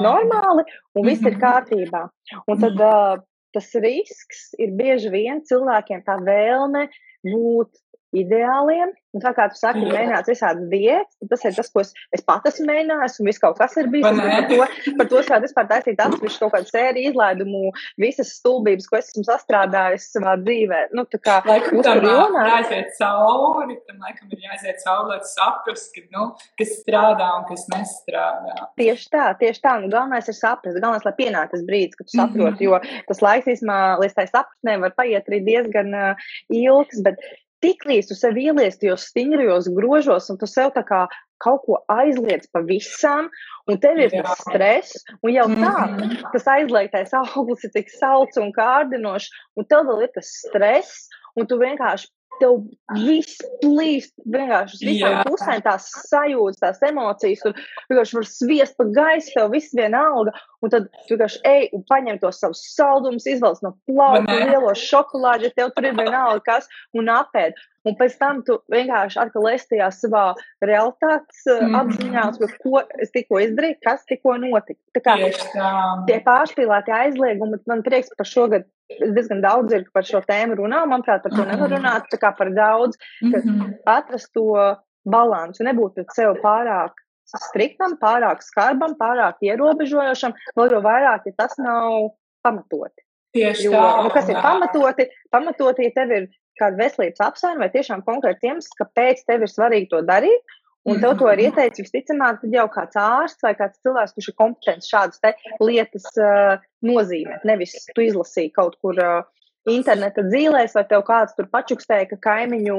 normāli, 0.04 0.64
un 0.94 1.06
viss 1.06 1.24
ir 1.24 1.34
mhm. 1.36 1.42
kārtībā. 1.42 2.04
Un 2.46 2.60
tad 2.60 2.84
uh, 2.84 3.24
tas 3.58 3.74
risks 3.82 4.52
ir 4.62 4.70
bieži 4.78 5.10
vien 5.10 5.42
cilvēkiem 5.42 6.04
tā 6.06 6.14
vēlme 6.22 6.86
būt 7.26 7.74
ideāliem. 8.16 8.94
Un 9.16 9.22
tā 9.24 9.30
kā 9.32 9.46
tu 9.48 9.56
saki, 9.56 9.80
ir 9.86 9.94
mēģināts 9.94 10.28
visādas 10.28 10.66
diētas, 10.68 11.16
tas 11.30 11.44
ir 11.48 11.54
tas, 11.56 11.68
ko 11.72 11.80
es, 11.80 11.94
es 12.12 12.20
pat 12.28 12.44
esmu 12.50 12.66
mēģinājis, 12.68 13.14
un 13.22 13.28
viss 13.30 13.40
kaut 13.40 13.56
kas 13.56 13.76
ir 13.80 13.88
bijis. 13.88 14.04
Par 14.04 14.44
to, 14.50 14.58
par 14.98 15.08
to 15.08 15.20
es 15.22 15.30
varētu 15.30 15.46
vispār 15.46 15.68
taisīt 15.70 16.02
atsevišķu 16.04 16.42
kaut 16.42 16.54
kādu 16.54 16.68
sēriju 16.68 17.12
izlaidumu, 17.14 17.72
visas 18.04 18.34
stulbības, 18.36 18.88
ko 18.90 18.98
esmu 19.00 19.24
sastrādājis 19.24 20.10
savā 20.12 20.36
dzīvē. 20.42 20.82
Nu, 20.92 21.06
tā 21.08 21.22
kā 21.24 21.38
laikam 21.48 21.80
tam 21.86 22.04
jomā. 22.04 22.44
jāiziet 22.52 22.92
cauri, 23.00 23.78
tam 23.88 24.04
laikam 24.04 24.36
ir 24.36 24.44
jāiziet 24.44 24.84
cauri, 24.84 25.14
lai 25.14 25.32
saprast, 25.32 25.90
ka, 25.96 26.04
nu, 26.12 26.28
kas 26.60 26.76
strādā 26.82 27.32
un 27.40 27.48
kas 27.48 27.64
nestrādā. 27.72 28.68
Tieši 28.78 29.10
tā, 29.16 29.26
tieši 29.40 29.64
tā. 29.64 29.74
Nu, 29.80 29.92
galvenais 29.96 30.28
ir 30.28 30.36
saprast, 30.36 30.76
galvenais, 30.76 31.08
lai 31.08 31.16
pienāk 31.16 31.56
tas 31.56 31.64
brīdis, 31.64 31.96
kad 31.96 32.12
tu 32.12 32.20
saproti, 32.20 32.68
mm 32.68 32.76
-hmm. 32.76 32.92
jo 33.00 33.04
tas 33.08 33.24
laiks, 33.24 33.50
īsumā, 33.56 33.80
līdz 34.04 34.20
tai 34.20 34.28
sapratnē 34.28 34.80
var 34.84 34.96
paiet 35.00 35.28
arī 35.32 35.44
diezgan 35.48 35.94
uh, 35.96 36.32
ilgs, 36.52 37.00
bet 37.02 37.16
tiklīdz 37.64 38.10
tu 38.10 38.16
sev 38.18 38.38
ieliec 38.40 38.76
tajos 38.80 39.08
stingrajos 39.10 39.70
grožos, 39.74 40.28
un 40.32 40.38
tu 40.40 40.48
sev 40.50 40.72
tā 40.76 40.84
kā 40.86 41.06
kaut 41.42 41.62
ko 41.66 41.78
aizliedz 41.92 42.48
pavisam, 42.54 43.28
un 43.70 43.78
tev 43.82 44.00
ir 44.02 44.14
tas 44.16 44.42
stress, 44.42 45.04
un 45.22 45.34
jau 45.34 45.46
tā, 45.52 45.74
mhm. 45.86 46.16
tas 46.34 46.48
aizliegtais 46.56 47.14
auglis 47.20 47.66
ir 47.66 47.74
tik 47.76 47.92
salds 47.94 48.40
un 48.42 48.52
kārdinošs, 48.56 49.30
un 49.58 49.68
tev 49.70 49.86
vēl 49.90 50.06
ir 50.08 50.14
tas 50.16 50.32
stress, 50.42 51.06
un 51.38 51.46
tu 51.46 51.60
vienkārši 51.60 52.10
tev 52.40 52.58
viss 53.04 53.40
plīst 53.62 54.14
vienkārši 54.24 54.78
uz 54.78 54.84
visām 54.86 55.18
pusēm, 55.28 55.62
tās 55.64 55.88
sajūtas, 56.08 56.60
tās 56.62 56.84
emocijas, 56.88 57.44
un 57.48 57.56
vienkārši 57.90 58.18
var 58.18 58.28
sviest 58.30 58.78
pa 58.78 58.86
gaisu, 58.98 59.32
tev 59.34 59.50
viss 59.54 59.74
vienalga, 59.76 60.34
un 60.64 60.74
tad 60.74 60.88
tu 61.06 61.16
vienkārši 61.16 61.42
ej 61.48 61.66
un 61.76 61.84
paņem 61.88 62.20
tos 62.22 62.40
savus 62.42 62.62
saldumus, 62.74 63.26
izvelc 63.30 63.62
no 63.64 63.74
plauka 63.88 64.38
lielo 64.42 64.74
šokolādi, 64.78 65.48
ja 65.48 65.56
tev 65.56 65.74
tur 65.76 65.90
ir 65.90 65.98
vienalga 65.98 66.44
kas, 66.46 66.70
un 66.96 67.10
apēd. 67.12 67.58
Un 67.86 67.94
pēc 67.96 68.16
tam 68.20 68.40
tu 68.44 68.58
vienkārši 68.72 69.20
atkal 69.22 69.46
esi 69.52 69.70
tajā 69.70 69.86
savā 69.94 70.24
realitātes 70.64 71.44
mm. 71.48 71.76
apziņā, 71.78 72.24
ko 72.64 72.82
es 73.00 73.14
tikko 73.14 73.40
izdarīju, 73.46 73.78
kas 73.86 74.02
tikko 74.08 74.34
notika. 74.42 74.80
Tā 74.96 75.04
kā 75.04 75.14
tā. 75.54 75.70
tie 76.10 76.18
pārspīlētie 76.26 76.96
aizliegumi, 76.98 77.62
man 77.70 77.84
prieks 77.86 78.12
par 78.18 78.28
šogad 78.28 78.66
diezgan 78.88 79.42
daudz 79.44 79.74
ir 79.76 79.84
par 79.92 80.06
šo 80.08 80.20
tēmu 80.28 80.58
runā. 80.60 80.84
Manuprāt, 80.88 81.22
par 81.24 81.34
to 81.34 81.42
mm. 81.42 81.50
nevar 81.52 81.74
runāt 81.76 82.16
par 82.38 82.50
daudz, 82.54 82.96
mm 83.22 83.34
-hmm. 83.34 83.74
atrast 83.84 84.32
to 84.32 84.76
balansu, 85.04 85.64
nebūt 85.64 85.94
pret 85.94 86.14
sevi 86.16 86.40
pārāk 86.42 86.92
striktam, 87.28 87.98
pārāk 88.00 88.42
skarbam, 88.42 88.96
pārāk 88.96 89.36
ierobežojošam, 89.44 90.32
vēl 90.56 90.72
jau 90.72 90.82
vairāk, 90.84 91.26
ja 91.26 91.32
tas 91.36 91.58
nav 91.58 92.14
pamatoti. 92.42 93.04
Tieši 93.36 93.68
jo, 93.68 93.72
tā. 93.72 94.04
Nu, 94.04 94.10
kas 94.10 94.28
ir 94.28 94.38
pamatoti? 94.40 95.08
Pamatoti, 95.30 95.88
ja 95.88 95.90
tev 95.94 96.14
ir 96.16 96.28
kāda 96.58 96.80
veselības 96.80 97.20
apsvēruma 97.20 97.66
vai 97.66 97.74
tiešām 97.74 98.02
konkrēts 98.06 98.46
iemesls, 98.46 98.78
kāpēc 98.80 99.20
tev 99.28 99.44
ir 99.44 99.52
svarīgi 99.52 99.90
to 99.92 100.00
darīt. 100.08 100.56
Un 100.88 101.00
tev 101.02 101.16
to 101.20 101.30
ir 101.32 101.44
ieteicis 101.48 101.86
visticamāk, 101.86 102.40
tad 102.42 102.54
jau 102.54 102.66
kāds 102.72 102.98
ārsts 102.98 103.44
vai 103.44 103.54
kāds 103.58 103.80
cilvēks, 103.84 104.14
kurš 104.16 104.30
ir 104.32 104.38
kompetents 104.40 104.90
šādas 104.90 105.20
lietas 105.62 106.06
uh, 106.16 106.56
nozīmēt. 106.86 107.44
Nevis 107.48 107.76
tu 107.94 108.04
izlasīji 108.06 108.54
kaut 108.56 108.78
kur 108.82 108.98
uh, 109.02 109.26
interneta 109.68 110.24
dzīvēs, 110.26 110.74
vai 110.76 110.84
tev 110.88 111.04
kāds 111.06 111.36
tur 111.36 111.48
pačukstēja, 111.52 112.08
ka 112.12 112.18
kaimiņu, 112.28 112.78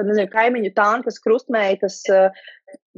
nezinu, 0.00 0.26
kaimiņu 0.32 0.72
tankas, 0.76 1.20
krustmeitas, 1.22 2.00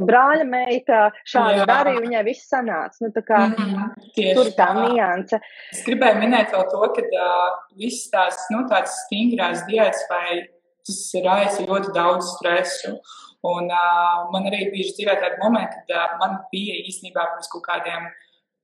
brāļa 0.01 0.47
meita 0.49 1.03
šādi 1.29 1.67
darīja, 1.69 2.03
viņai 2.03 2.25
viss 2.27 2.49
sanāca. 2.51 2.99
Nu, 3.05 3.13
tā 3.15 3.25
kā 3.27 3.45
mm 3.51 3.91
tur 4.37 4.51
tā 4.57 4.69
nianse. 4.77 5.39
Es 5.73 5.83
gribēju 5.87 6.21
minēt 6.21 6.53
vēl 6.55 6.67
to, 6.71 6.81
ka 6.97 7.03
uh, 7.03 7.55
viss 7.81 8.11
tās, 8.13 8.39
nu, 8.53 8.65
tāds 8.71 8.95
stingrās 9.07 9.65
diētas 9.69 10.05
vai 10.11 10.43
tas 10.87 11.01
raisa 11.25 11.67
ļoti 11.67 11.93
daudz 11.95 12.35
stresu. 12.37 12.97
Un 13.43 13.71
uh, 13.75 14.29
man 14.31 14.45
arī 14.47 14.69
bija 14.71 14.93
dzīvē 14.93 15.17
tādi 15.19 15.41
momenti, 15.43 15.81
kad 15.89 15.97
uh, 15.97 16.19
man 16.21 16.37
bija 16.53 16.77
īstenībā 16.87 17.25
pirms 17.33 17.51
kaut 17.51 17.65
kādiem 17.67 18.07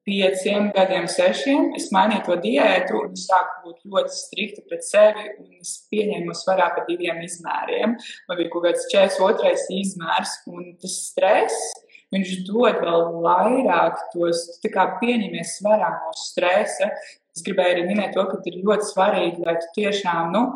pieciem 0.09 0.71
gadiem, 0.73 1.09
sešiem, 1.11 1.73
es 1.77 1.91
mainīju 1.93 2.23
to 2.29 2.37
diētu 2.41 2.97
un 3.03 3.17
sāku 3.19 3.67
būt 3.67 3.83
ļoti 3.93 4.15
strikta 4.15 4.65
pret 4.71 4.87
sevi. 4.87 5.27
Es 5.59 5.75
pieņēmu 5.93 6.37
svarā 6.37 6.71
pa 6.77 6.87
diviem 6.89 7.21
izmēriem. 7.27 7.99
Man 8.31 8.41
bija 8.41 8.53
kaut 8.55 8.69
kāds 8.69 8.87
42 8.95 9.83
izmērs, 9.83 10.39
un 10.49 10.73
tas 10.81 10.97
stress. 11.11 11.69
Viņš 12.15 12.31
dod 12.49 12.79
vēl 12.81 13.03
vairāk 13.27 13.99
tos, 14.15 14.47
tā 14.63 14.71
kā 14.73 14.87
pieņemies 15.03 15.59
svarā 15.59 15.91
no 15.99 16.15
stresa. 16.17 16.89
Es 17.37 17.45
gribēju 17.45 17.75
arī 17.75 17.85
minēt 17.91 18.17
to, 18.17 18.25
ka 18.31 18.41
ir 18.49 18.63
ļoti 18.63 18.89
svarīgi, 18.89 19.45
lai 19.45 19.59
tu 19.61 19.69
tiešām, 19.77 20.33
nu, 20.33 20.47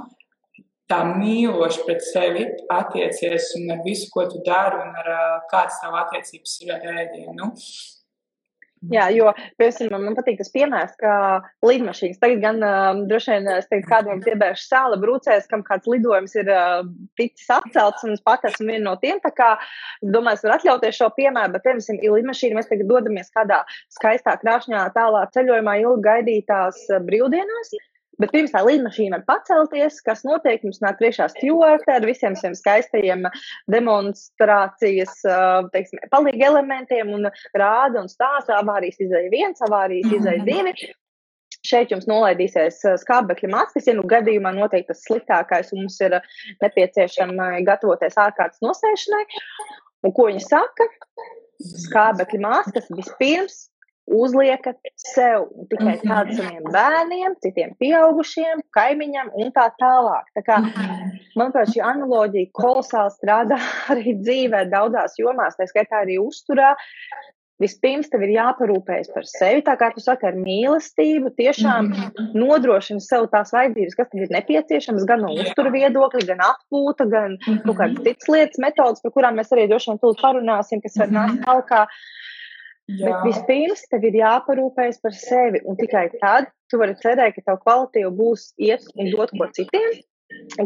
tā 0.90 1.00
mīloši 1.08 1.86
pret 1.86 2.04
sevi 2.04 2.46
attiecies 2.72 3.52
un 3.60 3.74
ar 3.76 3.82
visu, 3.86 4.10
ko 4.12 4.26
tu 4.30 4.42
dari, 4.46 4.82
un 4.82 5.02
ar 5.02 5.10
kādas 5.50 5.80
tavu 5.82 6.00
attiecības 6.02 6.60
ir 6.64 6.76
ar 6.76 7.02
ēdienu. 7.04 7.36
Nu, 7.38 7.52
Jā, 8.90 9.04
jo, 9.14 9.28
piemēram, 9.60 10.08
man 10.08 10.16
patīk 10.18 10.40
tas 10.40 10.50
piemērs, 10.50 10.96
ka 10.98 11.12
lidmašīnas 11.62 12.18
tagad 12.18 12.40
gan 12.42 12.56
uh, 12.66 13.02
droši 13.06 13.36
vien, 13.36 13.46
es 13.54 13.68
teiktu, 13.70 13.86
kādam 13.86 14.22
piebērš 14.24 14.64
sāla 14.66 14.98
brūcēs, 14.98 15.46
kam 15.50 15.62
kāds 15.66 15.86
lidojums 15.86 16.34
ir 16.40 16.50
uh, 16.50 16.80
ticis 17.18 17.46
atcelts, 17.54 18.02
un 18.02 18.16
es 18.16 18.24
pat 18.26 18.42
esmu 18.50 18.72
viena 18.72 18.88
no 18.88 18.96
tiem, 18.98 19.22
tā 19.22 19.30
kā, 19.36 19.52
domāju, 20.02 20.40
es 20.40 20.44
varu 20.48 20.56
atļauties 20.56 20.98
šo 20.98 21.12
piemēru, 21.14 21.54
bet, 21.54 21.66
piemēram, 21.68 22.02
ir 22.02 22.16
lidmašīna, 22.16 22.58
mēs 22.58 22.72
tagad 22.72 22.90
dodamies 22.90 23.30
kādā 23.36 23.60
skaistā 23.94 24.34
krāšņā 24.42 24.88
tālā 24.98 25.28
ceļojumā 25.36 25.78
ilgi 25.84 26.06
gaidītās 26.08 26.82
uh, 26.90 26.98
brīvdienās. 27.06 27.76
Bet 28.20 28.33
pirms 28.35 28.53
tā 28.53 28.61
līnija 28.66 29.11
var 29.14 29.22
pacelties, 29.29 30.01
kas 30.05 30.20
notiek, 30.27 30.62
mums 30.66 30.83
nāk 30.85 30.98
priekšā 31.01 31.31
stūra 31.33 31.79
ar 31.94 32.05
visiem 32.07 32.37
šiem 32.37 32.55
skaistajiem 32.59 33.25
demonstrācijas, 33.72 35.14
teiksim, 35.72 36.03
palīga 36.12 36.51
elementiem 36.51 37.12
un 37.16 37.31
rāda 37.57 38.03
un 38.03 38.11
stāsta 38.12 38.59
avārijas 38.61 39.01
izēja 39.01 39.33
viens, 39.33 39.64
avārijas 39.64 40.12
izēja 40.18 40.44
divi. 40.48 40.77
Šeit 41.62 41.92
jums 41.94 42.09
nolaidīsies 42.11 42.81
skābekļa 43.05 43.48
maskas, 43.53 43.87
ja 43.87 43.94
nu 43.94 44.03
gadījumā 44.11 44.51
notiek 44.57 44.87
tas 44.88 45.05
sliktākais, 45.07 45.70
un 45.72 45.85
mums 45.85 46.01
ir 46.03 46.18
nepieciešama 46.64 47.53
gatavoties 47.68 48.18
ārkārtas 48.18 48.64
nosēšanai. 48.64 49.22
Un 50.03 50.14
ko 50.16 50.27
viņi 50.27 50.42
saka? 50.42 50.88
Skābekļa 51.62 52.40
maskas 52.42 52.90
vispirms 52.90 53.68
uzliekat 54.06 54.78
sev 54.98 55.46
tikai 55.70 55.96
mhm. 55.96 56.06
tādu 56.08 56.36
saviem 56.38 56.70
bērniem, 56.74 57.36
citiem 57.44 57.74
pieaugušiem, 57.80 58.64
kaimiņam 58.74 59.32
un 59.38 59.52
tā 59.54 59.68
tālāk. 59.80 60.30
Tā 60.38 60.44
kā, 60.46 60.60
mhm. 60.64 61.20
manuprāt, 61.38 61.72
šī 61.74 61.84
analoģija 61.92 62.52
kolosāli 62.58 63.14
strādā 63.18 63.60
arī 63.94 64.16
dzīvē 64.22 64.66
daudzās 64.72 65.18
jomās, 65.20 65.58
tā 65.58 65.68
skaitā 65.70 66.02
arī 66.06 66.18
uzturā. 66.22 66.74
Vispirms 67.62 68.08
tev 68.10 68.24
ir 68.26 68.32
jāparūpējas 68.34 69.12
par 69.14 69.26
sevi, 69.28 69.60
tā 69.62 69.76
kā 69.78 69.92
tu 69.94 70.02
saki, 70.02 70.26
ar 70.26 70.34
mīlestību, 70.34 71.30
tiešām 71.38 71.92
-hmm. 71.92 72.32
nodrošina 72.34 72.98
sev 73.04 73.28
tās 73.30 73.52
vajadzības, 73.54 73.94
kas 73.98 74.08
tev 74.10 74.24
ir 74.24 74.32
nepieciešamas, 74.34 75.04
gan 75.06 75.22
no 75.22 75.30
uzturu 75.44 75.70
viedokļa, 75.70 76.24
gan 76.32 76.42
atpūta, 76.48 77.06
gan 77.12 77.36
kaut 77.44 77.76
kādas 77.78 78.02
citas 78.02 78.32
lietas, 78.34 78.58
metodas, 78.66 79.04
par 79.04 79.14
kurām 79.14 79.38
mēs 79.38 79.54
arī 79.54 79.68
droši 79.70 79.92
vien 79.92 80.02
tūlīt 80.02 80.24
parunāsim, 80.24 80.82
kas 80.82 80.98
var 80.98 81.14
nākt 81.14 81.46
tālāk. 81.46 81.86
Jā. 82.98 83.09
Bet 83.09 83.26
vispirms 83.28 83.85
tev 83.90 84.07
ir 84.09 84.18
jāparūpējas 84.20 85.02
par 85.02 85.16
sevi, 85.16 85.62
un 85.68 85.78
tikai 85.78 86.09
tad 86.18 86.50
tu 86.70 86.81
vari 86.81 86.96
cerēt, 87.00 87.37
ka 87.37 87.44
tev 87.50 87.61
kvalitīvi 87.62 88.11
būs 88.16 88.52
iet 88.61 88.88
un 88.96 89.12
dot 89.12 89.33
ko 89.37 89.48
citiem, 89.55 90.00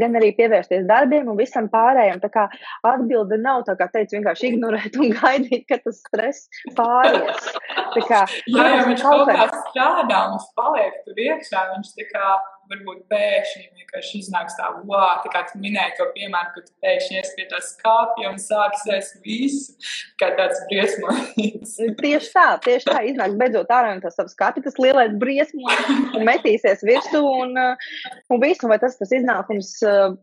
gan 0.01 0.17
arī 0.19 0.31
pievērsties 0.37 0.87
darbiem 0.89 1.29
un 1.31 1.39
visam 1.39 1.69
pārējiem. 1.73 2.21
Tā 2.23 2.31
kā 2.33 2.47
atbilde 2.87 3.39
nav 3.43 3.65
tā, 3.69 3.77
kā 3.79 3.89
teicu, 3.93 4.17
vienkārši 4.19 4.53
ignorēt 4.53 4.99
un 5.01 5.15
gaidīt, 5.19 5.67
ka 5.71 5.81
tas 5.85 6.01
stress 6.03 6.67
pāries. 6.79 7.49
Tā 7.97 8.05
kā, 8.07 8.23
jā, 8.51 8.69
jā, 8.75 8.85
viņš 8.91 9.07
kaut 9.07 9.31
kā 9.31 9.49
strādā, 9.55 10.21
mums 10.33 10.51
paliek 10.59 11.01
tur 11.07 11.25
iekšā, 11.27 11.67
viņš 11.75 11.95
tā 11.99 12.09
kā 12.13 12.29
varbūt 12.71 13.05
pēkšņi 13.11 13.65
vienkārši 13.87 14.21
iznāks 14.21 14.57
tā, 14.59 14.69
wow, 14.89 15.21
tā 15.25 15.31
kā 15.33 15.43
tu 15.49 15.61
minēji 15.63 15.97
to 15.99 16.07
piemēru, 16.17 16.53
ka 16.55 16.63
tu 16.67 16.73
pēkšņi 16.85 17.19
ies 17.21 17.33
pie 17.37 17.47
tā 17.51 17.61
skāpja 17.65 18.33
un 18.33 18.41
sāks 18.43 18.85
ēst 18.93 19.21
visu, 19.25 19.77
kā 20.21 20.33
tāds 20.39 20.61
briesmonis. 20.71 21.77
tieši 22.05 22.33
tā, 22.35 22.47
tieši 22.65 22.89
tā, 22.91 23.03
iznāks 23.13 23.39
beidzot 23.41 23.73
ārā 23.73 23.95
no 23.95 24.05
tas 24.05 24.19
savs 24.19 24.35
skāpja, 24.37 24.65
tas 24.67 24.79
lielais 24.83 25.15
briesmonis 25.21 26.13
un 26.17 26.27
metīsies 26.27 26.85
virsū 26.87 27.23
un, 27.23 27.55
un 27.57 28.43
visu, 28.43 28.69
vai 28.71 28.81
tas 28.83 28.99
tas 28.99 29.15
iznākums, 29.15 29.73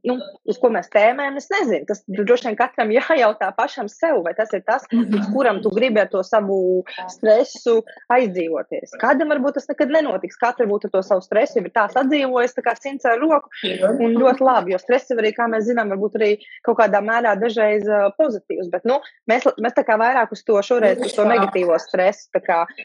nu, 0.09 0.17
uz 0.49 0.59
ko 0.61 0.71
mēs 0.73 0.91
tēmējam, 0.93 1.39
es 1.39 1.49
nezinu, 1.53 1.87
tas 1.89 2.03
droši 2.09 2.49
vien 2.49 2.59
katram 2.59 2.93
jājautā 2.97 3.53
pašam 3.57 3.89
sev, 3.91 4.21
vai 4.27 4.35
tas 4.37 4.53
ir 4.53 4.65
tas, 4.67 4.85
uz 4.91 5.31
kuram 5.33 5.63
tu 5.63 5.71
gribi 5.73 6.03
ar 6.03 6.11
to 6.11 6.23
savu 6.27 6.83
stresu 7.11 7.79
aizdzīvoties. 8.13 8.97
Kādam 9.01 9.31
varbūt 9.33 9.59
tas 9.59 9.69
nekad 9.71 9.93
nenotiks, 9.93 10.39
katra 10.41 10.67
būtu 10.69 10.91
to 10.93 11.03
savu 11.05 11.23
stresu, 11.25 11.61
ir 11.61 11.71
tās 11.73 11.95
atdzīvojis, 11.99 12.32
kā 12.65 12.75
simts 12.79 13.07
ar 13.09 13.21
roku, 13.21 13.51
un 13.93 14.17
ļoti 14.19 14.45
labi, 14.45 14.73
jo 14.73 14.81
stress 14.81 15.11
jau 15.11 15.19
arī, 15.21 15.33
kā 15.35 15.47
mēs 15.51 15.67
zinām, 15.69 15.93
varbūt 15.93 16.19
arī 16.19 16.31
kaut 16.65 16.79
kādā 16.81 17.01
mērā 17.05 17.35
dažreiz 17.39 17.87
pozitīvs, 18.19 18.69
bet, 18.73 18.85
nu, 18.89 18.99
mēs, 19.29 19.47
mēs 19.61 19.77
tā 19.77 19.85
kā 19.87 19.97
vairāk 20.01 20.33
uz 20.35 20.43
to 20.47 20.59
šoreiz, 20.65 21.01
uz 21.03 21.15
to 21.17 21.25
negatīvo 21.29 21.79
stresu, 21.81 22.29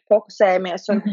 fokusējamies, 0.09 0.89
un, 0.95 1.05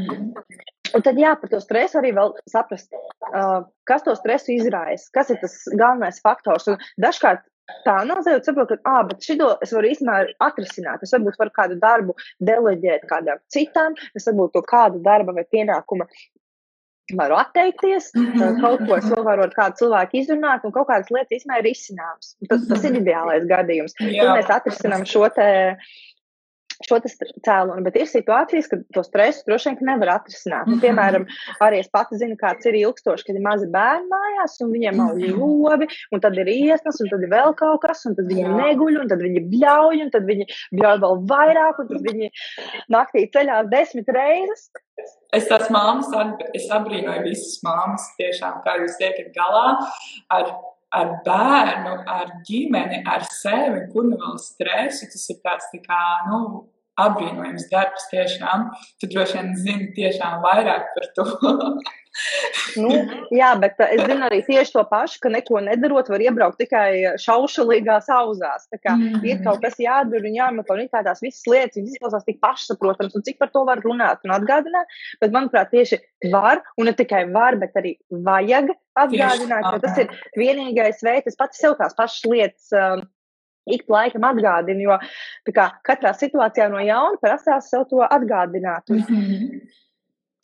Un 0.96 1.04
tad 1.04 1.18
jā, 1.20 1.34
par 1.40 1.50
to 1.52 1.60
stresu 1.60 1.98
arī 2.00 2.14
vēl 2.16 2.30
saprast, 2.48 2.94
uh, 2.96 3.66
kas 3.90 4.06
to 4.06 4.14
stresu 4.16 4.54
izraisa, 4.54 5.10
kas 5.16 5.32
ir 5.34 5.42
tas 5.42 5.58
galvenais 5.74 6.22
faktors. 6.24 6.70
Un 6.72 6.78
dažkārt 7.04 7.44
tā 7.86 7.98
analizējot, 8.04 8.48
saprotu, 8.48 8.78
ka, 8.78 8.94
ah, 8.94 9.02
bet 9.10 9.26
šito 9.26 9.50
es 9.66 9.74
varu 9.76 9.90
īstenībā 9.92 10.38
atrisināt. 10.46 11.04
Es 11.04 11.14
varbūt 11.16 11.40
varu 11.42 11.54
kādu 11.56 11.80
darbu 11.82 12.16
deleģēt 12.50 13.08
kādam 13.10 13.42
citam, 13.54 13.98
es 14.16 14.28
varbūt 14.30 14.56
to 14.56 14.64
kādu 14.70 15.02
darba 15.06 15.36
vai 15.36 15.46
pienākumu 15.52 16.08
varu 17.14 17.36
atteikties, 17.38 18.10
-hmm. 18.16 18.62
kaut 18.62 18.82
ko 18.88 18.98
es 18.98 19.06
vēl 19.06 19.24
varu 19.26 19.46
ar 19.46 19.54
kādu 19.54 19.82
cilvēku 19.82 20.18
izrunāt, 20.22 20.66
un 20.66 20.72
kaut 20.72 20.88
kādas 20.90 21.12
lietas 21.14 21.38
īstenībā 21.38 21.60
ir 21.62 21.70
izcināmas. 21.70 22.34
Tas, 22.50 22.68
tas 22.68 22.84
ir 22.84 22.98
ideālais 23.02 23.46
gadījums. 23.46 23.94
Tad 24.00 24.32
mēs 24.38 24.50
atrisinām 24.50 25.06
šo 25.06 25.30
te 25.30 25.48
šo 26.84 27.00
cēloni, 27.06 27.84
bet 27.86 27.98
ir 28.00 28.10
situācijas, 28.10 28.68
kad 28.72 28.84
to 28.96 29.04
stresu 29.06 29.46
droši 29.48 29.74
vien 29.74 29.90
nevar 29.94 30.16
atrisināt. 30.18 30.68
Nu, 30.70 30.78
piemēram, 30.82 31.28
arī 31.64 31.82
es 31.84 31.90
pati 31.94 32.20
zinu, 32.20 32.38
kāds 32.40 32.68
ir 32.68 32.78
ilgstoši, 32.82 33.28
kad 33.30 33.40
ir 33.40 33.46
mazi 33.46 33.70
bērni 33.72 34.10
mājās, 34.12 34.58
un 34.66 34.74
viņiem 34.76 35.00
nav 35.00 35.20
ļobi, 35.22 35.90
un 36.16 36.24
tad 36.24 36.40
ir 36.42 36.52
iesnas, 36.52 37.00
un 37.04 37.12
tad 37.12 37.26
ir 37.26 37.32
vēl 37.32 37.56
kaut 37.60 37.84
kas, 37.86 38.06
un 38.10 38.18
tad 38.18 38.30
viņi 38.32 38.48
neguļ, 38.52 39.02
un 39.04 39.12
tad 39.12 39.24
viņi 39.24 39.46
bļauj, 39.54 40.04
un 40.06 40.14
tad 40.16 40.28
viņi 40.30 40.50
bļauj 40.76 41.02
vēl 41.06 41.22
vairāk, 41.32 41.82
un 41.84 41.92
tad 41.94 42.10
viņi 42.10 42.32
naktī 42.96 43.26
ceļās 43.34 43.72
desmit 43.72 44.12
reizes. 44.16 44.70
Es 45.36 45.50
tās 45.50 45.68
māmas, 45.74 46.08
es 46.56 46.70
abrīnoju 46.72 47.26
visas 47.26 47.60
māmas, 47.66 48.08
tiešām, 48.20 48.62
kā 48.64 48.78
jūs 48.80 48.96
tiekat 49.02 49.34
galā 49.36 49.66
ar 50.32 50.54
ar 51.00 51.12
bērnu, 51.26 51.98
ar 52.18 52.32
ģimeni, 52.48 53.02
ar 53.10 53.26
sevi, 53.32 53.84
kur 53.92 54.08
nu 54.08 54.20
vēl 54.22 54.40
stresu. 54.42 55.10
Tas 55.12 55.28
ir 55.34 55.42
tāds 55.44 55.70
tā 55.74 55.82
kā, 55.84 56.02
nu, 56.30 56.40
apbrīnojams 57.02 57.68
darbs 57.72 58.08
tiešām. 58.12 58.70
Tu 59.02 59.12
droši 59.12 59.38
vien 59.40 59.54
zini 59.60 59.92
tiešām 59.98 60.42
vairāk 60.46 60.92
par 60.96 61.12
to. 61.18 61.28
nu, 62.82 62.92
jā, 63.36 63.52
bet 63.62 63.80
uh, 63.82 63.90
es 63.96 64.04
zinu 64.06 64.28
arī 64.28 64.42
tieši 64.46 64.76
to 64.76 64.84
pašu, 64.90 65.20
ka 65.24 65.32
neko 65.34 65.62
nedarot, 65.66 66.10
var 66.12 66.24
iebraukt 66.24 66.60
tikai 66.62 67.18
šaušalīgās 67.22 68.10
auzās. 68.16 68.68
Tā 68.72 68.80
kā 68.82 68.96
mm. 68.98 69.24
ir 69.28 69.42
kaut 69.46 69.64
kas 69.64 69.78
jādara 69.82 70.26
un 70.26 70.38
jāmeklē, 70.38 70.80
un 70.86 70.92
kā 70.92 71.04
tās 71.06 71.24
visas 71.24 71.46
lietas, 71.50 71.82
izklausās 71.84 72.28
tik 72.28 72.40
pašsaprotams, 72.44 73.16
un 73.18 73.26
cik 73.26 73.40
par 73.42 73.52
to 73.54 73.66
var 73.68 73.84
runāt 73.86 74.24
un 74.28 74.36
atgādināt. 74.36 74.96
Bet, 75.22 75.34
manuprāt, 75.36 75.72
tieši 75.74 76.02
var, 76.34 76.64
un 76.80 76.90
ne 76.90 76.96
tikai 76.98 77.26
var, 77.34 77.60
bet 77.62 77.76
arī 77.80 77.96
vajag 78.26 78.72
atgādināt, 78.96 79.68
jo 79.74 79.82
tas 79.84 80.00
ir 80.04 80.16
vienīgais 80.40 81.04
veids, 81.04 81.34
es 81.34 81.40
pats 81.40 81.60
sev 81.60 81.76
tās 81.80 81.98
pašas 81.98 82.32
lietas. 82.32 82.72
Um, 82.76 83.06
ik 83.66 83.88
pa 83.88 83.96
laikam 83.98 84.26
atgādina, 84.28 84.84
jo 84.86 85.54
kā, 85.56 85.70
katrā 85.88 86.12
situācijā 86.14 86.68
no 86.70 86.84
jauna 86.86 87.18
prasās 87.22 87.72
sev 87.72 87.88
to 87.90 88.04
atgādināt. 88.06 88.86
Un, 88.94 89.02
mm 89.02 89.24
-hmm. 89.24 89.62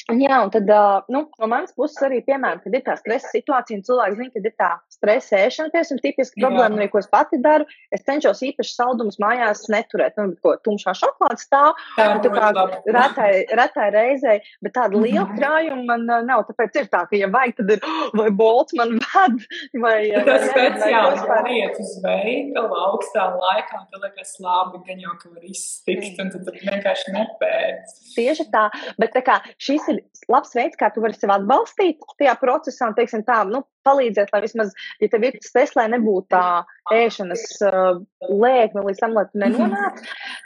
Jā, 0.10 0.40
un 0.42 0.50
tad 0.52 0.70
nu, 1.14 1.22
no 1.30 1.48
manas 1.50 1.74
puses 1.78 2.00
arī, 2.04 2.22
piemēram, 2.26 2.62
kad 2.64 2.74
ir 2.74 2.84
tā 2.86 2.96
stresa 2.98 3.30
situācija, 3.32 3.78
un 3.78 3.84
cilvēki 3.86 4.18
zina, 4.18 4.32
ka 4.34 4.42
ir 4.42 4.56
tā 4.58 4.70
stresa 4.92 5.42
ēšana, 5.46 5.72
piemēram, 5.74 6.02
tipiski 6.02 6.42
problēma, 6.42 6.80
arī, 6.80 6.88
ko 6.92 7.02
es 7.02 7.10
pati 7.12 7.40
daru. 7.42 7.68
Es 7.94 8.04
cenšos 8.08 8.42
īpaši 8.50 8.74
saldumus 8.74 9.20
mājās 9.22 9.68
neturēt, 9.72 10.18
nu, 10.18 10.34
ko 10.42 10.56
tumšā 10.66 10.96
šokolāde 10.98 11.44
stāv, 11.44 11.78
tā, 12.00 12.08
tā 12.24 12.32
kā 12.34 12.50
retai, 12.98 13.30
retai 13.60 13.88
reizei, 13.94 14.40
bet 14.66 14.76
tāda 14.80 14.98
mhm. 14.98 15.06
liela 15.06 15.28
krājuma 15.38 15.86
man 15.92 16.26
nav, 16.28 16.48
tāpēc 16.50 16.82
ir 16.82 16.90
tā, 16.92 17.04
ka, 17.06 17.20
ja 17.20 17.30
vajag, 17.32 17.56
tad 17.62 17.76
ir, 17.78 17.86
vai 18.20 18.28
bolts 18.42 18.76
man 18.80 18.98
ved, 18.98 19.46
vai. 19.86 19.98
Tas 20.28 20.48
speciāli 20.50 21.60
iet 21.60 21.78
uz 21.82 21.94
veikalu 22.04 22.82
augstā 22.88 23.28
laikā, 23.38 23.84
un 23.84 23.88
tad 23.94 24.10
liekas 24.10 24.36
labi, 24.42 24.82
gan 24.90 25.06
jau, 25.06 25.16
ka 25.22 25.30
var 25.30 25.46
izstikt, 25.48 26.20
un 26.24 26.34
tad 26.34 26.52
vienkārši 26.58 27.16
nepēc. 27.16 27.98
Tieši 28.16 28.50
tā, 28.52 28.68
bet 29.00 29.14
tā 29.16 29.24
kā 29.26 29.40
šis 29.62 29.91
ir 29.92 30.32
labs 30.32 30.56
veids, 30.58 30.80
kā 30.80 30.90
tu 30.94 31.04
vari 31.04 31.18
sevi 31.18 31.36
atbalstīt 31.36 32.02
tajā 32.20 32.36
procesā, 32.42 32.90
un, 32.90 32.98
teiksim, 32.98 33.26
tā, 33.28 33.42
nu, 33.50 33.64
palīdzēt, 33.88 34.32
lai 34.34 34.44
vismaz, 34.46 34.74
ja 35.02 35.10
tev 35.12 35.26
ir 35.28 35.38
tas 35.40 35.56
tests, 35.56 35.78
lai 35.80 35.88
nebūtu 35.92 36.30
tā 36.34 36.46
ēšanas 36.92 37.44
uh, 37.68 38.02
lēkme 38.28 38.84
līdz 38.86 39.02
tam, 39.02 39.16
lai 39.16 39.26
tu 39.30 39.40
nenonāc, 39.42 40.02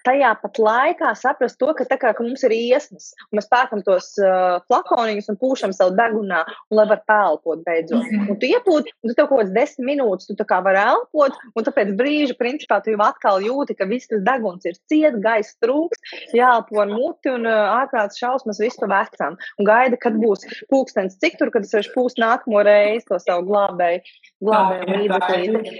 tajā 0.05 0.31
pat 0.41 0.59
laikā 0.61 1.13
saprast 1.17 1.57
to, 1.61 1.71
ka 1.77 1.87
tā 1.89 1.97
kā 2.01 2.13
ka 2.15 2.23
mums 2.23 2.43
ir 2.45 2.53
iesnas, 2.55 3.11
un 3.29 3.39
mēs 3.39 3.49
pērkam 3.51 3.81
tos 3.85 4.11
uh, 4.21 4.59
flakoniņus 4.69 5.31
un 5.33 5.39
pūšam 5.41 5.73
sev 5.75 5.95
degunā, 5.97 6.43
un 6.69 6.79
lai 6.79 6.87
var 6.91 7.01
pelpot 7.09 7.63
beidzot. 7.65 8.03
Mhm. 8.03 8.29
Un 8.31 8.39
tu 8.41 8.49
iepūt, 8.49 8.91
un 9.03 9.11
tu 9.11 9.17
tev 9.17 9.29
kaut 9.31 9.41
kāds 9.43 9.55
desmit 9.55 9.89
minūtes, 9.93 10.29
tu 10.29 10.37
tā 10.37 10.47
kā 10.49 10.61
var 10.65 10.77
elpot, 10.81 11.35
un 11.55 11.67
tāpēc 11.67 11.95
brīža, 11.99 12.37
principā, 12.39 12.81
tu 12.83 12.93
jau 12.93 13.01
atkal 13.05 13.41
jūti, 13.43 13.77
ka 13.77 13.89
viss 13.89 14.11
tas 14.11 14.23
deguns 14.25 14.67
ir 14.67 14.77
ciet, 14.91 15.19
gaisa 15.23 15.55
trūks, 15.63 16.01
jāelpo 16.35 16.81
ar 16.83 16.91
muti 16.91 17.31
un 17.33 17.47
uh, 17.49 17.81
ārkārtas 17.81 18.19
šausmas 18.21 18.61
visu 18.61 18.89
vecam. 18.89 19.39
Un 19.59 19.67
gaida, 19.67 19.99
kad 20.01 20.17
būs 20.21 20.45
pūkstens 20.71 21.17
cik 21.21 21.39
tur, 21.39 21.51
kad 21.53 21.65
es 21.65 21.73
vairs 21.75 21.91
pūst 21.95 22.21
nākamo 22.21 22.61
reizi 22.65 23.07
tos 23.09 23.24
savu 23.25 23.47
glābēju, 23.49 24.01
glābēju 24.45 24.99
līdzekli. 25.01 25.77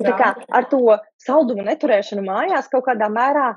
Tā 0.00 0.12
kā 0.16 0.30
ar 0.48 0.68
to 0.70 0.96
saldumu 1.20 1.64
neturēšanu 1.66 2.24
mājās 2.24 2.70
kaut 2.72 2.86
kādā 2.88 3.10
mērā 3.12 3.50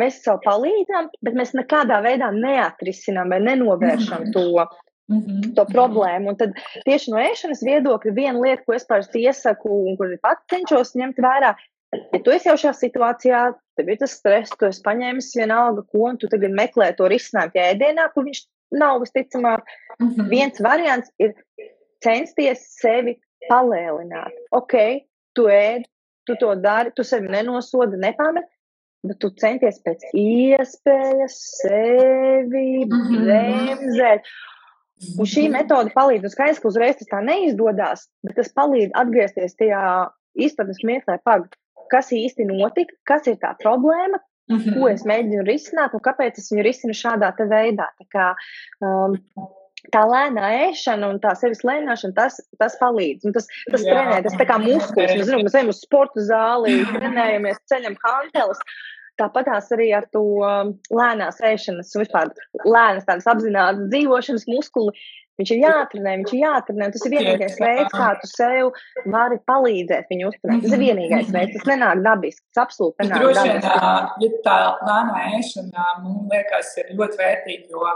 mēs 0.00 0.22
sev 0.24 0.40
palīdzam, 0.44 1.10
bet 1.24 1.36
mēs 1.36 1.52
nekādā 1.56 2.00
veidā 2.04 2.30
neatrisinām 2.32 3.34
vai 3.34 3.42
nenovēršam 3.44 4.32
to. 4.32 4.66
Mm 5.10 5.18
-hmm. 5.18 5.54
To 5.56 5.64
problēmu. 5.66 6.28
Un 6.30 6.36
tad 6.36 6.52
tieši 6.86 7.10
no 7.10 7.18
ēšanas 7.18 7.60
viedokļa 7.66 8.12
viena 8.14 8.40
lieta, 8.40 8.62
ko 8.64 8.72
es 8.72 8.86
parasti 8.86 9.24
iesaku 9.26 9.68
un 9.68 9.96
kur 9.96 10.14
pats 10.22 10.46
cenšos 10.48 10.94
ņemt 10.94 11.18
vērā, 11.18 11.50
ja 12.12 12.20
tu 12.24 12.30
esi 12.30 12.48
jau 12.48 12.56
šajā 12.56 12.72
situācijā, 12.78 13.40
tev 13.76 13.88
ir 13.88 13.98
tas 14.00 14.14
stress, 14.16 14.56
tu 14.58 14.66
esi 14.66 14.80
paņēmis 14.86 15.34
vienalga, 15.36 15.84
ko, 15.90 16.06
un 16.08 16.18
tu 16.18 16.30
tagad 16.32 16.54
meklē 16.56 16.92
to 16.96 17.08
risinājumu 17.12 17.64
ēdienā, 17.66 18.08
kur 18.14 18.24
viņš 18.24 18.40
nav 18.78 19.00
visticamāk. 19.04 19.62
Mm 19.98 20.08
-hmm. 20.08 20.28
Viens 20.28 20.60
variants 20.60 21.10
ir 21.18 21.34
censties 22.04 22.64
sevi 22.78 23.16
palēlināt. 23.50 24.34
Ok, 24.54 24.76
tu 25.36 25.48
ēd, 25.50 25.86
tu 26.28 26.36
to 26.40 26.54
dari, 26.62 26.92
tu 26.96 27.04
sevi 27.06 27.30
nenosodi, 27.32 27.98
nepamet, 28.00 28.48
bet 29.06 29.18
tu 29.22 29.32
centies 29.38 29.80
pēc 29.82 30.04
iespējas 30.14 31.38
sevi 31.62 32.84
mhm. 32.86 33.22
bremzēt. 33.26 34.34
Un 35.18 35.26
šī 35.26 35.48
metode 35.50 35.90
palīdz, 35.96 36.28
un 36.28 36.30
skaidrs, 36.30 36.60
ka 36.62 36.70
uzreiz 36.70 37.00
tas 37.00 37.08
tā 37.10 37.22
neizdodas, 37.26 38.06
bet 38.22 38.36
tas 38.38 38.52
palīdz 38.54 38.94
atgriezties 39.00 39.56
tajā 39.58 39.80
izpratnes 40.38 40.78
mieklē, 40.86 41.16
pag, 41.26 41.48
kas 41.90 42.12
īsti 42.14 42.46
notika, 42.46 42.94
kas 43.10 43.26
ir 43.26 43.40
tā 43.42 43.56
problēma, 43.58 44.20
ko 44.52 44.86
es 44.90 45.02
mēģinu 45.08 45.42
risināt 45.48 45.96
un 45.96 46.02
kāpēc 46.04 46.38
es 46.38 46.52
viņu 46.52 46.64
risinu 46.66 46.96
šādā 46.96 47.32
veidā. 47.50 47.88
Tā 47.98 48.06
kā, 48.14 48.28
um, 48.84 49.18
tā 49.90 50.02
lēnā 50.06 50.50
ēšana 50.68 51.10
un 51.10 51.18
tā 51.22 51.34
sevis 51.38 51.64
lēnāšana, 51.66 52.14
tas, 52.16 52.38
tas 52.60 52.76
palīdz. 52.80 53.26
Un 53.26 53.34
tas 53.34 53.48
tas 53.70 53.82
Jā, 53.82 53.96
trenē, 53.96 54.20
tas 54.26 54.38
tā 54.38 54.46
kā 54.48 54.58
muskulis. 54.62 55.16
Mēs 55.18 55.28
zinām, 55.28 55.44
mēs 55.48 55.58
ejam 55.58 55.72
uz 55.72 55.82
sporta 55.82 56.26
zāli, 56.28 56.78
trenējamies, 56.96 57.62
ceļam 57.72 57.98
hanteles. 58.04 58.62
Tāpatās 59.20 59.66
arī 59.74 59.90
ar 59.94 60.06
to 60.14 60.22
um, 60.40 60.70
lēnās 60.94 61.42
ēšanas, 61.44 61.90
vispār 62.00 62.30
lēnas 62.64 63.04
tādas 63.08 63.28
apzinātas 63.28 63.90
dzīvošanas 63.92 64.48
muskuli. 64.48 64.94
Viņš 65.40 65.50
ir 65.54 65.60
jāatrenē, 65.62 66.14
viņš 66.20 66.32
ir 66.34 66.40
jāatrenē. 66.42 66.88
Tas 66.94 67.04
ir 67.08 67.14
vienīgais 67.16 67.54
veids, 67.60 67.92
kā 67.92 68.08
tu 68.20 68.28
sev 68.28 68.72
vari 69.12 69.38
palīdzēt 69.48 70.10
viņu 70.12 70.28
uzturēt. 70.28 70.64
Tas 70.64 70.74
ir 70.76 70.82
vienīgais 70.82 71.30
veids, 71.34 71.56
tas 71.56 71.70
nenāk 71.72 72.02
dabiski. 72.04 72.44
Tas 72.52 72.66
absolūti 72.66 73.04
nenāk 73.04 73.24
Droši, 73.24 73.38
dabiski. 73.40 74.26
Ja 74.26 74.42
tā 74.46 74.58
lēnā 74.90 75.24
ēšana, 75.38 75.86
man 76.04 76.20
liekas, 76.32 76.74
ir 76.82 76.92
ļoti 77.00 77.20
vērtīga, 77.20 77.72
jo 77.72 77.88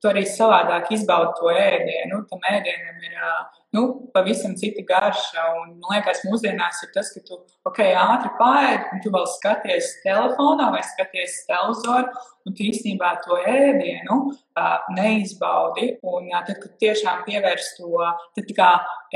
tu 0.00 0.10
arī 0.10 0.24
savādāk 0.28 0.90
izbaudi 0.96 1.36
to 1.38 1.52
ēdienu. 1.52 2.22
Tam 2.30 2.46
ēdienam 2.52 3.02
ir 3.06 3.16
nu, 3.72 4.10
pavisam 4.14 4.54
cita 4.54 4.82
garša. 4.82 5.44
Un, 5.60 5.76
man 5.78 5.96
liekas, 5.96 6.24
mūsdienās 6.26 6.82
ir 6.84 6.90
tas, 6.94 7.12
ka 7.14 7.22
tu 7.26 7.38
ok, 7.68 7.80
ātri 7.86 8.32
pāri, 8.38 8.82
un 8.94 9.02
tu 9.04 9.12
vēl 9.14 9.26
skaties 9.36 9.92
telefonā 10.04 10.70
vai 10.74 10.82
skaties 10.86 11.44
televizoru, 11.48 12.10
un 12.48 12.56
tu 12.56 12.64
īstenībā 12.66 13.10
to 13.24 13.36
ēdienu 13.38 14.16
uh, 14.32 14.88
neizbaudi. 14.96 15.92
Un 16.02 16.30
uh, 16.32 16.40
tad, 16.46 16.58
kad 16.62 16.74
tiešām 16.82 17.22
pievērst 17.28 17.78
to, 17.78 17.92
tad 18.38 18.50
kā 18.56 18.70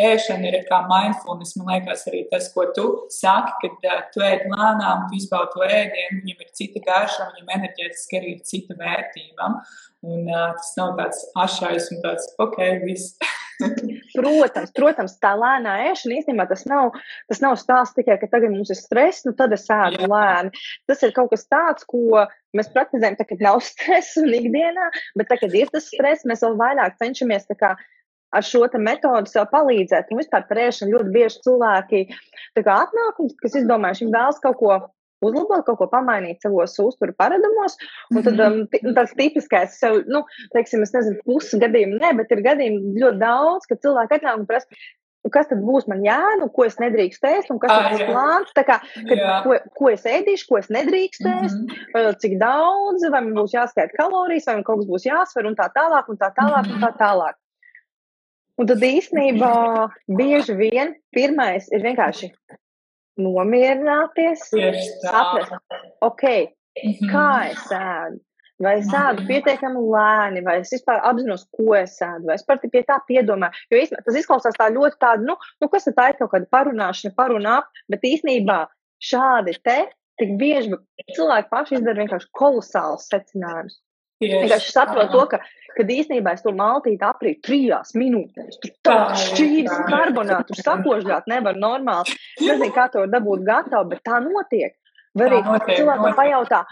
ēšana 0.05 0.51
ir 0.51 0.61
kā 0.69 0.85
mindfulness, 0.90 1.57
man 1.59 1.75
liekas, 1.75 2.07
arī 2.11 2.25
tas, 2.31 2.51
ko 2.55 2.69
tu 2.77 2.87
saki, 3.14 3.57
kad 3.64 3.90
uh, 3.90 4.07
tu 4.14 4.23
ēd 4.27 4.47
lēnām, 4.53 5.09
tu 5.09 5.19
izbaudi 5.19 5.55
to 5.57 5.67
ēdienu, 5.67 6.23
viņam 6.23 6.47
ir 6.47 6.55
cita 6.61 6.85
garša, 6.87 7.31
viņam 7.33 7.55
enerģētiski 7.59 8.21
arī 8.21 8.37
ir 8.37 8.47
cita 8.47 8.79
vērtība. 8.79 9.51
Un 10.05 10.29
uh, 10.29 10.51
tas 10.55 10.75
nav 10.79 10.95
tāds 11.01 11.27
ašais 11.47 11.90
un 11.95 12.05
tāds, 12.05 12.29
ok, 12.45 12.61
viss. 12.87 13.17
protams, 14.14 14.72
protams, 14.77 15.16
tā 15.22 15.35
lēnā 15.38 15.74
ēšana 15.90 16.18
īstenībā 16.20 16.46
tas 16.50 16.64
nav, 16.70 16.94
tas 17.31 17.42
nav 17.44 17.57
stāsts 17.61 17.96
tikai, 17.98 18.16
ka 18.20 18.31
tagad 18.33 18.55
mums 18.55 18.72
ir 18.72 18.79
stress, 18.79 19.24
nu 19.27 19.35
tad 19.38 19.55
es 19.57 19.66
ēdu 19.72 20.09
lēni. 20.11 20.55
Tas 20.90 21.03
ir 21.05 21.14
kaut 21.16 21.33
kas 21.35 21.46
tāds, 21.50 21.87
ko 21.90 22.24
mēs 22.57 22.70
praktizējam, 22.74 23.18
tad, 23.20 23.31
kad 23.33 23.44
nav 23.44 23.61
stresa 23.70 24.22
un 24.24 24.33
ikdienā, 24.38 24.90
bet 25.18 25.31
tagad, 25.33 25.50
kad 25.50 25.59
ir 25.61 25.74
tas 25.74 25.90
stress, 25.90 26.27
mēs 26.29 26.44
vēl 26.46 26.59
vairāk 26.61 26.98
cenšamies 27.03 27.50
tā 27.50 27.59
kā 27.61 27.74
ar 28.35 28.42
šo 28.42 28.66
metodu 28.83 29.31
sev 29.31 29.46
palīdzēt. 29.53 30.11
Un 30.11 30.20
vispār 30.22 30.46
par 30.48 30.61
ēšanu 30.64 30.96
ļoti 30.96 31.14
bieži 31.14 31.42
cilvēki 31.46 32.05
atnāk, 32.59 33.20
un, 33.22 33.31
kas 33.42 33.59
izdomājuši, 33.61 34.07
viņi 34.07 34.16
vēlas 34.16 34.42
kaut 34.42 34.59
ko 34.59 34.79
uzlabot, 35.22 35.62
kaut 35.66 35.79
ko 35.81 35.88
pamainīt 35.92 36.42
savos 36.44 36.74
uzturu 36.83 37.14
paradumos. 37.18 37.79
Un 38.14 38.27
tad 38.27 38.42
um, 38.42 38.59
tāds 38.96 39.14
tipiskais, 39.18 39.79
sev, 39.81 40.03
nu, 40.11 40.24
teiksim, 40.57 40.85
es 40.87 40.94
nezinu, 40.96 41.22
pusi 41.29 41.61
gadījumu, 41.62 42.00
ne, 42.03 42.12
bet 42.20 42.35
ir 42.35 42.44
gadījumi 42.44 42.98
ļoti 43.00 43.22
daudz, 43.22 43.70
ka 43.70 43.81
cilvēki 43.81 44.18
atnāk 44.18 44.42
un 44.42 44.46
prasa. 44.50 44.85
Kas 45.33 45.46
tad 45.48 45.62
būs 45.64 45.87
man 45.88 46.03
jānu, 46.05 46.50
ko 46.53 46.66
es 46.68 46.74
nedrīkstu 46.77 47.24
ēst, 47.31 47.48
un 47.48 47.57
kas 47.62 47.70
ah, 47.72 47.87
ir 47.96 48.11
plāns? 48.11 48.50
Kā, 48.53 48.74
kad, 49.09 49.22
ko, 49.46 49.55
ko 49.79 49.88
es 49.88 50.03
ēdīšu, 50.05 50.44
ko 50.50 50.59
es 50.59 50.68
nedrīkstu 50.68 51.31
ēst, 51.31 51.62
mm 51.62 51.79
-hmm. 51.94 52.18
cik 52.20 52.35
daudz, 52.42 53.07
vai 53.09 53.22
man 53.24 53.33
būs 53.38 53.55
jāskaita 53.57 53.96
kalorijas, 53.96 54.44
vai 54.50 54.59
man 54.59 54.66
kaut 54.66 54.83
kas 54.83 54.90
būs 54.90 55.09
jāsver, 55.09 55.48
un 55.48 55.57
tā 55.57 55.70
tālāk, 55.72 56.12
un 56.12 56.20
tā 56.20 56.29
tālāk, 56.37 56.68
un 56.68 56.85
tā 56.85 56.92
tālāk. 57.00 57.40
Un 58.61 58.68
tad 58.68 58.85
īstenībā 58.87 59.55
bieži 60.20 60.59
vien 60.61 60.92
pirmais 61.16 61.72
ir 61.72 61.83
vienkārši 61.88 62.29
nomierināties, 63.20 64.46
saprast, 65.03 65.59
ok, 66.00 66.24
mm 66.24 66.92
-hmm. 66.92 67.11
kā 67.11 67.29
es 67.50 67.66
ēdu. 67.70 68.20
Vai 68.62 68.77
es 68.79 68.87
ēdu 68.94 69.24
pietiekami 69.27 69.81
lēni, 69.92 70.44
vai 70.46 70.61
es 70.61 70.70
vispār 70.70 71.00
apzinos, 71.03 71.42
ko 71.57 71.74
es 71.74 71.96
ēdu, 72.03 72.29
vai 72.29 72.37
es 72.38 72.44
par 72.46 72.61
pie 72.62 72.85
tā 72.87 73.00
piedomāju. 73.09 73.53
Jo 73.70 73.81
īstenībā 73.83 74.05
tas 74.07 74.18
izklausās 74.20 74.59
tā 74.59 74.70
ļoti 74.70 75.00
tāda, 75.00 75.27
nu, 75.27 75.35
nu 75.61 75.68
kas 75.68 75.88
tā 75.90 76.09
ir 76.09 76.18
kaut 76.20 76.31
kāda 76.31 76.46
parunāšana, 76.55 77.14
parunā, 77.16 77.57
bet 77.90 78.07
īstenībā 78.07 78.68
šādi 79.03 79.59
te 79.64 79.79
tik 80.20 80.37
bieži 80.38 80.79
cilvēki 81.16 81.50
paši 81.50 81.74
izdara 81.81 82.05
vienkārši 82.05 82.31
kolosālus 82.38 83.09
secinājumus. 83.11 83.81
Vienkārši 84.22 84.72
saprotu 84.72 85.12
to, 85.12 85.24
ka, 85.33 85.40
kad 85.74 85.90
īstenībā 85.90 86.37
es 86.37 86.44
to 86.44 86.53
maltīti 86.55 87.03
aprītu 87.05 87.42
trijās 87.48 87.94
minūtēs. 87.98 88.61
Tur 88.62 88.72
tāds 88.87 89.27
šķīvis 89.33 89.83
karbonātu, 89.90 90.53
tur 90.53 90.62
sakožģāt 90.62 91.29
nevar 91.31 91.59
normāli. 91.59 92.14
Nezinu, 92.40 92.70
kā 92.77 92.88
to 92.92 93.05
dabūt 93.11 93.44
gatavu, 93.48 93.90
bet 93.92 94.05
tā 94.07 94.22
notiek. 94.24 94.77
Vai 95.14 95.29
arī 95.29 95.77
cilvēkam 95.77 96.16
pajautā, 96.18 96.64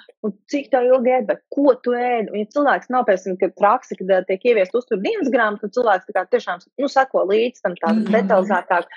cik 0.51 0.73
tā 0.73 0.81
ilgi 0.89 1.13
ēd, 1.15 1.29
bet 1.29 1.45
ko 1.55 1.77
tu 1.79 1.93
ēd? 1.95 2.33
Un, 2.33 2.41
ja 2.41 2.49
cilvēks 2.51 2.91
nav 2.91 3.05
pēc 3.07 3.29
tam, 3.29 3.37
kad 3.39 3.55
praksi, 3.55 3.99
kad 4.01 4.11
uh, 4.11 4.25
tiek 4.27 4.49
ieviest 4.51 4.75
uztur 4.75 4.99
dienas 5.03 5.31
grāmatu, 5.31 5.69
tad 5.69 5.77
cilvēks 5.77 6.09
tā 6.09 6.17
kā 6.17 6.25
tiešām, 6.33 6.65
nu, 6.83 6.91
sako 6.91 7.23
līdz 7.31 7.63
tam 7.63 7.77
tā 7.79 7.93
mm 7.93 8.01
-hmm. 8.01 8.17
detalizētāk. 8.17 8.91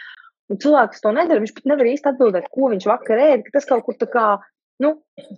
Un 0.50 0.62
cilvēks 0.62 1.02
to 1.02 1.14
nedara, 1.14 1.44
viņš 1.44 1.54
pat 1.60 1.70
nevar 1.70 1.92
īsti 1.92 2.10
atbildēt, 2.10 2.50
ko 2.54 2.72
viņš 2.74 2.90
vakar 2.90 3.22
ēd, 3.22 3.46
ka 3.46 3.60
tas 3.60 3.70
kaut 3.70 3.86
kur 3.86 3.98
tā 4.02 4.10
kā 4.10 4.26
nu, 4.84 4.92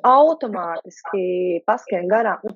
automātiski 0.08 1.62
paskrien 1.67 2.10
garām. 2.12 2.41
Un 2.47 2.56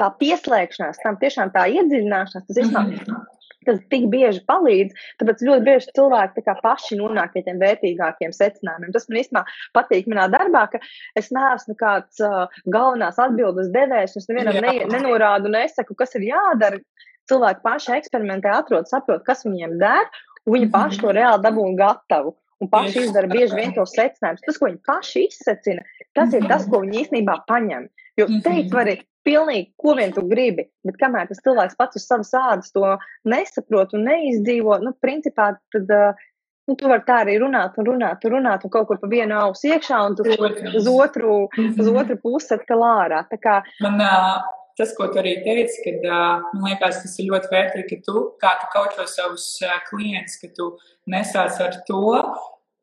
tā 0.00 0.10
pieslēgšanās, 0.20 1.00
tam 1.02 1.18
tiešām 1.22 1.52
tā 1.54 1.66
iedziļināšanās, 1.76 2.46
tas 2.48 2.62
ir. 2.62 3.16
Tas 3.66 3.80
tik 3.90 4.04
bieži 4.12 4.44
palīdz, 4.46 4.94
tāpēc 5.18 5.40
ļoti 5.42 5.64
bieži 5.66 5.94
cilvēki 5.96 6.44
paši 6.62 7.00
nonāk 7.00 7.32
pie 7.32 7.40
tiem 7.48 7.58
vērtīgākiem 7.58 8.30
secinājumiem. 8.30 8.92
Tas 8.94 9.08
man 9.08 9.18
īstenībā 9.18 9.42
patīk 9.74 10.06
manā 10.12 10.28
darbā, 10.30 10.68
ka 10.70 10.78
es 11.18 11.32
neesmu 11.34 11.74
nekāds 11.74 12.22
uh, 12.22 12.44
galvenās 12.70 13.18
atbildes 13.18 13.72
devējs, 13.74 14.14
es 14.20 14.30
nevienam 14.30 14.60
ne, 14.62 14.76
nenorādu, 14.92 15.50
nesaku, 15.50 15.98
kas 15.98 16.14
ir 16.14 16.28
jādara. 16.28 16.78
Cilvēki 17.26 17.64
paši 17.66 17.96
eksperimentē, 17.96 18.54
atrod, 18.54 18.86
saprot, 18.86 19.26
kas 19.26 19.42
viņiem 19.42 19.80
der, 19.82 20.06
un 20.46 20.54
viņi 20.54 20.70
paši 20.70 21.02
to 21.02 21.18
reāli 21.18 21.42
dabūna 21.42 21.74
gatavu 21.80 22.36
un 22.62 22.70
paši 22.72 23.06
izdara 23.06 23.30
bieži 23.30 23.56
vien 23.58 23.74
tos 23.76 23.94
secinājumus. 23.96 24.44
Tas, 24.46 24.60
ko 24.60 24.70
viņi 24.70 24.80
paši 24.86 25.26
izsacina, 25.26 25.84
tas 26.16 26.34
ir 26.36 26.46
tas, 26.50 26.64
ko 26.70 26.82
viņi 26.84 27.02
īstenībā 27.04 27.40
paņem. 27.50 27.90
Jo 28.16 28.28
mhm. 28.30 28.44
teikt 28.46 28.76
var 28.76 28.92
pilnīgi, 29.26 29.72
ko 29.80 29.96
vien 29.98 30.14
tu 30.14 30.22
gribi, 30.30 30.68
bet 30.86 30.96
kamēr 31.00 31.28
tas 31.28 31.42
cilvēks 31.44 31.76
pats 31.78 31.98
uz 31.98 32.06
savas 32.06 32.32
ādas 32.38 32.72
to 32.72 32.94
nesaprot 33.28 33.92
un 33.98 34.06
neizdzīvo, 34.10 34.80
nu, 34.84 34.96
principā, 35.02 35.54
tad. 35.74 35.92
Nu, 36.66 36.74
tu 36.74 36.88
vari 36.90 37.04
tā 37.06 37.20
arī 37.22 37.36
runāt, 37.38 37.76
un 37.78 37.86
runāt, 37.86 38.24
un 38.26 38.32
runāt, 38.32 38.64
un 38.66 38.70
kaut 38.74 38.88
kur 38.88 38.98
pa 38.98 39.06
vienu 39.06 39.36
ausu 39.38 39.68
iekšā, 39.68 40.00
un 40.02 40.16
tu 40.18 40.24
uz 40.26 40.88
otru, 40.90 41.36
uz 41.54 41.84
mhm. 41.84 41.98
otru 42.00 42.16
pusi 42.24 42.56
atkal 42.56 42.82
ārā. 42.82 43.20
Tā 43.30 43.38
kā, 43.38 43.60
Man, 43.84 44.02
tas, 44.78 44.92
ko 44.96 45.08
tu 45.12 45.20
arī 45.22 45.36
teici, 45.44 45.80
kad 45.84 46.04
man 46.06 46.66
liekas, 46.68 47.00
tas 47.04 47.16
ir 47.20 47.30
ļoti 47.30 47.52
vērtīgi, 47.52 47.86
ka 47.92 48.08
tu, 48.08 48.26
kā 48.42 48.52
tu 48.60 48.68
kaučo 48.74 49.08
savus 49.10 49.48
klientus, 49.88 50.36
ka 50.42 50.52
tu 50.56 50.74
nesāc 51.10 51.58
ar 51.64 51.80
to, 51.88 52.04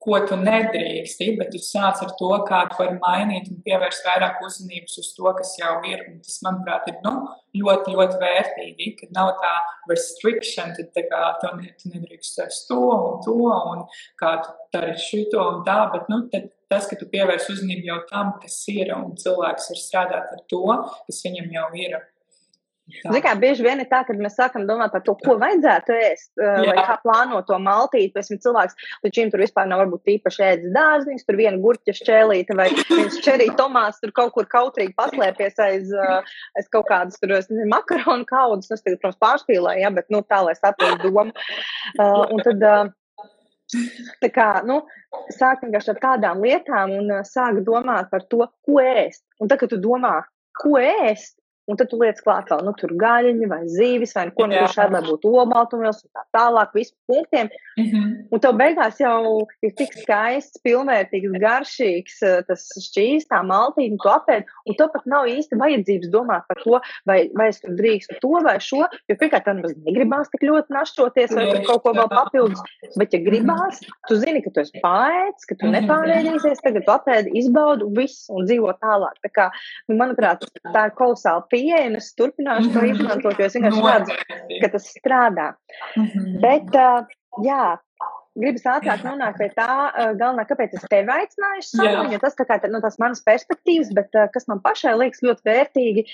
ko 0.03 0.17
tu 0.27 0.35
nedrīksti, 0.39 1.29
bet 1.39 1.53
tu 1.53 1.59
sāc 1.63 2.01
ar 2.03 2.11
to, 2.19 2.29
kā 2.47 2.63
tu 2.69 2.79
vari 2.81 2.97
mainīt 2.99 3.47
un 3.51 3.61
pievērst 3.63 4.07
vairāk 4.07 4.41
uzmanības 4.43 4.97
uz 4.99 5.11
to, 5.15 5.29
kas 5.37 5.53
jau 5.59 5.77
ir. 5.87 6.01
Un 6.09 6.17
tas, 6.25 6.39
manuprāt, 6.45 6.89
ir 6.91 6.97
nu, 7.05 7.13
ļoti, 7.61 7.95
ļoti 7.95 8.19
vērtīgi, 8.23 8.89
ka 8.99 9.09
nav 9.15 9.33
tā 9.43 9.53
restriction, 9.91 10.73
tad 10.77 10.91
tā 10.97 11.05
kā 11.07 11.21
tu, 11.39 11.53
ne, 11.61 11.71
tu 11.79 11.93
nedrīkst 11.93 12.43
to 12.67 12.81
un 12.81 13.23
to, 13.23 13.37
un 13.47 13.85
kā 14.19 14.35
tu 14.43 14.57
dari 14.75 14.97
šito 14.99 15.47
un 15.53 15.63
tā, 15.67 15.79
bet 15.95 16.11
nu, 16.11 16.25
tas, 16.73 16.89
ka 16.89 16.97
tu 16.99 17.09
pievērsi 17.11 17.53
uzmanību 17.53 17.91
jau 17.91 17.99
tam, 18.09 18.33
kas 18.41 18.57
ir, 18.73 18.89
un 18.97 19.13
cilvēks 19.19 19.69
var 19.71 19.83
strādāt 19.83 20.33
ar 20.33 20.41
to, 20.49 20.65
kas 21.05 21.21
viņam 21.27 21.53
jau 21.53 21.69
ir. 21.85 22.01
Kā 23.23 23.31
bieži 23.39 23.63
vien 23.63 23.79
ir 23.79 23.87
tā, 23.87 24.01
ka 24.03 24.13
mēs 24.17 24.35
sākam 24.35 24.65
domāt 24.67 24.91
par 24.91 25.01
to, 25.05 25.13
ko 25.23 25.37
vajadzētu 25.39 25.93
ēst, 25.95 26.29
uh, 26.35 26.65
vai 26.67 26.83
kā 26.83 26.97
plānot 26.99 27.45
to 27.47 27.55
maltīt. 27.63 28.11
Pēc 28.11 28.27
tam 28.29 28.41
cilvēks 28.43 28.75
līdz 29.05 29.19
šim 29.19 29.29
tur 29.31 29.43
vispār 29.43 29.69
nav 29.69 29.79
varbūt 29.85 30.11
īpaši 30.17 30.43
ēdis 30.49 30.73
dārziņus, 30.75 31.23
tur 31.23 31.37
viena 31.39 31.61
gurķa 31.63 31.95
šķēlīte 31.95 32.57
vai 32.59 32.67
viens 32.91 33.15
čerī 33.23 33.47
tomāts 33.59 34.03
tur 34.03 34.11
kaut 34.15 34.33
kur 34.35 34.49
kautrīgi 34.51 34.91
paslēpies 34.99 35.63
aiz, 35.63 35.93
aiz 36.59 36.67
kaut 36.75 36.89
kādas 36.91 37.21
tur, 37.23 37.31
es 37.37 37.47
nezinu, 37.47 37.69
makaronu 37.71 38.27
kaudas. 38.27 38.67
Es 38.67 38.83
tagad, 38.83 38.99
protams, 38.99 39.21
pārspīlēju, 39.23 39.85
ja, 39.85 39.93
bet, 39.95 40.11
nu, 40.11 40.19
tā, 40.27 40.43
lai 40.43 40.57
saprastu 40.59 41.07
domu. 41.07 41.31
Uh, 41.95 42.27
un 42.35 42.43
tad, 42.43 42.67
uh, 42.67 42.91
Tā 44.23 44.29
kā, 44.33 44.47
nu, 44.67 44.81
sāk 45.33 45.63
vienkārši 45.63 45.93
ar 45.93 46.01
tādām 46.03 46.43
lietām 46.45 46.93
un 46.97 47.11
uh, 47.19 47.23
sāk 47.27 47.61
domāt 47.67 48.11
par 48.13 48.25
to, 48.31 48.47
ko 48.65 48.81
ēst. 48.83 49.23
Un 49.39 49.51
tad, 49.51 49.61
kad 49.61 49.73
tu 49.73 49.79
domā, 49.81 50.19
ko 50.59 50.77
ēst, 50.81 51.37
Un 51.71 51.77
tad 51.79 51.87
tu 51.87 51.97
liec 52.01 52.17
klāt 52.19 52.49
vēl, 52.51 52.59
nu, 52.67 52.73
tur 52.75 52.91
gaļiņa 52.99 53.47
vai 53.47 53.61
zīvis 53.71 54.11
vai 54.17 54.25
ko 54.35 54.49
nu, 54.51 54.57
šādi, 54.67 54.97
lai 54.97 55.03
būtu 55.05 55.29
olbaltumvielas 55.31 56.01
un 56.03 56.09
tā 56.11 56.23
tālāk, 56.35 56.73
visu 56.75 56.91
punktiem. 57.07 57.47
Mm 57.77 57.85
-hmm. 57.85 58.09
Un 58.35 58.39
tev 58.43 58.57
beigās 58.59 58.99
jau 58.99 59.47
ir 59.63 59.71
tik 59.79 59.93
skaists, 59.97 60.59
pilnvērtīgs, 60.65 61.37
garšīgs 61.41 62.17
eh, 62.21 62.41
tas 62.47 62.67
šķīs, 62.87 63.29
tā 63.31 63.39
maltīte, 63.47 63.97
tu 64.03 64.09
apēd, 64.11 64.43
un 64.67 64.75
tev 64.75 64.91
pat 64.93 65.05
nav 65.05 65.25
īsti 65.31 65.57
vajadzības 65.61 66.11
domāt 66.11 66.43
par 66.47 66.59
to, 66.65 66.81
vai, 67.05 67.29
vai 67.33 67.47
es 67.47 67.61
tur 67.61 67.71
drīkstu 67.79 68.19
to 68.21 68.33
vai 68.43 68.57
šo, 68.59 68.83
jo 69.09 69.15
pirmkārt, 69.15 69.45
tam 69.45 69.63
negribās 69.63 70.29
tik 70.29 70.43
ļoti 70.49 70.69
našķoties 70.77 71.33
vai 71.35 71.47
tur 71.51 71.63
kaut 71.69 71.83
ko 71.83 71.95
vēl 71.97 72.09
papildus, 72.11 72.61
bet 72.99 73.13
ja 73.13 73.19
gribās, 73.19 73.79
tu 74.07 74.15
zini, 74.15 74.43
ka 74.43 74.49
tu 74.53 74.59
esi 74.59 74.83
pārēdis, 74.83 75.47
ka 75.47 75.55
tu 75.55 75.65
mhm. 75.65 75.73
nepārēdīsies, 75.79 76.61
tagad 76.61 76.85
tu 76.85 76.91
apēdi, 76.91 77.33
izbaudu 77.39 77.89
visu 77.95 78.35
un 78.35 78.45
dzīvo 78.45 78.75
tālāk. 78.83 79.15
Tā 79.23 79.29
kā, 79.31 79.49
nu, 79.87 79.97
manuprāt, 79.97 80.45
tā 80.73 80.87
ir 80.89 80.95
kolosāla 80.99 81.47
pieeja, 81.53 81.85
un 81.91 82.01
es 82.01 82.11
turpināšu 82.19 82.73
to 82.73 82.81
mhm. 82.81 82.91
izmantot, 82.97 83.39
jo 83.39 83.49
es 83.49 83.57
vienkārši 83.59 83.87
redzu, 83.87 84.19
ka 84.63 84.73
tas 84.75 84.91
strādā. 84.97 85.47
-hmm. 85.95 86.37
Bet, 86.43 86.77
jā, 87.45 87.65
gribas 88.39 88.65
ātrāk 88.69 89.03
nonākt 89.05 89.39
pie 89.41 89.49
tā, 89.53 89.69
galvenā, 90.17 90.45
kāpēc 90.49 90.73
es 90.77 90.85
tevi 90.89 91.13
aicināju 91.13 91.65
sarunu, 91.67 92.11
jo 92.15 92.19
tas 92.23 92.37
tā 92.37 92.45
kā 92.49 92.57
no 92.65 92.77
nu, 92.77 92.81
tās 92.83 92.97
manas 93.01 93.21
perspektīvas, 93.27 93.93
bet 93.93 94.19
kas 94.33 94.47
man 94.49 94.61
pašai 94.65 94.95
liekas 94.97 95.23
ļoti 95.25 95.49
vērtīgi, 95.49 96.05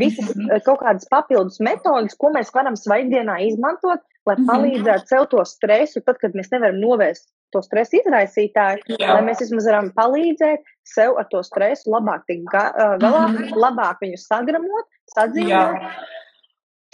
visas 0.00 0.32
-hmm. 0.34 0.62
kaut 0.66 0.82
kādas 0.82 1.08
papildus 1.10 1.60
metodas, 1.60 2.18
ko 2.18 2.32
mēs 2.34 2.52
varam 2.54 2.76
svaigdienā 2.76 3.40
izmantot, 3.46 4.02
lai 4.26 4.36
palīdzētu 4.50 5.06
sev 5.06 5.28
to 5.32 5.44
stresu, 5.44 6.02
tad, 6.04 6.18
kad 6.22 6.34
mēs 6.34 6.50
nevaram 6.52 6.80
novērst 6.82 7.28
to 7.54 7.62
stresu 7.64 8.02
izraisītāju, 8.02 8.98
Jā. 8.98 9.14
lai 9.14 9.22
mēs 9.30 9.40
vismaz 9.40 9.68
varam 9.70 9.92
palīdzēt 9.96 10.66
sev 10.94 11.18
ar 11.20 11.26
to 11.32 11.42
stresu 11.46 11.92
labāk 11.94 12.24
tikt 12.30 12.46
ga, 12.52 12.64
galā, 13.02 13.24
-hmm. 13.28 13.58
labāk 13.64 14.00
viņu 14.04 14.20
sagramot, 14.22 14.88
sadzīvot. 15.14 15.88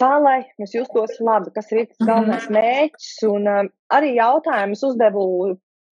tā, 0.01 0.11
lai 0.19 0.39
mēs 0.59 0.75
justos 0.75 1.19
labi, 1.19 1.51
kas 1.55 1.71
ir 1.71 1.85
tas 1.87 2.07
galvenais 2.07 2.47
mērķis. 2.51 3.11
Un 3.29 3.47
um, 3.47 3.69
arī 3.93 4.15
jautājumus 4.17 4.83
uzdevu 4.83 5.25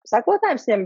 sekotājiem, 0.08 0.60
viņam 0.66 0.84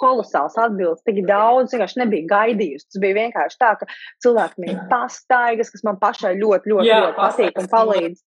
kolosāls 0.00 0.56
atbildes, 0.60 1.02
tik 1.04 1.20
daudz, 1.28 1.74
vienkārši 1.74 2.00
nebija 2.00 2.28
gaidījusi. 2.30 2.86
Tas 2.88 3.00
bija 3.02 3.16
vienkārši 3.18 3.58
tā, 3.60 3.70
ka 3.80 3.88
cilvēki 4.24 4.64
man 4.64 4.80
pastaigas, 4.90 5.70
kas 5.72 5.84
man 5.86 5.98
pašai 6.00 6.32
ļoti, 6.40 6.72
ļoti, 6.72 6.88
Jā, 6.88 7.00
ļoti 7.04 7.18
patīk 7.18 7.60
un 7.60 7.68
palīdz. 7.74 8.22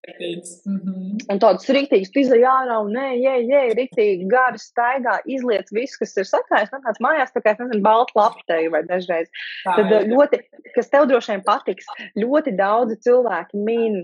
Mm 0.67 0.77
-hmm. 0.81 1.25
Un 1.31 1.43
tādas 1.43 1.71
rīktīgas 1.71 2.15
izdeja 2.25 2.55
ārā 2.63 2.81
un 2.85 2.93
nē, 2.97 3.07
jē, 3.23 3.37
jē, 3.47 3.63
rīktīgi 3.79 4.29
gari 4.31 4.63
staigā, 4.63 5.21
izliec 5.25 5.71
visu, 5.75 6.01
kas 6.03 6.17
ir 6.17 6.29
sakājis, 6.29 6.75
kāds 6.75 7.03
mājās, 7.07 7.35
tā 7.35 7.45
kā, 7.45 7.55
es 7.55 7.63
nezinu, 7.63 7.83
balta 7.87 8.19
lapteju 8.19 8.75
vai 8.75 8.83
dažreiz. 8.91 9.31
Tā, 9.65 9.77
Tad 9.79 9.91
jā. 9.95 10.05
ļoti, 10.11 10.43
kas 10.75 10.91
tev 10.91 11.07
droši 11.11 11.37
vien 11.37 11.45
patiks, 11.47 11.87
ļoti 12.19 12.57
daudzi 12.59 12.99
cilvēki 13.07 13.67
min 13.71 14.03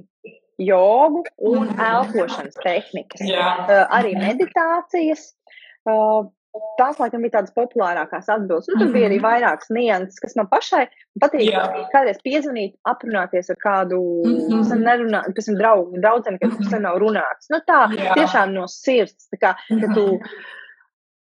jogu 0.58 1.24
un 1.36 1.66
mhm. 1.66 1.80
elpošanas 1.80 2.56
tehnikas. 2.62 3.20
Jā. 3.20 3.48
Uh, 3.66 3.82
arī 3.98 4.16
meditācijas. 4.16 5.32
Uh, 5.86 6.26
tās, 6.78 6.98
laikam, 7.00 7.24
bija 7.24 7.36
tādas 7.38 7.54
populārākās 7.56 8.28
atbildes. 8.32 8.68
Nu, 8.70 8.78
tur 8.80 8.92
bija 8.94 9.08
arī 9.10 9.18
mhm. 9.18 9.26
vairākas 9.26 9.72
nianses, 9.74 10.20
kas 10.22 10.36
man 10.38 10.48
pašai 10.52 10.84
patīk. 11.22 11.48
Jā. 11.52 11.64
Kādreiz 11.92 12.20
piezvanīt, 12.24 12.76
aprunāties 12.88 13.50
ar 13.52 13.60
kādu, 13.62 14.00
mm 14.24 14.36
-hmm. 14.42 14.66
sen 14.70 14.84
nerunāt, 14.86 15.32
pēc 15.36 15.50
tam 15.50 15.58
draugu, 15.60 16.02
draudzeni, 16.04 16.42
kas 16.42 16.52
-hmm. 16.52 16.70
sen 16.70 16.86
nav 16.88 17.00
runāts. 17.02 17.50
Nu, 17.52 17.60
tā 17.66 17.80
Jā. 17.92 18.14
tiešām 18.18 18.54
no 18.54 18.66
sirds, 18.68 19.28
tā 19.32 19.40
kā, 19.42 19.54
ka 19.80 19.94
tu 19.94 20.06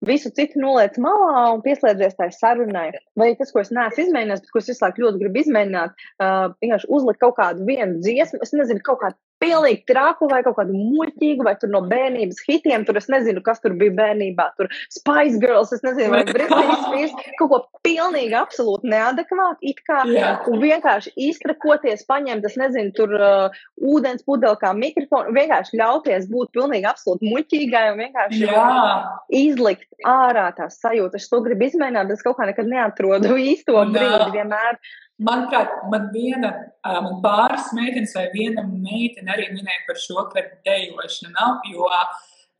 visu 0.06 0.30
citu 0.30 0.60
noliec 0.62 0.98
malā 1.02 1.54
un 1.54 1.62
pieslēdzies 1.66 2.18
tai 2.18 2.30
sarunai. 2.32 2.92
Vai 3.18 3.36
tas, 3.36 3.52
ko 3.52 3.60
es 3.60 3.72
neesmu 3.72 4.04
izmēģinājis, 4.04 4.42
bet 4.42 4.52
ko 4.52 4.60
es 4.60 4.70
visu 4.70 4.86
laiku 4.86 5.02
ļoti 5.02 5.22
gribu 5.24 5.42
izmēģināt, 5.42 5.92
uh, 6.22 6.54
vienkārši 6.62 6.90
uzlikt 6.90 7.20
kaut 7.20 7.38
kādu 7.40 7.66
vienu 7.66 8.00
dziesmu, 8.06 8.40
es 8.42 8.54
nezinu, 8.54 8.84
kaut 8.86 9.02
kādu 9.02 9.18
pilnīgi 9.44 9.84
traku 9.90 10.30
vai 10.32 10.42
kaut 10.46 10.58
kādu 10.60 10.76
muļķīgu, 10.76 11.46
vai 11.46 11.56
tur 11.60 11.72
no 11.74 11.82
bērnības 11.90 12.42
hitiem, 12.48 12.86
tur 12.88 13.00
es 13.00 13.10
nezinu, 13.12 13.44
kas 13.46 13.62
tur 13.64 13.76
bija 13.78 13.94
bērnībā, 13.98 14.48
tur 14.60 14.70
Spice 14.94 15.40
Girls, 15.42 15.74
es 15.76 15.84
nezinu, 15.86 16.12
vai 16.14 16.24
Britney 16.32 16.78
Spears, 16.84 17.16
kaut 17.40 17.52
ko 17.52 17.60
pilnīgi 17.86 18.36
absolūti 18.40 18.92
neadekvātu, 18.92 19.60
it 19.72 19.82
kā, 19.88 20.04
yeah. 20.12 20.42
un 20.52 20.62
vienkārši 20.64 21.14
iztrakoties, 21.30 22.06
paņemt, 22.10 22.48
es 22.48 22.58
nezinu, 22.60 22.94
tur 22.98 23.16
uh, 23.20 23.62
ūdens 23.82 24.26
pudeli 24.28 24.60
kā 24.62 24.74
mikrofonu, 24.78 25.36
vienkārši 25.36 25.82
ļauties 25.82 26.30
būt 26.32 26.54
pilnīgi 26.56 26.90
absolūti 26.90 27.32
muļķīgai 27.32 27.86
un 27.94 28.04
vienkārši 28.06 28.44
yeah. 28.48 29.10
izlikt 29.44 29.90
ārā 30.08 30.50
tās 30.58 30.80
sajūtas. 30.82 31.26
Es 31.26 31.32
to 31.32 31.42
gribu 31.46 31.68
izmēģināt, 31.70 32.10
bet 32.10 32.20
es 32.20 32.26
kaut 32.26 32.40
kā 32.40 32.48
nekad 32.50 32.70
neatrodu 32.70 33.38
īsto 33.42 33.82
brīdi 33.92 34.32
vienmēr. 34.36 34.80
Manuprāt, 35.24 35.72
man 35.92 36.10
viena, 36.12 36.52
man 36.84 37.22
pāris 37.24 37.70
meitenes 37.76 38.12
vai 38.18 38.26
viena 38.34 38.66
meitene 38.68 39.32
arī 39.32 39.48
minēja 39.54 39.86
par 39.88 40.00
šo, 40.02 40.26
ka 40.34 40.44
dejošana 40.68 41.32
nav, 41.38 41.62
jo 41.72 41.88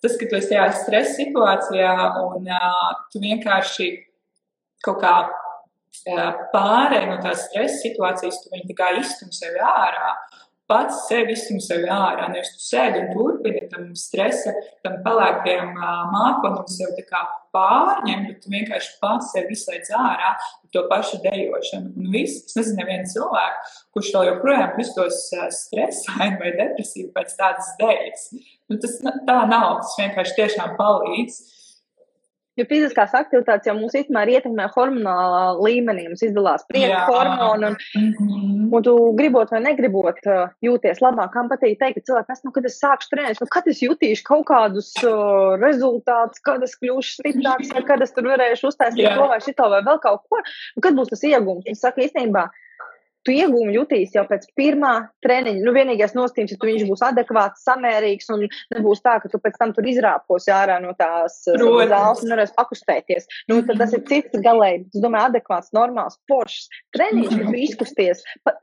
tas, 0.02 0.16
ka 0.16 0.30
tu 0.30 0.38
esi 0.38 0.54
tajā 0.54 0.70
stresa 0.78 1.18
situācijā 1.18 1.92
un 2.22 2.48
tu 3.12 3.20
vienkārši 3.24 3.90
kaut 4.86 5.02
kā 5.04 5.16
pārēj 6.56 7.10
no 7.10 7.20
tās 7.24 7.44
stresa 7.50 7.76
situācijas, 7.82 8.40
tu 8.44 8.54
viņu 8.54 8.70
tā 8.72 8.78
kā 8.80 8.90
izstum 9.02 9.36
sevi 9.36 9.60
ārā 9.60 10.16
pats 10.70 11.06
sevi 11.10 11.36
izsum 11.36 11.60
sevi 11.64 11.90
ārā. 11.92 12.28
Nevis 12.32 12.54
tu 12.56 12.64
sēdi 12.66 13.02
un 13.02 13.10
turpini 13.14 13.66
tam 13.72 13.90
stresa, 14.00 14.54
tam 14.86 15.00
pelēkajam 15.06 15.74
mākonim 16.14 16.68
sev 16.72 16.94
tā 16.98 17.06
kā 17.10 17.22
pārņem, 17.56 18.26
bet 18.30 18.42
tu 18.44 18.54
vienkārši 18.54 18.96
pats 19.02 19.32
sevi 19.36 19.56
izslēdz 19.56 19.92
ārā 19.96 20.32
ar 20.36 20.72
to 20.76 20.86
pašu 20.92 21.22
dejošanu. 21.24 21.94
Un 22.00 22.10
viss, 22.14 22.44
es 22.50 22.58
nezinu, 22.60 22.80
nevienu 22.82 23.12
cilvēku, 23.14 23.76
kurš 23.96 24.14
vēl 24.16 24.30
joprojām 24.32 24.80
justos 24.82 25.22
stresaini 25.60 26.40
vai 26.42 26.56
depresīvi 26.58 27.12
pēc 27.16 27.38
tādas 27.40 27.76
dēļas. 27.82 28.26
Nu, 28.72 28.80
tas 28.82 28.98
tā 29.04 29.38
nav, 29.52 29.80
tas 29.84 30.00
vienkārši 30.02 30.40
tiešām 30.42 30.76
palīdz. 30.80 31.40
Jo 32.56 32.64
fiziskās 32.70 33.12
aktivitātes 33.18 33.68
jau 33.68 33.76
mūs 33.76 33.98
īstenībā 34.00 34.24
ietekmē 34.32 34.70
hormonālā 34.72 35.42
līmenī. 35.60 36.06
Mums 36.08 36.24
izdalās 36.24 36.64
prieka 36.70 37.02
hormoni, 37.10 37.72
un, 37.72 37.78
mm 38.00 38.12
-hmm. 38.16 38.70
un 38.78 38.86
tu 38.86 38.94
gribot 39.20 39.52
vai 39.52 39.60
negribot 39.66 40.22
jūties 40.64 41.02
labāk. 41.04 41.34
Kam 41.34 41.52
patīk 41.52 41.76
teikt, 41.82 42.00
ka 42.00 42.06
cilvēki, 42.10 42.40
nu, 42.48 42.54
kad 42.56 42.70
es 42.72 42.80
sākšu 42.80 43.12
trenēt, 43.12 43.42
nu, 43.44 43.48
kad 43.52 43.68
es 43.68 43.84
jutīšu 43.84 44.24
kaut 44.24 44.46
kādus 44.48 44.94
uh, 45.04 45.60
rezultātus, 45.60 46.40
kad 46.48 46.64
es 46.64 46.78
kļūšu 46.80 47.20
stiprāks, 47.20 47.74
vai 47.76 47.84
kad 47.84 48.02
es 48.02 48.16
tur 48.16 48.32
varēšu 48.32 48.72
uztaisīt 48.72 49.04
yeah. 49.04 49.20
to 49.20 49.28
vai 49.28 49.42
šito 49.44 49.70
vai 49.70 49.82
vēl 49.84 50.00
kaut 50.00 50.24
ko. 50.30 50.40
Un 50.76 50.88
kad 50.88 50.96
būs 50.96 51.12
tas 51.12 51.24
iegums? 51.28 51.68
Es 51.68 51.84
saku, 51.84 52.08
īstenībā, 52.08 52.48
tu 53.26 53.34
iegūmi 53.34 53.76
jutīs 53.76 54.14
jau 54.16 54.24
pēc 54.30 54.46
pirmā 54.58 54.94
treniņa. 55.26 55.64
Nu, 55.66 55.74
vienīgais 55.76 56.16
nostījums, 56.18 56.54
ja 56.54 56.60
viņš 56.62 56.86
būs 56.90 57.04
adekvāts, 57.08 57.66
samērīgs 57.66 58.30
un 58.36 58.46
nebūs 58.76 59.04
tā, 59.06 59.18
ka 59.24 59.32
tu 59.32 59.42
pēc 59.42 59.58
tam 59.62 59.74
tur 59.76 59.90
izrāpos 59.90 60.48
ārā 60.52 60.78
no 60.84 60.94
tās 61.00 61.42
uh, 61.52 61.66
zāles 61.90 62.24
un 62.24 62.32
nevarēs 62.32 62.56
pakustēties. 62.58 63.28
Nu, 63.52 63.62
tad 63.66 63.82
tas 63.82 63.96
ir 63.98 64.06
cits 64.10 64.46
galēji, 64.46 64.86
es 64.94 65.04
domāju, 65.04 65.34
adekvāts, 65.34 65.74
normāls, 65.76 66.20
foršs 66.30 66.70
treniņš, 66.96 67.34
kad 67.34 67.50
tu 67.50 67.66
izkusties. 67.66 68.24
Pa, 68.46 68.56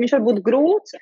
viņš 0.00 0.16
var 0.16 0.24
būt 0.28 0.44
grūts, 0.46 0.96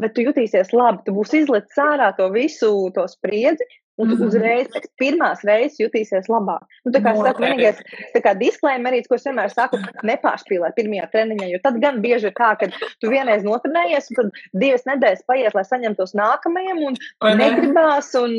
bet 0.00 0.14
tu 0.16 0.24
jutīsies 0.24 0.72
labi. 0.76 1.04
Tu 1.06 1.14
būsi 1.14 1.44
izlicis 1.44 1.80
ārā 1.82 2.10
to 2.16 2.28
visu 2.34 2.72
to 2.96 3.06
spriedzi, 3.10 3.66
un 3.98 4.08
tu 4.08 4.16
-hmm. 4.16 4.26
uzreiz 4.26 4.68
pēc 4.72 4.86
pirmās 5.00 5.42
reizes 5.44 5.80
jutīsies 5.80 6.28
labāk. 6.32 6.62
Nu, 6.84 6.92
tā 6.94 7.00
kā 7.04 7.12
es 7.12 7.20
saku, 7.26 7.42
vienīgais, 7.44 7.82
tā 8.14 8.20
kā 8.24 8.34
disklaimerīts, 8.38 9.08
ko 9.08 9.14
es 9.18 9.26
vienmēr 9.28 9.50
saku, 9.52 9.80
nepārspīlēt 10.10 10.76
pirmajā 10.78 11.06
treniņā, 11.12 11.48
jo 11.52 11.58
tad 11.62 11.80
gan 11.84 12.00
bieži 12.00 12.30
ir 12.30 12.34
tā, 12.38 12.50
ka 12.60 12.70
tu 13.00 13.10
vienreiz 13.12 13.44
notrenējies, 13.44 14.10
un 14.10 14.16
tad 14.20 14.40
divas 14.64 14.86
nedēļas 14.88 15.26
paiet, 15.28 15.54
lai 15.54 15.64
saņemtos 15.64 16.14
nākamajam, 16.22 16.82
un 16.88 16.98
negribās, 17.42 18.14
un 18.22 18.36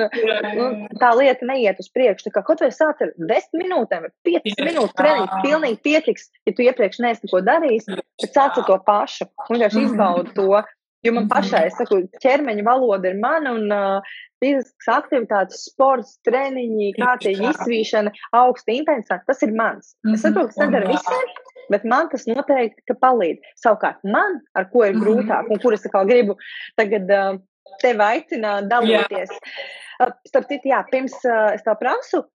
nu, 0.58 0.66
tā 1.04 1.14
lieta 1.22 1.45
neiet 1.45 1.80
uz 1.80 1.89
priekšu. 1.93 2.30
Tā 2.30 2.36
kā 2.36 2.45
kaut 2.47 2.66
vai 2.66 2.72
sāc 2.72 3.02
ar 3.06 3.14
desmit 3.18 3.66
minūtēm, 3.66 4.08
vai 4.08 4.12
piecas 4.28 4.60
minūtes 4.66 4.97
treniņš, 4.97 5.39
pilnīgi 5.45 5.82
pietiks, 5.84 6.30
ja 6.45 6.54
tu 6.54 6.66
iepriekš 6.66 7.02
neesi 7.06 7.28
neko 7.28 7.41
darījis, 7.45 7.89
bet 8.22 8.30
sāc 8.32 8.58
ar 8.58 8.66
to 8.68 8.78
pašu, 8.86 9.30
un 9.49 9.58
vienkārši 9.58 9.88
izbaudi 9.88 10.38
to. 10.38 10.64
Jo 11.06 11.16
man 11.16 11.28
pašai, 11.32 11.64
es 11.70 11.78
saku, 11.80 12.04
ķermeņa 12.22 12.64
valoda 12.66 13.10
ir 13.10 13.18
mana, 13.22 13.56
un 13.58 13.74
uh, 13.74 14.12
fiziskas 14.41 14.89
aktivitātes, 14.93 15.64
sports, 15.72 16.18
treniņi, 16.28 16.91
kārtīgi 16.97 17.47
izsvīšana, 17.49 18.14
augsta 18.38 18.76
intensitāte, 18.76 19.26
tas 19.30 19.41
ir 19.45 19.56
mans. 19.58 19.95
Es 20.14 20.22
saprotu, 20.22 20.52
ka 20.52 20.60
tas 20.60 20.68
nedara 20.68 20.91
visiem, 20.91 21.32
bet 21.74 21.88
man 21.89 22.12
tas 22.12 22.28
noteikti 22.30 22.97
palīdz. 23.02 23.54
Savukārt 23.64 24.06
man, 24.06 24.41
ar 24.58 24.70
ko 24.74 24.86
ir 24.86 24.99
grūtāk, 25.02 25.49
un 25.49 25.62
kur 25.64 25.78
es 25.78 25.88
gribu 25.89 26.38
tagad 26.78 27.10
uh, 27.18 27.39
tevi 27.82 28.06
aicināt 28.06 28.70
dalīties. 28.70 29.34
Uh, 30.02 30.14
starp 30.30 30.49
citu, 30.54 30.70
jā, 30.70 30.84
pirms 30.93 31.18
uh, 31.26 31.49
es 31.56 31.66
tev 31.66 31.82
prasu, 31.82 32.26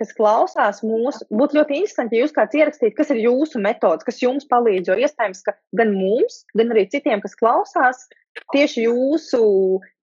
kas 0.00 0.14
klausās 0.16 0.80
mūsu, 0.86 1.26
būtu 1.28 1.58
ļoti 1.58 1.76
interesanti, 1.82 2.16
ja 2.16 2.24
jūs 2.24 2.34
kāds 2.36 2.56
ierakstītu, 2.56 2.96
kas 2.96 3.12
ir 3.12 3.20
jūsu 3.26 3.60
metods, 3.62 4.06
kas 4.06 4.20
jums 4.22 4.48
palīdz. 4.50 4.88
Jo 4.88 4.96
iespējams, 5.04 5.44
ka 5.46 5.54
gan 5.76 5.92
mums, 5.96 6.42
gan 6.56 6.72
arī 6.72 6.86
citiem, 6.92 7.20
kas 7.24 7.36
klausās, 7.38 8.06
tieši 8.54 8.86
jūsu 8.88 9.42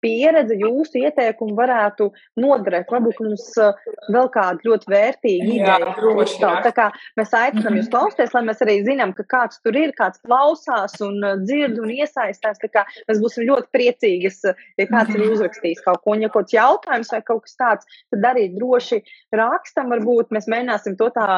pieredze, 0.04 0.58
jūsu 0.60 1.02
ieteikumi 1.04 1.56
varētu 1.58 2.10
noderēt. 2.40 2.90
Varbūt 2.92 3.22
mums 3.24 3.46
uh, 3.62 3.78
vēl 4.12 4.30
kāda 4.34 4.66
ļoti 4.68 4.92
vērtīga 4.94 5.50
ideja 5.58 5.94
uzstāv. 6.14 6.62
Tā 6.66 6.74
kā 6.76 6.88
mēs 7.20 7.36
aicinām 7.36 7.78
jūs 7.80 7.90
mhm. 7.90 7.94
klausīties, 7.96 8.34
lai 8.36 8.44
mēs 8.50 8.64
arī 8.66 8.78
zinām, 8.88 9.14
ka 9.18 9.28
kāds 9.36 9.62
tur 9.66 9.78
ir, 9.80 9.94
kāds 9.98 10.22
klausās 10.26 10.98
un 11.06 11.20
uh, 11.24 11.38
dzird 11.44 11.80
un 11.84 11.94
iesaistās. 11.94 12.62
Tā 12.64 12.72
kā 12.74 12.86
mēs 13.10 13.22
būsim 13.24 13.48
ļoti 13.50 13.72
priecīgas, 13.76 14.42
ja 14.80 14.90
kāds 14.90 15.16
ir 15.16 15.24
mhm. 15.24 15.38
uzrakstījis 15.38 15.86
kaut 15.86 16.04
ko, 16.04 16.16
un 16.16 16.26
ja 16.26 16.34
kaut 16.34 16.50
kāds 16.50 16.58
jautājums 16.58 17.14
vai 17.14 17.24
kaut 17.26 17.46
kas 17.46 17.58
tāds, 17.60 18.02
tad 18.14 18.28
arī 18.32 18.50
droši 18.56 19.04
rakstam, 19.36 19.92
varbūt 19.94 20.36
mēs 20.36 20.50
mēģināsim 20.52 21.00
to 21.00 21.10
tā 21.16 21.30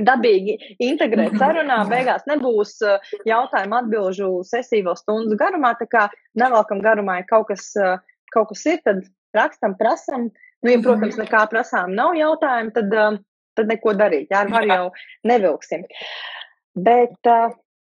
dabīgi 0.00 0.56
integrēt 0.82 1.36
sarunā. 1.40 1.82
Beigās 1.90 2.24
nebūs 2.30 2.78
uh, 2.86 3.12
jautājumu 3.28 3.78
atbilžu 3.80 4.30
sesiju 4.48 4.88
vēl 4.88 4.98
stundas 5.00 5.38
garumā, 5.40 5.74
tā 5.80 5.88
kā 5.90 6.06
nevelkam 6.38 6.80
garumā, 6.84 7.20
ja 7.20 7.28
kaut 7.28 7.50
kas, 7.52 7.68
uh, 7.80 7.98
kaut 8.32 8.52
kas 8.52 8.64
ir, 8.66 8.80
tad 8.86 9.04
rakstam, 9.36 9.76
prasam. 9.78 10.30
Nu, 10.62 10.70
ja, 10.70 10.78
protams, 10.82 11.18
nekā 11.18 11.46
prasām 11.50 11.96
nav 11.98 12.14
jautājumu, 12.14 12.72
tad, 12.76 12.92
uh, 12.94 13.18
tad 13.58 13.72
neko 13.72 13.96
darīt. 13.98 14.30
Jā, 14.32 14.44
var 14.50 14.68
jau 14.68 14.84
nevilksim. 15.28 15.84
Bet 16.72 17.18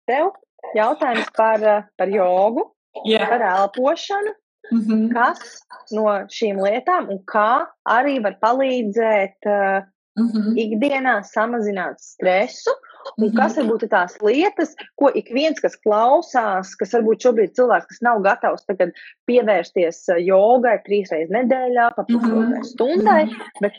tev 0.07 0.31
jautājums 0.75 1.31
par, 1.35 1.65
par 1.97 2.11
jogu, 2.13 2.69
Jā. 3.07 3.27
par 3.29 3.41
elpošanu. 3.41 4.35
Mm 4.69 4.79
-hmm. 4.79 5.13
Kas 5.13 5.65
no 5.91 6.03
šīm 6.29 6.59
lietām 6.61 7.09
un 7.09 7.19
kā 7.25 7.65
arī 7.89 8.19
var 8.23 8.35
palīdzēt 8.41 9.47
uh, 9.49 9.85
mm 10.19 10.29
-hmm. 10.33 10.59
ikdienā 10.65 11.15
samazināt 11.23 11.99
stresu. 12.03 12.71
Un 13.17 13.25
mm 13.25 13.29
-hmm. 13.29 13.37
kas 13.39 13.57
varbūt 13.57 13.83
ir 13.83 13.89
tās 13.89 14.17
lietas, 14.21 14.75
ko 14.95 15.09
ik 15.15 15.29
viens, 15.33 15.59
kas 15.59 15.75
klausās, 15.85 16.75
kas 16.79 16.93
varbūt 16.93 17.23
šobrīd 17.23 17.55
cilvēks, 17.57 17.87
kas 17.87 18.01
nav 18.01 18.21
gatavs 18.21 18.65
tagad 18.65 18.91
pievērsties 19.27 20.09
eh, 20.09 20.21
jogai 20.27 20.77
trīs 20.85 21.11
reizes 21.11 21.31
nedēļā, 21.31 21.95
pa 21.95 22.03
pusotrai 22.03 22.45
mm 22.45 22.53
-hmm. 22.53 22.63
stundai, 22.63 23.23
bet 23.61 23.73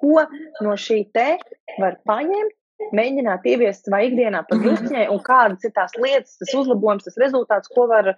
ko 0.00 0.26
no 0.60 0.72
šī 0.86 0.98
te 1.12 1.38
var 1.78 1.96
paņemt, 2.04 2.54
mēģināt 2.92 3.46
ieviest 3.48 3.86
savā 3.86 4.02
ikdienā 4.06 4.42
pa 4.48 4.58
drusciņai, 4.60 5.08
un 5.08 5.22
kādas 5.24 5.64
ir 5.64 5.72
tās 5.76 5.94
lietas, 5.96 6.36
tas 6.40 6.54
uzlabojums, 6.54 7.04
tas 7.04 7.16
rezultāts, 7.16 7.72
ko 7.72 7.86
var 7.92 8.14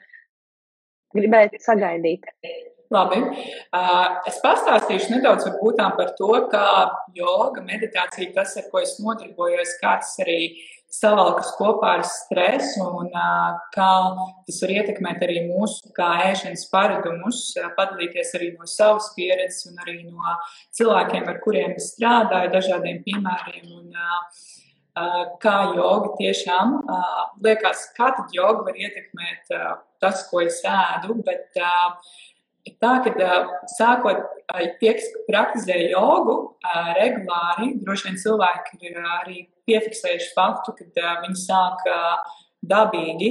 gribēju 1.16 1.62
sagaidīt. 1.64 2.26
Labi. 2.94 3.20
Es 4.28 4.38
pastāstīšu 4.40 5.12
nedaudz 5.12 5.44
par 5.98 6.14
to, 6.16 6.32
kā 6.52 6.68
joga, 7.16 7.60
meditācija, 7.60 8.32
tas, 8.34 8.56
ar 8.56 8.68
ko 8.72 8.80
es 8.80 8.96
nodarbojos, 9.02 9.76
kā 9.82 9.98
tas 10.00 10.14
arī 10.24 10.40
savalkas 10.88 11.50
kopā 11.58 11.98
ar 11.98 12.04
stresu 12.08 12.86
un 13.02 13.10
kā 13.74 13.88
tas 14.46 14.60
var 14.64 14.72
ietekmēt 14.72 15.24
arī 15.26 15.42
mūsu 15.50 15.92
kā 15.96 16.08
ēšanas 16.30 16.64
paradumus, 16.72 17.42
padalīties 17.76 18.32
arī 18.38 18.54
no 18.54 18.64
savas 18.64 19.10
pieredzes 19.16 19.68
un 19.68 19.82
arī 19.84 19.98
no 20.06 20.38
cilvēkiem, 20.78 21.28
ar 21.28 21.42
kuriem 21.44 21.76
es 21.76 21.92
strādāju, 21.92 22.54
dažādiem 22.56 23.04
piemēriem. 23.04 23.68
Un, 23.82 23.92
kā 25.42 25.56
joga 25.76 26.14
tiešām 26.18 26.72
liekas, 27.44 27.84
kā 27.94 28.08
tad 28.16 28.32
joga 28.34 28.64
var 28.66 28.80
ietekmēt 28.80 29.52
tas, 30.02 30.24
ko 30.30 30.40
es 30.42 30.58
ēdu, 30.66 31.20
bet 31.26 31.54
tā, 32.82 32.98
ka 33.04 33.28
sākot 33.76 34.24
tie, 34.80 34.92
kas 34.96 35.08
praktizē 35.28 35.78
jogu 35.90 36.36
regulāri, 36.98 37.72
droši 37.82 38.08
vien 38.08 38.20
cilvēki 38.22 38.80
ir 38.90 39.00
arī 39.20 39.42
piefiksējuši 39.68 40.34
faktu, 40.36 40.76
ka 40.96 41.16
viņi 41.24 41.40
sāk 41.42 41.84
dabīgi 42.70 43.30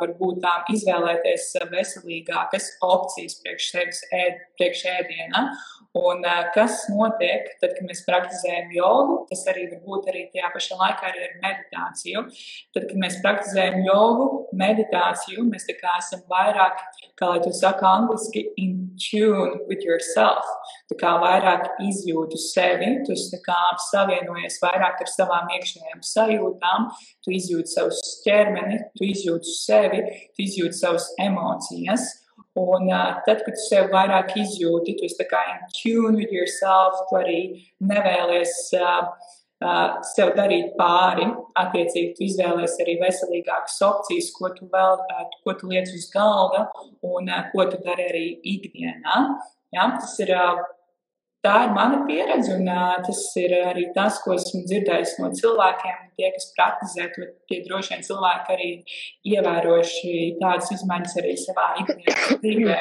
varbūt 0.00 0.42
tā 0.44 0.54
izvēlēties 0.74 1.52
veselīgākas 1.72 2.72
opcijas 2.84 3.38
priekš 3.42 3.70
sevis 3.74 4.02
ēd, 4.14 4.42
priekš 4.58 4.84
ēdiena. 4.96 5.46
Un 5.94 6.24
kas 6.56 6.88
notiek, 6.90 7.52
tad, 7.60 7.76
kad 7.76 7.84
mēs 7.86 8.00
praktizējam 8.02 8.72
jogu, 8.74 9.20
tas 9.28 9.44
arī 9.52 9.68
var 9.70 9.82
būt 9.84 10.08
arī 10.10 10.24
tajā 10.32 10.48
pašā 10.50 10.78
laikā 10.80 11.06
arī 11.06 11.20
ar 11.22 11.36
meditāciju. 11.44 12.24
Tad, 12.74 12.88
kad 12.88 12.96
mēs 12.98 13.20
praktizējam 13.22 13.84
jogu, 13.86 14.26
meditāciju, 14.58 15.46
mēs 15.52 15.68
tā 15.68 15.76
kā 15.78 15.94
esam 16.00 16.24
vairāk, 16.32 16.82
kā 17.14 17.30
lai 17.30 17.38
tu 17.44 17.54
saka 17.54 17.86
angliski, 17.92 18.42
in 18.58 18.90
tune 18.98 19.60
with 19.68 19.86
yourself. 19.86 20.50
Kā 21.00 21.14
vairāk 21.16 21.78
izjūtu 21.80 22.36
sevi, 22.36 22.90
tu 23.06 23.14
kā 23.42 23.60
savienojies 23.86 24.58
vairāk 24.60 25.00
ar 25.00 25.08
savām 25.08 25.48
iekšējām 25.56 26.02
sajūtām, 26.04 26.90
tu 27.24 27.32
izjūti 27.32 27.72
savus 27.72 28.02
ķermeni, 28.26 28.82
tu 28.98 29.08
izjūti 29.08 29.54
sevi, 29.56 30.02
tu 30.36 30.44
izjūti 30.44 30.76
savas 30.76 31.08
emocijas. 31.24 32.04
Un 32.60 32.90
uh, 32.92 33.16
tad, 33.26 33.40
kad 33.46 33.56
tu 33.56 33.62
sev 33.64 33.88
vairāk 33.90 34.36
izjūti, 34.38 34.94
tu 34.98 35.08
esi 35.08 35.24
kā 35.30 35.40
in 35.54 35.64
tune 35.74 36.20
with 36.20 36.36
yourself, 36.36 37.00
tu 37.08 37.16
arī 37.18 37.40
nevēlies 37.82 38.54
uh, 38.78 39.08
uh, 39.64 39.96
sev 40.12 40.36
darīt 40.36 40.76
pāri. 40.78 41.26
Attiecīgi, 41.64 42.12
tu 42.14 42.26
izvēlies 42.28 42.76
arī 42.84 42.98
veselīgākas 43.00 43.80
opcijas, 43.88 44.30
ko 44.36 44.52
tu 44.54 44.68
vēl, 44.70 45.00
uh, 45.00 45.26
ko 45.42 45.56
tu 45.58 45.72
liec 45.72 45.90
uz 45.96 46.06
galda 46.12 46.68
un 47.02 47.32
uh, 47.32 47.48
ko 47.50 47.66
tu 47.72 47.80
dari 47.82 48.06
arī 48.12 48.24
ikdienā. 48.54 49.18
Ja? 49.74 49.90
Tas 49.98 50.14
ir 50.22 50.36
tā 51.44 51.54
ir 51.66 51.74
mana 51.76 52.00
pieredze, 52.08 52.56
un 52.56 52.68
uh, 52.70 52.94
tas 53.04 53.20
ir 53.40 53.54
arī 53.60 53.86
tas, 53.96 54.18
ko 54.24 54.34
esmu 54.38 54.62
dzirdējis 54.68 55.16
no 55.20 55.30
cilvēkiem. 55.40 56.00
Tie, 56.18 56.30
kas 56.36 56.48
praktizē, 56.56 57.08
to 57.14 57.28
tie 57.50 57.60
droši 57.66 57.94
vien 57.94 58.06
cilvēki 58.06 58.56
arī 58.56 58.70
ievērojuši 59.34 60.14
tādas 60.40 60.72
izmaiņas 60.76 61.18
arī 61.22 61.36
savā 61.42 61.68
ikdienas 61.82 62.32
dzīvē. 62.44 62.80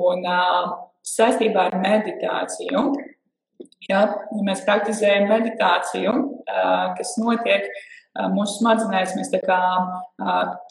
Un 0.00 0.26
uh, 0.30 0.74
saistībā 1.06 1.68
ar 1.70 1.78
meditāciju, 1.82 2.84
ja, 3.90 4.02
ja 4.10 4.44
mēs 4.46 4.66
praktizējam 4.66 5.30
meditāciju, 5.30 6.14
uh, 6.44 6.92
kas 6.98 7.16
notiek, 7.22 7.66
uh, 7.66 7.99
Mūsu 8.10 8.56
smadzenēs 8.58 9.12
mēs 9.14 9.28
tā 9.30 9.38
kā, 9.44 9.56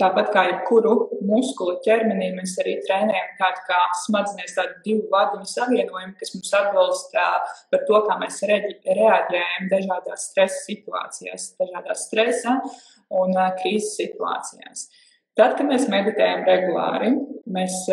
tāpat 0.01 0.31
kā 0.33 0.41
jebkuru 0.49 0.95
muskuli 1.23 1.77
ķermenī, 1.85 2.33
mēs 2.35 2.57
arī 2.59 2.73
trenējam 2.83 3.29
tādu 3.39 3.63
kā 3.69 3.77
smadzenēs 4.01 4.57
tādu 4.57 4.75
divu 4.83 5.05
vadiņu 5.13 5.47
savienojumu, 5.47 6.17
kas 6.19 6.33
mums 6.35 6.51
atbilst 6.59 7.15
par 7.15 7.85
to, 7.87 8.01
kā 8.09 8.17
mēs 8.19 8.41
reaģējam 8.49 9.69
dažādās 9.71 10.27
stresa 10.33 10.59
situācijās, 10.65 11.53
dažādās 11.63 12.03
stresa 12.09 12.57
un 13.21 13.39
krīzes 13.61 13.95
situācijās. 14.01 14.89
Tad, 15.39 15.55
kad 15.55 15.63
mēs 15.69 15.87
meditējam 15.87 16.43
regulāri, 16.43 17.13
mēs 17.55 17.85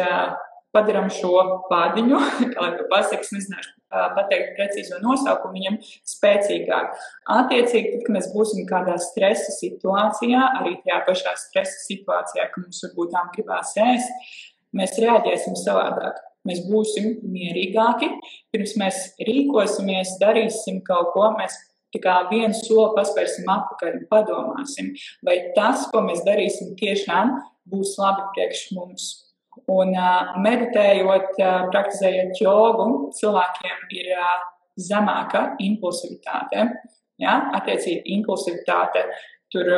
padarām 0.77 1.09
šo 1.12 1.33
vadiņu, 1.70 2.20
kā 2.53 2.62
lai 2.62 2.72
to 2.77 2.87
pasakā, 2.93 3.27
nezināšu, 3.35 3.72
pateikt 4.16 4.55
precīzo 4.59 5.01
nosaukumu, 5.03 5.57
viņam 5.57 5.79
spēcīgāk. 6.12 6.95
Attiecīgi, 7.37 7.95
tad, 7.95 8.07
kad 8.07 8.16
mēs 8.18 8.31
būsim 8.35 8.66
kādā 8.68 8.97
stresa 9.03 9.55
situācijā, 9.57 10.43
arī 10.61 10.77
tajā 10.85 11.03
pašā 11.09 11.35
stresa 11.47 11.83
situācijā, 11.87 12.49
ka 12.53 12.64
mums 12.64 12.83
varbūt 12.87 13.14
tām 13.14 13.31
gribās 13.35 13.74
ēst, 13.81 14.35
mēs 14.77 14.99
reaģēsim 15.03 15.57
savādāk. 15.64 16.20
Mēs 16.47 16.61
būsim 16.68 17.16
mierīgāki, 17.27 18.12
pirms 18.55 18.77
mēs 18.79 19.01
rīkosimies, 19.27 20.14
darīsim 20.20 20.79
kaut 20.87 21.11
ko. 21.16 21.33
Mēs 21.35 21.57
kā 22.03 22.16
vienu 22.31 22.55
soli 22.55 22.93
paspērsim 22.97 23.49
atpakaļ 23.51 23.95
un 23.97 24.07
padomāsim, 24.11 24.91
vai 25.27 25.39
tas, 25.57 25.87
ko 25.93 26.03
mēs 26.05 26.20
darīsim, 26.27 26.74
tiešām 26.79 27.39
būs 27.72 27.95
labi 28.01 28.27
priekš 28.35 28.66
mums. 28.77 29.07
Un 29.73 29.95
meditējot, 30.45 31.39
praktizējot 31.73 32.43
jogu, 32.43 32.91
cilvēkiem 33.17 33.89
ir 33.97 34.13
zemāka 34.77 35.49
impulsivitāte. 35.65 36.69
Ja? 37.23 37.41
Attiecīgi, 37.57 38.05
impulsivitāte 38.19 39.07
tur 39.53 39.73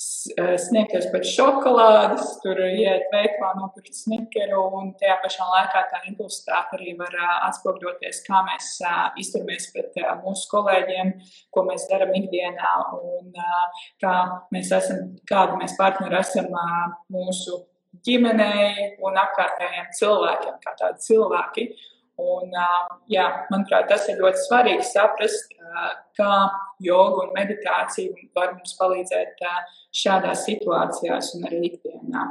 sniegties 0.00 1.10
pēc 1.12 1.26
šokolādes, 1.28 2.22
tur 2.40 2.56
iet 2.64 3.10
veiklā 3.12 3.50
nopirkt 3.58 3.98
snikeru, 3.98 4.62
un 4.78 4.94
tajā 5.00 5.18
pašā 5.20 5.48
laikā 5.50 5.82
tā 5.90 6.00
impulsivitāte 6.08 6.78
arī 6.78 6.94
var 6.96 7.16
atspogļoties, 7.50 8.22
kā 8.24 8.40
mēs 8.46 8.70
izturamies 9.20 9.68
pret 9.74 9.98
mūsu 10.22 10.48
kolēģiem, 10.54 11.12
ko 11.52 11.66
mēs 11.68 11.84
darām 11.90 12.14
ikdienā, 12.16 12.72
un 12.96 13.34
kā 14.00 14.14
mēs 14.54 14.72
esam, 14.78 15.10
kādi 15.28 15.60
mēs 15.60 15.76
partneri 15.76 16.20
esam 16.22 16.48
mūsu 17.12 17.60
ģimenei 18.06 18.92
un 19.04 19.18
apkārtējiem 19.20 19.88
cilvēkiem, 19.98 20.60
kā 20.62 20.76
tādi 20.78 21.06
cilvēki. 21.06 21.66
Un, 22.20 22.52
jā, 23.08 23.26
manuprāt, 23.48 23.86
tas 23.88 24.04
ir 24.12 24.18
ļoti 24.20 24.42
svarīgi 24.44 24.84
saprast, 24.84 25.54
kā 26.18 26.32
joga 26.84 27.24
un 27.24 27.30
meditācija 27.32 28.26
var 28.36 28.52
mums 28.58 28.74
palīdzēt 28.76 29.40
šādās 30.02 30.44
situācijās 30.44 31.32
un 31.38 31.46
arī 31.48 31.62
ikdienā. 31.70 32.26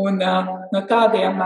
Un 0.00 0.22
no 0.22 0.82
tādiem 0.88 1.42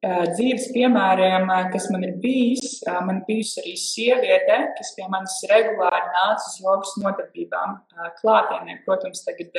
dzīves 0.00 0.70
piemēriem, 0.74 1.46
kas 1.70 1.86
man 1.92 2.06
ir 2.08 2.16
bijis, 2.22 2.80
man 3.06 3.20
bijusi 3.28 3.60
arī 3.62 3.74
sieviete, 3.78 4.58
kas 4.78 4.94
pie 4.96 5.06
manis 5.12 5.36
regulāri 5.50 6.08
nāca 6.16 6.50
uz 6.50 6.56
jogas 6.64 6.96
nodarbībām 7.02 7.78
klātienē. 8.18 8.80
Protams, 8.86 9.22
tagad 9.28 9.54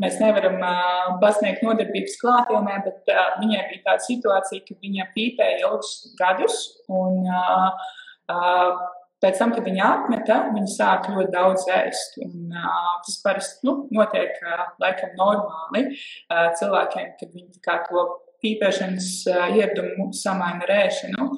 Mēs 0.00 0.18
nevaram 0.20 0.58
pasniegt 1.22 1.62
nodarbības 1.64 2.18
klātienē, 2.20 2.80
bet 2.84 3.14
viņai 3.40 3.62
bija 3.70 3.84
tāda 3.86 4.04
situācija, 4.04 4.64
ka 4.66 4.76
viņa 4.82 5.08
pīpēja 5.14 5.62
ilgus 5.62 5.94
gadus. 6.18 6.58
Un, 6.92 7.24
pēc 9.24 9.40
tam, 9.40 9.54
kad 9.56 9.64
viņa 9.64 9.86
atmeta, 9.88 10.38
viņa 10.52 10.74
sāka 10.74 11.14
ļoti 11.16 11.32
daudz 11.32 11.64
ēst. 11.72 12.20
Un, 12.26 12.52
tas 13.06 13.16
parasti 13.24 13.68
nu, 13.68 13.78
notiek 13.96 14.36
laikam 14.82 15.16
normāli 15.20 15.86
cilvēkiem, 16.60 17.16
kad 17.20 17.32
viņi 17.32 17.64
to 17.64 18.06
pīpēšanas 18.44 19.10
ieradumu 19.56 20.10
samaina 20.16 20.66
ar 20.66 20.76
ēšanu. 20.84 21.32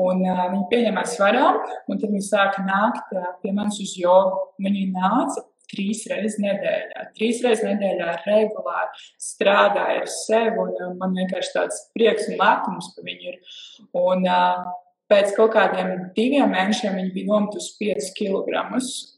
Un, 0.00 0.22
uh, 0.24 0.44
viņi 0.52 0.66
pieņēmās 0.70 1.14
svarā, 1.16 1.46
un 1.90 2.00
tad 2.00 2.12
viņi 2.12 2.24
sāka 2.24 2.64
nākt 2.64 3.10
uh, 3.16 3.32
pie 3.42 3.52
manis 3.56 3.80
uz 3.82 3.92
jogu. 3.98 4.38
Viņi 4.62 4.86
nāca 4.94 5.42
trīs 5.70 6.04
reizes 6.10 6.38
nedēļā. 6.42 7.06
Trīs 7.16 7.40
reizes 7.44 7.64
nedēļā 7.66 8.12
regulāri 8.26 9.08
strādāju 9.22 10.04
ar 10.04 10.12
sevi, 10.12 10.54
un 10.64 10.76
uh, 10.76 10.92
man 11.00 11.16
vienkārši 11.16 11.56
tāds 11.56 11.82
prieks 11.96 12.28
un 12.30 12.38
lepnums 12.40 12.92
par 12.94 13.08
viņu 13.08 13.32
ir. 13.32 13.58
Un, 14.02 14.28
uh, 14.28 14.70
pēc 15.10 15.34
kaut 15.36 15.54
kādiem 15.56 15.92
diviem 16.16 16.52
mēnešiem 16.54 16.96
viņa 17.00 17.12
bija 17.16 17.32
nometusi 17.32 17.74
5 17.82 18.12
kg. 18.18 18.62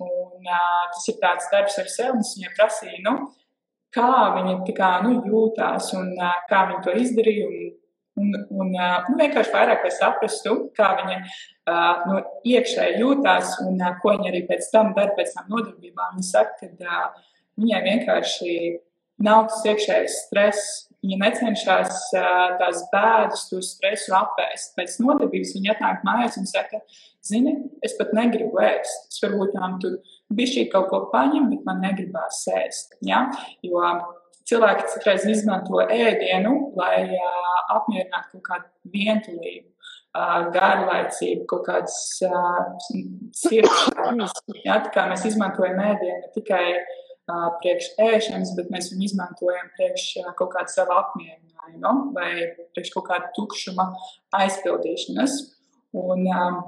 Un, 0.07 0.49
uh, 0.49 0.83
tas 0.95 1.07
ir 1.13 1.21
tāds 1.23 1.53
darbs 1.53 1.79
ar 1.83 1.93
sevi, 1.93 2.17
un 2.17 2.25
es 2.25 2.35
viņai 2.39 2.57
prasīju, 2.57 3.05
nu, 3.09 3.17
kā 3.93 4.11
viņa 4.39 4.59
kā, 4.73 4.95
nu, 5.05 5.21
jūtās 5.29 5.93
un 5.99 6.13
uh, 6.17 6.43
kā 6.49 6.67
viņa 6.71 6.83
to 6.89 6.99
izdarīja. 7.05 7.53
Un, 7.53 7.71
Un, 8.13 8.29
un 8.53 8.75
nu, 8.75 9.15
vienkārši 9.17 9.55
vairāk 9.55 9.87
saprastu, 9.97 10.51
kā 10.77 10.91
viņa 10.99 11.15
no 11.69 12.23
iekšēji 12.49 13.03
jūtās 13.03 13.59
un 13.67 13.83
ko 14.03 14.17
viņa 14.17 14.31
arī 14.33 14.45
pēc 14.49 14.71
tam 14.73 14.95
dara, 14.97 15.15
pēc 15.17 15.35
tam 15.37 15.51
nodarbībām. 15.53 16.17
Viņa 16.17 16.29
saka, 16.29 16.71
ka 16.79 17.03
viņai 17.61 17.83
vienkārši 17.87 18.57
nav 19.23 19.47
tas 19.51 19.69
iekšējais 19.71 20.19
stress. 20.27 20.73
Viņa 21.03 21.19
necenšas 21.19 22.03
tās 22.61 22.85
bēdas, 22.93 23.49
to 23.51 23.59
stresu 23.67 24.15
apēst. 24.15 24.77
Pēc 24.79 25.01
nodarbības 25.03 25.57
viņa 25.57 25.75
atnāk 25.75 26.05
mājās 26.07 26.39
un 26.39 26.47
saka, 26.47 26.79
zini, 27.27 27.57
es 27.83 27.97
pat 27.99 28.13
negribu 28.15 28.63
ēst. 28.63 29.11
Es 29.11 29.23
varbūt 29.25 29.57
tam 29.57 29.81
tur 29.83 29.99
bišķī 30.35 30.69
kaut 30.71 30.91
ko 30.93 31.05
paņem, 31.11 31.51
bet 31.51 31.67
man 31.67 31.83
negribās 31.83 32.45
ēst. 32.55 32.95
Ja? 33.03 33.25
Jo 33.67 33.83
cilvēki 34.53 34.89
citreiz 34.93 35.27
izmanto 35.33 35.83
ēdienu, 35.83 36.55
lai 36.79 37.05
uh, 37.09 37.53
apmierinātu 37.79 38.39
kaut 38.39 38.49
kādu 38.49 38.97
vientulību. 38.97 39.69
Uh, 40.13 40.51
garlaicību, 40.53 41.47
kaut 41.49 41.63
kādas 41.65 41.95
uh, 42.27 42.59
sirds. 43.33 43.87
Jā, 44.61 44.77
tā 44.85 44.91
kā 44.93 45.07
mēs 45.09 45.25
izmantojam 45.31 45.81
ēdienu 45.81 46.19
ne 46.19 46.29
tikai 46.35 46.67
uh, 46.77 47.47
priekš 47.63 47.95
ēšanas, 47.97 48.53
bet 48.59 48.69
mēs 48.75 48.91
viņu 48.93 49.09
izmantojam 49.09 49.71
priekš 49.79 50.05
uh, 50.21 50.29
kaut 50.37 50.53
kāda 50.53 50.69
sava 50.69 50.99
apmierinājuma 51.01 51.95
vai 52.13 52.29
priekš 52.77 52.93
kaut 52.93 53.09
kāda 53.09 53.33
tukšuma 53.39 53.89
aizpildīšanas. 54.37 55.39
Un, 55.97 56.29
uh, 56.29 56.61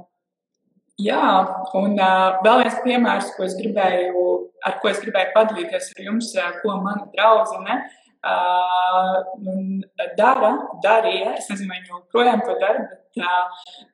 Jā, 1.03 1.27
un 1.75 1.97
uh, 1.99 2.37
vēl 2.45 2.61
viens 2.63 2.75
piemērs, 2.85 3.33
ko 3.35 3.43
es 3.49 3.57
gribēju, 3.59 4.21
ar 4.63 4.77
ko 4.79 4.93
es 4.93 5.01
gribēju 5.03 5.33
padalīties 5.35 5.91
ar 5.91 6.03
jums, 6.07 6.29
ko 6.63 6.77
mana 6.85 7.09
draudzene 7.17 7.81
uh, 7.83 9.17
dara, 10.21 10.53
darīja. 10.85 11.35
Es 11.41 11.51
nezinu, 11.51 11.73
vai 11.73 11.81
viņa 11.81 11.91
joprojām 11.97 12.45
to 12.47 12.55
dara, 12.63 12.87
bet 12.93 13.27
uh, 13.27 13.43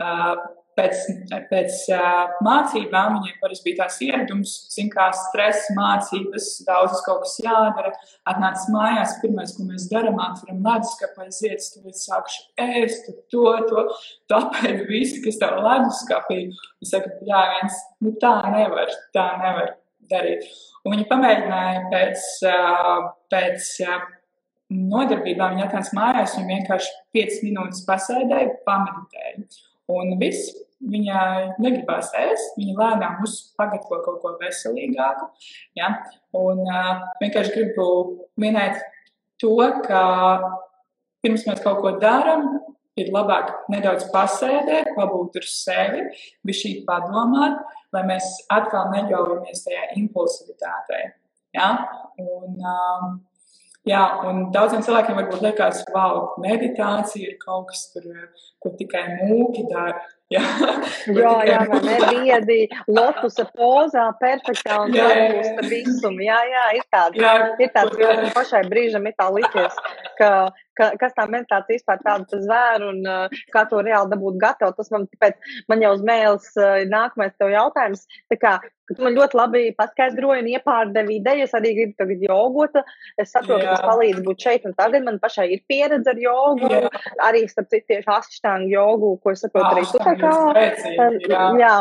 uh, 0.04 0.34
pēc, 0.80 1.02
pēc 1.50 1.76
uh, 1.92 2.32
mācībām 2.44 3.18
viņai 3.18 3.34
parasti 3.42 3.68
bija 3.68 3.82
tās 3.82 3.98
ieradums, 4.06 4.54
zin, 4.72 4.88
kā 4.92 5.10
stresa 5.16 5.76
mācības, 5.76 6.48
daudzas 6.66 7.04
kaut 7.04 7.24
kas 7.26 7.36
jādara. 7.44 7.92
Atnāc 8.30 8.64
mājās, 8.72 9.18
pirmais, 9.22 9.52
ko 9.56 9.66
mēs 9.68 9.88
darām, 9.92 10.16
atveram 10.24 10.62
leduskapī, 10.64 11.28
aiziet, 11.28 11.66
tu 11.74 11.84
līdz 11.84 12.04
sākšu 12.06 12.46
ēst, 12.64 13.10
to, 13.32 13.44
to, 13.68 13.84
apēd 14.40 14.86
visu, 14.88 15.20
kas 15.26 15.40
tev 15.42 15.60
leduskapī. 15.64 16.40
Es 16.80 16.94
saku, 16.94 17.12
jā, 17.28 17.42
viens, 17.56 17.76
nu 18.04 18.14
tā 18.22 18.34
nevar, 18.54 18.90
tā 19.16 19.26
nevar 19.42 19.74
darīt. 20.10 20.48
Un 20.84 20.96
viņi 20.96 21.10
pamēģināja 21.10 21.84
pēc, 21.92 22.30
pēc 23.32 23.68
nodarbībām, 24.70 25.56
viņi 25.56 25.66
atnāca 25.66 25.96
mājās 25.98 26.36
un 26.40 26.48
vienkārši 26.50 26.96
5 27.16 27.44
minūtes 27.46 27.84
pasēdēja, 27.88 28.56
pameditēja. 28.66 29.44
Un 29.90 30.14
viss, 30.20 30.52
viņa 30.80 31.20
negribās 31.60 32.12
ēst, 32.16 32.56
viņa 32.58 32.76
lēnām 32.78 33.20
uzpagatavo 33.26 34.00
kaut 34.04 34.18
ko 34.22 34.34
veselīgāku. 34.40 35.28
Ja? 35.78 35.92
Un 36.36 36.64
uh, 36.64 37.04
vienkārši 37.20 37.54
gribu 37.54 37.86
minēt 38.40 38.80
to, 39.42 39.56
ka 39.86 40.02
pirms 41.24 41.46
mēs 41.48 41.62
kaut 41.64 41.82
ko 41.84 41.94
darām, 42.00 42.48
ir 43.00 43.12
labāk 43.14 43.52
nedaudz 43.72 44.08
pasēdēt, 44.12 44.92
pabūt 44.96 45.40
ar 45.40 45.48
sevi, 45.48 46.04
bija 46.44 46.60
šī 46.62 46.74
padomāt, 46.88 47.60
lai 47.94 48.04
mēs 48.08 48.28
atkal 48.52 48.90
neļaujamies 48.94 49.64
tajā 49.66 49.88
impulsivitātei. 50.00 51.10
Ja? 51.56 51.72
Un, 52.20 52.56
uh, 52.60 53.10
Jā, 53.88 54.00
un 54.28 54.50
daudziem 54.52 54.82
cilvēkiem 54.84 55.16
varbūt 55.16 55.40
liekas, 55.40 55.78
ka 55.88 55.94
wow, 55.94 56.18
meditācija 56.42 57.30
ir 57.30 57.38
kaut 57.40 57.70
kas, 57.70 57.86
tur, 57.94 58.10
ko 58.60 58.74
tikai 58.76 59.06
mūki 59.22 59.64
dara. 59.70 60.02
Jā, 60.30 60.42
jā, 61.20 61.32
jā 61.48 61.58
man 61.70 61.88
ir 61.90 62.04
viedi, 62.22 62.58
lotusa 62.86 63.48
pozā, 63.50 64.06
perfektā 64.20 64.78
un 64.84 64.94
tā 64.94 65.08
visumu. 65.66 66.22
Jā, 66.22 66.38
jā, 66.46 66.64
ir 66.78 66.86
tāds, 66.94 67.18
jā, 67.18 67.34
ir 67.58 67.72
tāds, 67.74 67.98
ka 67.98 68.32
pašai 68.38 68.64
brīžam 68.70 69.08
ir 69.10 69.16
tā 69.18 69.26
likies, 69.34 69.78
ka, 70.20 70.30
ka, 70.78 70.92
kas 71.00 71.16
tā 71.16 71.26
meditācija 71.26 71.80
vispār 71.80 72.02
tāda 72.06 72.42
zvēra 72.44 72.92
un 72.92 73.02
uh, 73.02 73.40
kā 73.50 73.66
to 73.70 73.82
reāli 73.82 74.14
dabūt 74.14 74.38
gatavu. 74.42 74.76
Tas 74.78 74.92
man, 74.94 75.08
tāpēc, 75.16 75.40
man 75.72 75.82
jau 75.82 75.96
uz 75.98 76.04
mēles 76.06 76.52
uh, 76.60 76.84
nākamais 76.86 77.34
tev 77.34 77.50
jautājums. 77.50 78.06
Tā 78.30 78.38
kā, 78.38 78.54
tu 78.90 79.02
man 79.04 79.14
ļoti 79.18 79.38
labi 79.38 79.64
paskaidroji 79.78 80.44
un 80.44 80.50
iepārdevi 80.54 81.18
idejas, 81.20 81.54
arī 81.58 81.74
gribu 81.76 81.98
tagad 81.98 82.24
jogot. 82.26 82.80
Es 83.20 83.34
saprotu, 83.34 83.66
ka 83.66 83.76
tas 83.76 83.84
palīdz 83.86 84.22
būt 84.26 84.46
šeit 84.46 84.66
un 84.68 84.78
tagad. 84.78 85.06
Man 85.06 85.20
pašai 85.22 85.48
ir 85.56 85.62
pieredze 85.70 86.14
ar 86.14 86.22
jogu, 86.22 86.70
jā. 86.70 86.86
arī 87.26 87.44
starp 87.50 87.70
citu 87.72 87.90
tieši 87.92 88.10
asištānu 88.14 88.70
jogu, 88.70 89.16
ko 89.22 89.34
es 89.34 89.44
saprotu 89.44 89.74
arī 89.74 89.86
tu 89.90 90.02
tā 90.02 90.16
kā. 90.22 90.32
Spēcīgi, 90.54 91.30
jā. 91.32 91.44
jā, 91.60 91.74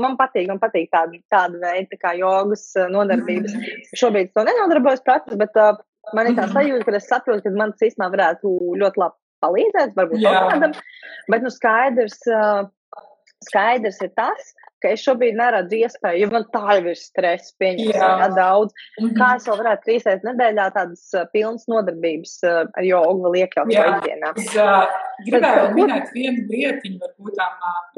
man 0.00 0.16
patīk, 0.20 0.48
man 0.50 0.60
patīk 0.62 0.90
tāda, 0.94 1.20
tāda 1.32 1.60
veida 1.62 1.88
tā 1.92 2.00
kā 2.00 2.14
jogas 2.18 2.66
nodarbības. 2.92 3.54
Mm. 3.56 3.86
Šobrīd 4.00 4.34
to 4.36 4.44
nenodarbojos 4.48 5.04
praktiski, 5.06 5.40
bet 5.40 5.56
uh, 5.60 5.78
man 6.16 6.30
ir 6.30 6.36
tā 6.38 6.46
mhm. 6.46 6.56
sajūta, 6.56 6.86
ka 6.86 6.98
es 6.98 7.08
saprotu, 7.10 7.44
ka 7.46 7.54
man 7.56 7.74
tas 7.74 7.90
īstenībā 7.90 8.10
varētu 8.16 8.54
ļoti 8.82 9.02
labi 9.04 9.18
palīdzēt, 9.44 9.96
varbūt 9.96 10.26
kādam. 10.26 10.76
Bet 11.32 11.46
nu 11.46 11.52
skaidrs, 11.52 12.18
uh, 12.28 12.68
skaidrs 13.46 14.00
ir 14.04 14.12
tas, 14.18 14.52
ka 14.80 14.92
es 14.94 15.02
šobrīd 15.04 15.36
neredzu 15.36 15.80
iespēju, 15.82 16.22
jo 16.22 16.28
man 16.32 16.46
tā 16.54 16.76
jau 16.78 16.92
ir 16.92 16.98
stress, 16.98 17.54
pieņemts 17.60 18.36
daudz. 18.36 18.72
Mm 18.98 19.06
-hmm. 19.06 19.16
Kā 19.18 19.28
es 19.36 19.48
vēl 19.48 19.58
varētu 19.60 19.86
trīs 19.86 20.06
reizes 20.08 20.26
nedēļā 20.28 20.68
tādas 20.76 21.02
pilnas 21.32 21.66
nodarbības 21.72 22.34
ar 22.48 22.84
jogu 22.86 23.26
vēl 23.26 23.40
iekļaut 23.42 23.74
savā 23.74 23.98
ikdienā? 23.98 24.32
Es 24.36 24.56
uh, 24.56 25.02
gribēju 25.26 25.66
Tad, 25.66 25.76
minēt 25.76 26.14
vienu 26.16 26.46
lietiņu, 26.48 26.98
varbūt 27.04 27.36
tā, 27.36 27.48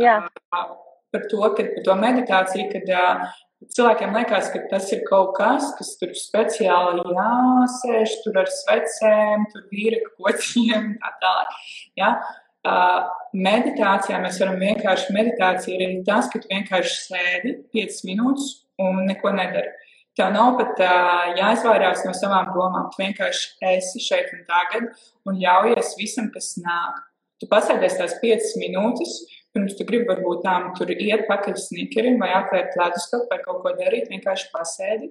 uh, 0.02 0.74
par 1.12 1.24
to, 1.30 1.40
ka 1.56 1.70
par 1.70 1.86
to 1.86 1.98
meditāciju, 2.02 2.68
kad 2.74 2.94
uh, 2.98 3.32
cilvēkiem 3.76 4.14
liekas, 4.16 4.50
ka 4.52 4.62
tas 4.70 4.90
ir 4.94 5.02
kaut 5.08 5.34
kas, 5.38 5.70
kas 5.78 5.94
tur 6.00 6.14
speciāli 6.18 7.04
jāsēž, 7.14 8.16
tur 8.24 8.38
ar 8.42 8.50
svecēm, 8.50 9.46
tur 9.52 9.66
vīra 9.70 10.02
kociņiem 10.18 10.94
tā 11.02 11.12
tālāk. 11.22 11.58
Ja? 12.00 12.16
Uh, 12.62 13.08
meditācijā 13.34 14.20
mēs 14.22 14.36
varam 14.38 14.60
vienkārši, 14.60 15.14
meditācija 15.16 15.78
ir 15.82 15.96
tas, 16.06 16.28
ka 16.30 16.38
tu 16.38 16.50
vienkārši 16.50 16.98
sēdi 17.08 17.54
5 17.74 18.02
minūtes 18.06 18.50
un 18.82 19.02
neko 19.08 19.32
nedari. 19.34 19.72
Tev 20.14 20.30
nav 20.34 20.58
pat 20.60 20.78
uh, 20.84 21.32
jāizvairās 21.38 22.04
no 22.06 22.12
savām 22.14 22.52
domām. 22.54 22.86
Tu 22.92 23.02
vienkārši 23.02 23.66
esi 23.72 24.02
šeit 24.04 24.30
un 24.36 24.44
tagad 24.46 24.90
un 25.26 25.40
ļaujies 25.42 25.94
visam, 25.98 26.28
kas 26.34 26.52
nāk. 26.62 27.00
Tu 27.42 27.48
pasēdies 27.50 27.98
tās 27.98 28.14
5 28.22 28.52
minūtes, 28.62 29.16
pirms 29.56 29.74
tu 29.78 29.86
gribi 29.88 30.06
varbūt 30.12 30.44
tām 30.46 30.70
tur 30.78 30.92
iet 30.94 31.26
pakaļ 31.26 31.56
snickerim 31.58 32.20
vai 32.22 32.30
atvērt 32.36 32.78
leduskapu 32.78 33.26
vai 33.32 33.40
kaut 33.42 33.64
ko 33.64 33.74
darīt, 33.80 34.06
vienkārši 34.12 34.52
pasēdi. 34.54 35.10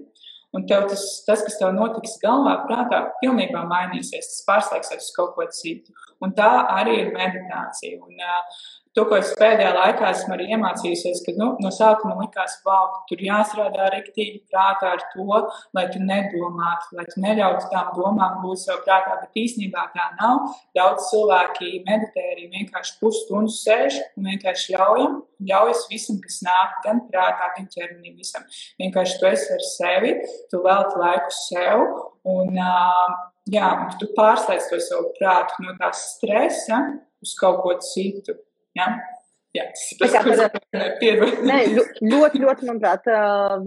Un 0.52 0.66
tev 0.68 0.90
tas, 0.92 1.04
tas, 1.24 1.44
kas 1.46 1.56
tev 1.60 1.72
notiks 1.78 2.18
galvā, 2.24 2.58
prātā, 2.68 3.06
pilnībā 3.22 3.64
mainīsies. 3.70 4.28
Tas 4.34 4.46
pārslēgsies 4.50 5.06
uz 5.06 5.14
kaut 5.16 5.36
ko 5.38 5.48
citu. 5.56 5.96
Un 6.22 6.36
tā 6.36 6.50
arī 6.76 6.98
ir 7.06 7.14
meditācija. 7.16 8.02
Un, 8.04 8.20
uh, 8.20 8.66
to, 8.98 9.06
ko 9.08 9.18
es 9.20 9.32
pēdējā 9.40 9.72
laikā 9.76 10.10
esmu 10.12 10.36
arī 10.36 10.50
iemācījusies, 10.56 11.22
ka 11.26 11.34
nu, 11.38 11.48
no 11.64 11.72
sākuma 11.74 12.18
likās, 12.20 12.58
wow, 12.66 12.90
tur 13.10 13.24
jāstrādā 13.24 13.88
rīktīgi 13.94 14.44
prātā 14.52 14.94
ar 14.98 15.04
to, 15.14 15.40
lai 15.78 15.86
tu 15.94 16.02
nedomātu, 16.04 16.98
lai 16.98 17.06
tu 17.10 17.24
neļautu 17.24 17.72
tām 17.72 17.92
domām 17.96 18.42
būt 18.44 18.64
sev 18.66 18.82
prātā, 18.86 19.18
bet 19.24 19.42
īstenībā 19.44 19.88
tā 19.96 20.10
nav. 20.20 20.52
Daudz 20.78 21.08
cilvēki 21.10 21.84
meditē 21.88 22.28
arī 22.34 22.50
vienkārši 22.54 22.98
pusstundu 23.00 23.54
sēž 23.56 24.02
un 24.18 24.32
vienkārši 24.32 24.76
ļaujam, 24.76 25.18
ļaujas 25.48 25.88
visam, 25.92 26.20
kas 26.24 26.42
nāk, 26.46 26.78
gan 26.86 27.04
prātā, 27.08 27.52
gan 27.56 27.72
ķermenī 27.72 28.16
visam. 28.18 28.46
Vienkārši 28.82 29.20
tu 29.22 29.30
esi 29.32 29.52
ar 29.56 29.68
sevi, 29.72 30.16
tu 30.52 30.62
velti 30.66 31.02
laiku 31.02 31.36
sev 31.48 31.88
un 32.32 32.60
uh, 32.60 33.18
jā, 33.50 33.72
tu 34.00 34.12
pārslēdz 34.18 34.70
to 34.70 34.80
savu 34.84 35.12
prātu 35.18 35.66
no 35.66 35.76
tā 35.80 35.92
stresa 35.98 36.84
uz 37.22 37.36
kaut 37.40 37.62
ko 37.64 37.78
citu. 37.82 38.36
Ja? 38.78 38.88
Jā, 39.52 39.66
tas 40.00 40.14
ir 41.04 41.22
Nē, 41.44 41.58
ļoti, 41.76 42.40
ļoti, 42.40 42.68
manuprāt, 42.70 43.08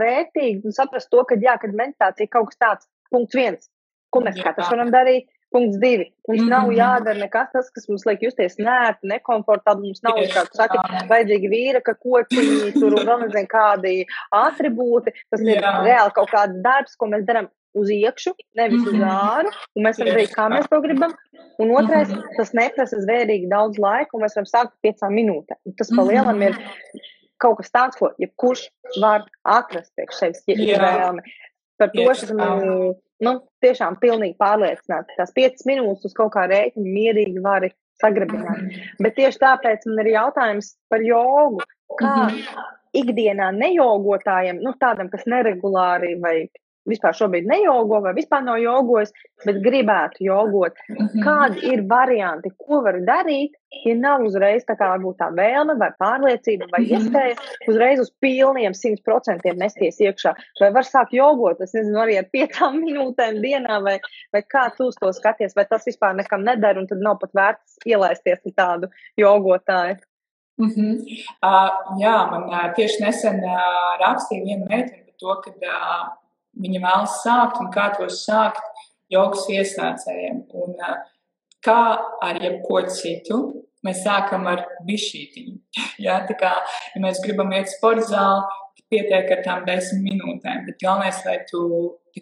vērtīgi 0.00 0.72
saprast 0.72 1.11
to, 1.12 1.20
ka, 1.28 1.36
jā, 1.36 1.59
kad 1.61 1.76
meditācija 1.76 2.24
ir 2.24 2.32
kaut 2.32 2.52
kas 2.52 2.61
tāds, 2.62 2.88
punkts 3.12 3.36
viens, 3.36 3.68
ko 4.14 4.24
mēs 4.24 4.40
katrs 4.40 4.72
varam 4.72 4.92
darīt. 4.94 5.28
Punkts 5.55 5.76
divi. 5.78 6.09
Mums 6.26 6.40
mm 6.40 6.46
-hmm. 6.46 6.50
nav 6.50 6.70
jādara 6.74 7.18
nekas 7.20 7.50
tas, 7.52 7.68
kas 7.70 7.84
mums 7.88 8.02
liek 8.09 8.22
justies 8.26 8.57
nērti, 8.59 9.07
nekomfortabli. 9.07 9.86
Mums 9.86 10.02
nav, 10.02 10.16
kā 10.32 10.42
tu 10.48 10.59
saki, 10.59 10.78
vajadzīgi 11.12 11.50
vīra, 11.52 11.82
ka 11.84 11.94
kociņi, 11.94 12.72
tur 12.74 12.96
vēl 12.98 13.20
nezinu 13.20 13.50
kādi 13.52 13.92
atribūti. 14.34 15.14
Tas 15.30 15.40
ir 15.40 15.62
reāli 15.62 16.16
kaut 16.16 16.32
kāds 16.32 16.59
darbs, 16.64 16.96
ko 16.96 17.07
mēs 17.07 17.22
darām 17.28 17.46
uz 17.75 17.91
iekšu, 17.91 18.35
nevis 18.59 18.85
uz 18.85 18.95
mhm. 18.95 19.05
āru, 19.11 19.53
un 19.75 19.87
mēs 19.87 20.01
varam 20.01 20.14
darīt, 20.14 20.35
kā 20.35 20.49
mēs 20.53 20.68
to 20.70 20.81
gribam. 20.85 21.14
Un 21.62 21.70
otrais, 21.70 22.09
-hmm. 22.11 22.35
tas 22.37 22.51
neprasa 22.53 22.99
zvērīgi 22.99 23.47
daudz 23.47 23.79
laika, 23.79 24.16
un 24.16 24.25
mēs 24.25 24.35
varam 24.35 24.49
sākt 24.51 24.72
piecām 24.83 25.14
minūtēm. 25.14 25.77
Tas 25.79 25.93
palielam 25.95 26.43
ir 26.43 26.57
kaut 27.39 27.61
kas 27.61 27.70
tāds, 27.70 27.99
ko 27.99 28.11
jebkurš 28.18 28.64
var 29.03 29.22
atrast 29.43 29.93
priekš 29.95 30.18
sevis, 30.18 30.43
ja 30.51 30.57
ir 30.59 30.83
vēlme. 30.83 31.22
Par 31.79 31.93
to 31.95 32.11
es 32.11 32.25
esmu 32.27 32.95
nu, 33.22 33.33
tiešām 33.62 33.99
pilnīgi 34.03 34.37
pārliecināta. 34.41 35.14
Tās 35.16 35.33
piecas 35.35 35.66
minūtes 35.68 36.11
uz 36.11 36.14
kaut 36.18 36.33
kā 36.35 36.49
rēķina 36.51 36.95
mierīgi 36.99 37.43
vari 37.45 37.70
sagrabināt. 38.03 38.75
Bet 39.03 39.14
tieši 39.18 39.39
tāpēc 39.43 39.87
man 39.87 40.03
ir 40.03 40.12
jautājums 40.16 40.75
par 40.91 41.05
jogu. 41.07 41.62
Kā 42.01 42.31
ikdienā 42.95 43.51
nejogotājiem, 43.55 44.61
nu, 44.62 44.72
tādam, 44.81 45.11
kas 45.12 45.27
neregulāri 45.31 46.14
vai 46.22 46.37
vispār 46.89 47.16
šobrīd 47.16 47.49
nejogo 47.49 48.01
vai 48.05 48.12
vispār 48.16 48.45
nav 48.45 48.59
jogojis, 48.62 49.12
bet 49.45 49.61
gribētu 49.64 50.24
jogot. 50.26 50.78
Mhm. 50.89 51.22
Kādi 51.24 51.64
ir 51.72 51.85
varianti, 51.89 52.53
ko 52.61 52.82
var 52.85 52.99
darīt, 53.07 53.57
ja 53.85 53.95
nav 53.99 54.22
uzreiz 54.24 54.66
tā 54.68 54.76
kā 54.78 54.89
varbūt 54.93 55.18
tā 55.18 55.30
vēlme 55.35 55.76
vai 55.80 55.91
pārliecība 56.01 56.68
vai 56.72 56.85
mhm. 56.85 56.95
iespēja 56.95 57.37
uzreiz 57.72 58.05
uz 58.05 58.12
pilniem 58.22 58.76
100% 58.76 59.57
mesties 59.61 60.01
iekšā. 60.05 60.35
Vai 60.61 60.72
var 60.76 60.89
sākt 60.89 61.16
jogot, 61.16 61.61
es 61.64 61.74
nezinu, 61.76 62.01
arī 62.05 62.18
ar 62.20 62.30
piecām 62.32 62.80
minūtēm 62.85 63.41
dienā, 63.45 63.80
vai, 63.85 63.99
vai 64.35 64.43
kā 64.47 64.68
tu 64.76 64.91
uz 64.93 64.99
to 65.01 65.12
skaties, 65.16 65.57
vai 65.57 65.66
tas 65.70 65.87
vispār 65.89 66.16
nekam 66.16 66.45
nedara 66.47 66.80
un 66.80 66.91
tad 66.91 67.03
nav 67.05 67.20
pat 67.22 67.35
vērts 67.37 67.80
ielaisties 67.89 68.45
ar 68.45 68.59
tādu 68.61 68.93
jogotāju. 69.20 70.03
Mm 70.57 70.70
-hmm. 70.70 70.99
uh, 71.43 71.70
jā, 71.99 72.30
man 72.30 72.45
uh, 72.47 72.74
tieši 72.74 73.03
nesen 73.03 73.41
uh, 73.43 73.99
rakstīja 73.99 74.45
viena 74.45 74.66
meitene 74.68 75.03
par 75.03 75.14
to, 75.18 75.35
ka 75.43 75.51
uh, 75.51 76.24
viņa 76.61 76.82
vēlas 76.84 77.18
sākt 77.24 77.61
un 77.62 77.70
kā 77.74 77.88
to 77.96 78.09
sākt 78.12 78.62
jogas 79.12 79.46
iesācējiem. 79.50 80.44
Un, 80.61 80.76
kā 81.64 81.80
ar 82.24 82.40
jebko 82.42 82.82
citu, 82.92 83.40
mēs 83.84 84.02
sākam 84.05 84.46
ar 84.50 84.64
bišķītiņu. 84.86 85.57
ja, 86.07 86.20
tā 86.28 86.36
kā, 86.40 86.55
ja 86.94 87.02
mēs 87.05 87.22
gribam 87.24 87.52
iet 87.57 87.72
sporta 87.72 88.07
zāli, 88.11 88.62
pietiek 88.92 89.30
ar 89.36 89.44
tām 89.44 89.66
desmit 89.68 90.05
minūtēm, 90.12 90.64
bet 90.68 90.80
galvenais, 90.82 91.20
lai 91.26 91.38
tu 91.48 91.64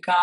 kā, 0.03 0.21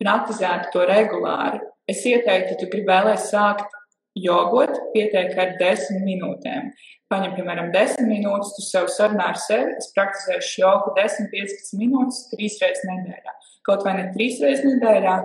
praktizētu 0.00 0.72
to 0.74 0.86
regulāri. 0.88 1.60
Es 1.90 2.02
ieteiktu, 2.06 2.54
ja 2.54 2.60
tu 2.60 2.82
vēlēties 2.88 3.30
sākt 3.32 3.79
jogot, 4.18 4.72
pietiek 4.94 5.36
ar 5.38 5.54
desmit 5.60 6.02
minūtēm. 6.06 6.70
Paņem, 7.10 7.34
piemēram, 7.36 7.70
desmit 7.74 8.08
minūtes, 8.08 8.54
tu 8.56 8.64
sev 8.64 8.88
sarunā 8.92 9.32
ar 9.32 9.38
sevi, 9.42 9.74
es 9.78 9.90
praktizēšu 9.96 10.62
jogu 10.62 10.94
10-15 10.98 11.78
minūtes, 11.80 12.24
trīs 12.32 12.58
reizes 12.62 12.86
nedēļā. 12.86 13.36
Kaut 13.66 13.86
vai 13.86 13.96
ne 13.98 14.08
trīs 14.14 14.38
reizes 14.42 14.66
nedēļā, 14.66 15.16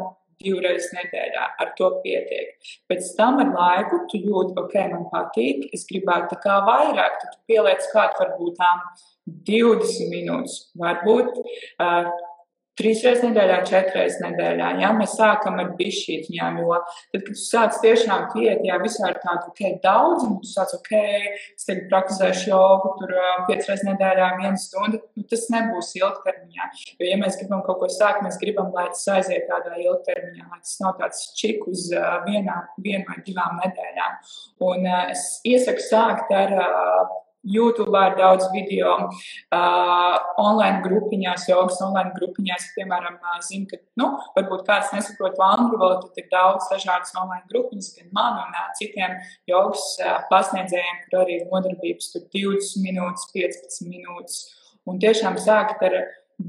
divreiz 0.44 0.90
nedēļā. 0.94 1.46
Ar 1.62 1.74
to 1.78 1.90
pietiek. 2.04 2.56
Pēc 2.90 3.12
tam 3.18 3.40
ar 3.44 3.52
laiku 3.56 4.02
tu 4.12 4.20
jūti, 4.22 4.56
ok, 4.60 4.78
man 4.92 5.08
patīk, 5.14 5.68
es 5.76 5.86
gribētu 5.90 6.34
tā 6.34 6.42
kā 6.44 6.60
vairāk, 6.68 7.20
tad 7.22 7.36
tu 7.36 7.42
pieliec 7.52 7.86
kādu 7.94 8.22
varbūt 8.24 8.58
tām 8.60 8.84
20 9.50 10.12
minūtes, 10.12 10.58
varbūt 10.80 11.38
uh, 11.42 12.10
trīs 12.80 13.04
reizes 13.06 13.24
nedēļā, 13.24 13.60
četras 13.68 13.96
reizes 13.96 14.22
nedēļā. 14.24 14.70
Ja? 14.82 14.92
Mēs 14.96 15.16
sākam 15.18 15.60
ar 15.62 15.72
bišķītiņām, 15.80 16.60
jo 16.62 16.78
tad, 16.80 17.16
kad 17.16 17.26
tu 17.30 17.36
sāc 17.40 17.80
tiešām 17.84 18.28
pieiet, 18.34 18.64
ja 18.68 18.80
visā 18.82 19.12
ir 19.12 19.20
tāda, 19.24 19.50
ok, 19.52 19.62
daudz, 19.84 20.26
un 20.28 20.38
tu 20.44 20.50
sāc, 20.50 20.76
ok, 20.78 20.92
es 21.56 21.68
tagad 21.68 21.88
praktizēšu 21.92 22.52
jogu, 22.52 22.94
tur 23.02 23.16
piecas 23.50 23.72
reizes 23.72 23.86
nedēļā, 23.90 24.30
viena 24.42 24.62
stunda, 24.62 25.02
nu, 25.16 25.26
tas 25.32 25.46
nebūs 25.56 25.92
ilgtermiņā. 26.02 26.70
Jo, 26.96 27.10
ja 27.10 27.20
mēs 27.22 27.40
gribam 27.42 27.64
kaut 27.66 27.82
ko 27.84 27.92
sākt, 27.92 28.24
mēs 28.26 28.40
gribam, 28.42 28.72
lai 28.76 28.88
tas 28.92 29.06
aiziet 29.18 29.48
tādā 29.52 29.78
ilgtermiņā, 29.82 30.50
lai 30.50 30.62
tas 30.62 30.78
nav 30.84 30.98
tāds 31.02 31.30
čik 31.40 31.68
uz 31.72 31.88
vienā, 32.28 32.62
vienu 32.84 33.06
vai 33.10 33.22
divām 33.26 33.62
nedēļām. 33.64 34.20
Un 34.66 34.90
es 35.10 35.28
iesaku 35.48 35.84
sākt 35.84 36.32
ar 36.36 36.58
YouTube 37.46 38.02
ir 38.08 38.16
daudz 38.18 38.48
video, 38.54 38.96
uh, 39.54 40.16
online 40.42 40.82
grupiņās, 40.86 41.46
jogas 41.52 41.78
online 41.86 42.14
grupiņās, 42.18 42.68
piemēram, 42.78 43.20
uh, 43.22 43.38
zinu, 43.46 43.70
ka, 43.70 43.80
nu, 44.02 44.10
varbūt 44.38 44.66
kāds 44.68 44.92
nesaprot 44.96 45.38
angļu 45.48 45.80
valodu, 45.82 46.10
tad 46.10 46.24
ir 46.24 46.30
daudz 46.34 46.70
dažādas 46.74 47.14
online 47.22 47.46
grupiņas, 47.54 47.92
gan 48.00 48.12
man 48.18 48.42
un 48.44 48.58
uh, 48.58 48.68
citiem 48.80 49.16
jogas 49.52 49.86
uh, 50.02 50.20
pasniedzējiem, 50.34 51.02
kur 51.06 51.22
arī 51.22 51.40
ir 51.42 51.48
nodarbības 51.54 52.12
tur 52.16 52.28
20 52.34 52.86
minūtes, 52.86 53.30
15 53.36 53.90
minūtes. 53.94 54.44
Un 54.86 55.02
tiešām 55.02 55.38
sākt 55.42 55.82
ar 55.86 55.96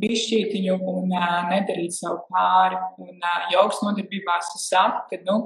bišķītiņu 0.00 0.80
un 0.80 1.14
uh, 1.14 1.38
nedarīt 1.52 1.94
savu 1.96 2.24
pāri. 2.32 2.80
Un 3.04 3.16
uh, 3.20 3.48
jogas 3.52 3.84
nodarbībās 3.84 4.52
es 4.58 4.68
saku, 4.72 5.04
ka, 5.12 5.20
nu, 5.28 5.38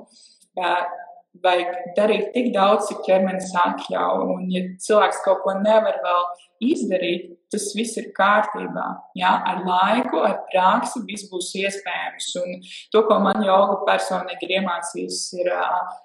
uh, 0.62 1.09
vajag 1.44 1.94
darīt 1.96 2.30
tik 2.34 2.50
daudz, 2.54 2.88
cik 2.88 3.02
ķermenis 3.06 3.52
atļauj. 3.56 4.24
Un, 4.34 4.46
ja 4.52 4.62
cilvēks 4.82 5.22
kaut 5.24 5.42
ko 5.44 5.54
nevar 5.60 6.00
vēl 6.04 6.24
izdarīt, 6.70 7.30
tas 7.52 7.70
viss 7.76 7.98
ir 8.00 8.10
kārtībā. 8.16 8.86
Ja? 9.18 9.36
Ar 9.48 9.62
laiku, 9.66 10.22
ar 10.26 10.40
praksi 10.50 11.04
viss 11.08 11.30
būs 11.30 11.52
iespējams. 11.62 12.30
Un 12.42 12.60
to, 12.92 13.04
ko 13.08 13.20
man 13.24 13.44
joga 13.46 13.80
personīgi 13.88 14.48
ir 14.48 14.56
iemācījis, 14.60 15.20
ir 15.40 15.52
uh, 15.54 15.98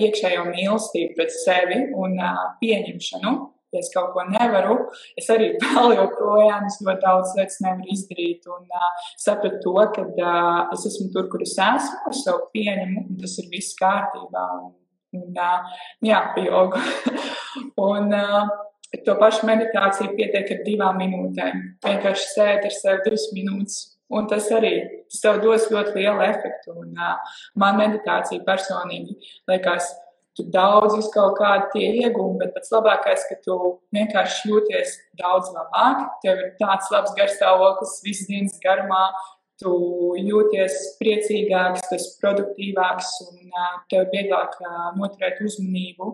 iekšējo 0.00 0.48
mīlestību 0.50 1.18
pret 1.18 1.36
sevi 1.44 1.84
un 1.94 2.18
uh, 2.20 2.46
pieņemšanu 2.62 3.36
ja 3.74 3.82
es 3.82 3.90
kaut 3.94 4.12
ko 4.14 4.24
nevaru, 4.28 4.76
es 5.18 5.28
arī 5.34 5.50
vēl 5.62 5.96
joprojām 5.98 6.68
ļoti 6.70 7.04
daudz 7.04 7.34
lietas 7.38 7.60
nevaru 7.64 7.90
izdarīt. 7.94 8.48
Un 8.54 8.68
uh, 8.68 8.90
sapratu 9.20 9.60
to, 9.64 9.74
ka 9.96 10.06
uh, 10.06 10.74
es 10.76 10.86
esmu 10.90 11.10
tur, 11.14 11.28
kur 11.32 11.44
es 11.44 11.56
esmu, 11.56 12.02
ar 12.08 12.18
savu 12.20 12.48
pieņemu, 12.54 13.06
un 13.08 13.22
tas 13.22 13.38
ir 13.42 13.50
viss 13.52 13.78
kārtībā. 13.80 14.44
Un, 14.60 14.76
un, 15.20 15.32
uh, 15.34 15.80
jā, 16.04 16.20
pie 16.36 16.46
joga. 16.48 16.82
un, 17.88 18.14
uh, 18.14 18.54
to 19.04 19.16
pašu 19.18 19.48
meditāciju 19.48 20.14
pietiek 20.14 20.54
ar 20.54 20.62
divām 20.66 21.00
minūtēm. 21.02 21.66
Vienkārši 21.84 22.30
sēdi 22.30 22.70
ar 22.70 22.78
sevi 22.78 23.04
divas 23.08 23.26
minūtes. 23.34 23.82
Un 24.14 24.28
tas 24.30 24.46
arī 24.52 24.74
tas 25.10 25.40
dos 25.42 25.66
ļoti 25.72 25.96
lielu 25.96 26.22
efektu. 26.28 26.76
Un, 26.84 26.94
uh, 26.94 27.36
man 27.58 27.80
meditācija 27.80 28.44
personīgi 28.46 29.16
liekas 29.50 29.90
tu 30.36 30.46
daudz 30.50 30.96
uz 30.98 31.08
kaut 31.14 31.36
kādu 31.38 31.68
tie 31.74 31.90
iegūmi, 32.02 32.40
bet 32.40 32.54
pats 32.56 32.72
labākais, 32.74 33.26
ka 33.28 33.38
tu 33.44 33.58
vienkārši 33.94 34.50
jūties 34.50 34.96
daudz 35.20 35.52
labāk. 35.54 36.08
Tev 36.24 36.42
ir 36.42 36.50
tāds 36.58 36.90
labs 36.94 37.14
garstāvoklis 37.18 38.00
visas 38.06 38.30
dienas 38.30 38.58
garumā. 38.64 39.06
Tu 39.62 39.70
jūties 40.18 40.74
priecīgāks, 40.98 41.84
tas 41.86 42.08
produktīvāks 42.18 43.12
un 43.28 43.54
tev 43.92 44.08
vieglāk 44.10 44.58
noturēt 44.98 45.38
uzmanību 45.46 46.10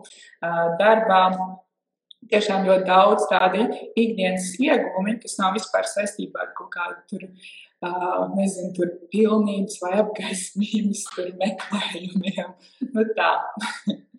darbā. 0.81 1.23
Tiešām 2.29 2.67
ļoti 2.67 2.85
daudz 2.85 3.25
tādi 3.31 3.63
ikdienas 3.97 4.51
iegūmi, 4.61 5.15
kas 5.23 5.39
nav 5.39 5.55
vispār 5.57 5.89
saistībā 5.89 6.43
ar 6.43 6.51
kaut 6.53 6.69
kādu 6.75 6.99
tur, 7.09 7.23
uh, 7.81 8.27
nezinu, 8.37 8.69
tur 8.77 8.93
pilnības 9.09 9.79
vai 9.81 9.95
apgaismības 10.03 11.01
meklējumiem. 11.41 12.53
Nu 12.93 13.07
tā. 13.17 13.33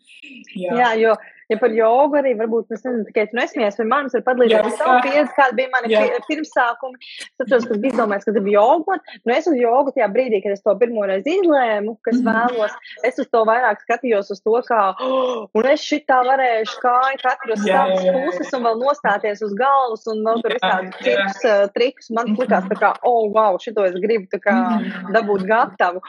Jā. 0.57 0.75
Jā, 0.79 0.91
jo 1.01 1.17
ja 1.53 1.59
par 1.61 1.73
jogu 1.77 2.19
arī 2.19 2.33
varbūt 2.39 2.73
es 2.75 2.83
nezinu, 2.85 3.05
tikai 3.09 3.27
tu 3.31 3.37
nesmies, 3.39 3.77
vai 3.81 3.87
manis 3.91 4.17
ir 4.17 4.25
padalīties 4.27 4.77
savu 4.79 4.99
pieredzi, 5.05 5.35
kāda 5.37 5.57
bija 5.59 5.71
mani 5.73 5.93
jā. 5.93 6.03
pirmsākumi. 6.29 7.11
Es 7.43 7.69
bija 7.83 7.99
domājis, 7.99 8.27
ka 8.27 8.35
gribu 8.37 8.55
jogot. 8.55 9.13
Nu, 9.27 9.35
es 9.35 9.49
uz 9.51 9.59
jogu 9.59 9.95
tajā 9.95 10.09
brīdī, 10.15 10.43
kad 10.45 10.55
es 10.55 10.65
to 10.65 10.75
pirmo 10.81 11.05
reizi 11.09 11.37
izlēmu, 11.41 11.97
kas 12.07 12.19
mm 12.19 12.29
-hmm. 12.29 12.57
vēlos, 12.57 12.77
es 13.09 13.21
uz 13.23 13.31
to 13.35 13.45
vairāk 13.49 13.83
skatījos 13.85 14.33
uz 14.35 14.43
to, 14.43 14.57
kā, 14.69 14.83
oh, 15.01 15.49
un 15.59 15.71
es 15.75 15.85
šitā 15.85 16.23
varēšu 16.29 16.81
kāju 16.87 17.23
katru 17.23 17.57
uz 17.57 17.65
savas 17.67 18.05
puses 18.17 18.53
un 18.57 18.67
vēl 18.69 18.83
nostāties 18.87 19.45
uz 19.47 19.55
galvas 19.59 20.07
un 20.13 20.25
vēl 20.27 20.43
tur 20.43 20.57
visādi 20.59 20.93
citus 21.03 21.45
uh, 21.45 21.69
trikus. 21.77 22.11
Man 22.11 22.27
-hmm. 22.27 22.41
likās 22.41 22.69
tā 22.71 22.77
kā, 22.81 22.95
oh, 23.03 23.31
wow, 23.33 23.59
šito 23.61 23.85
es 23.85 23.95
gribu 24.01 24.27
tā 24.33 24.41
kā 24.41 24.57
-hmm. 24.57 25.13
dabūt 25.13 25.47
gatavu. 25.47 26.01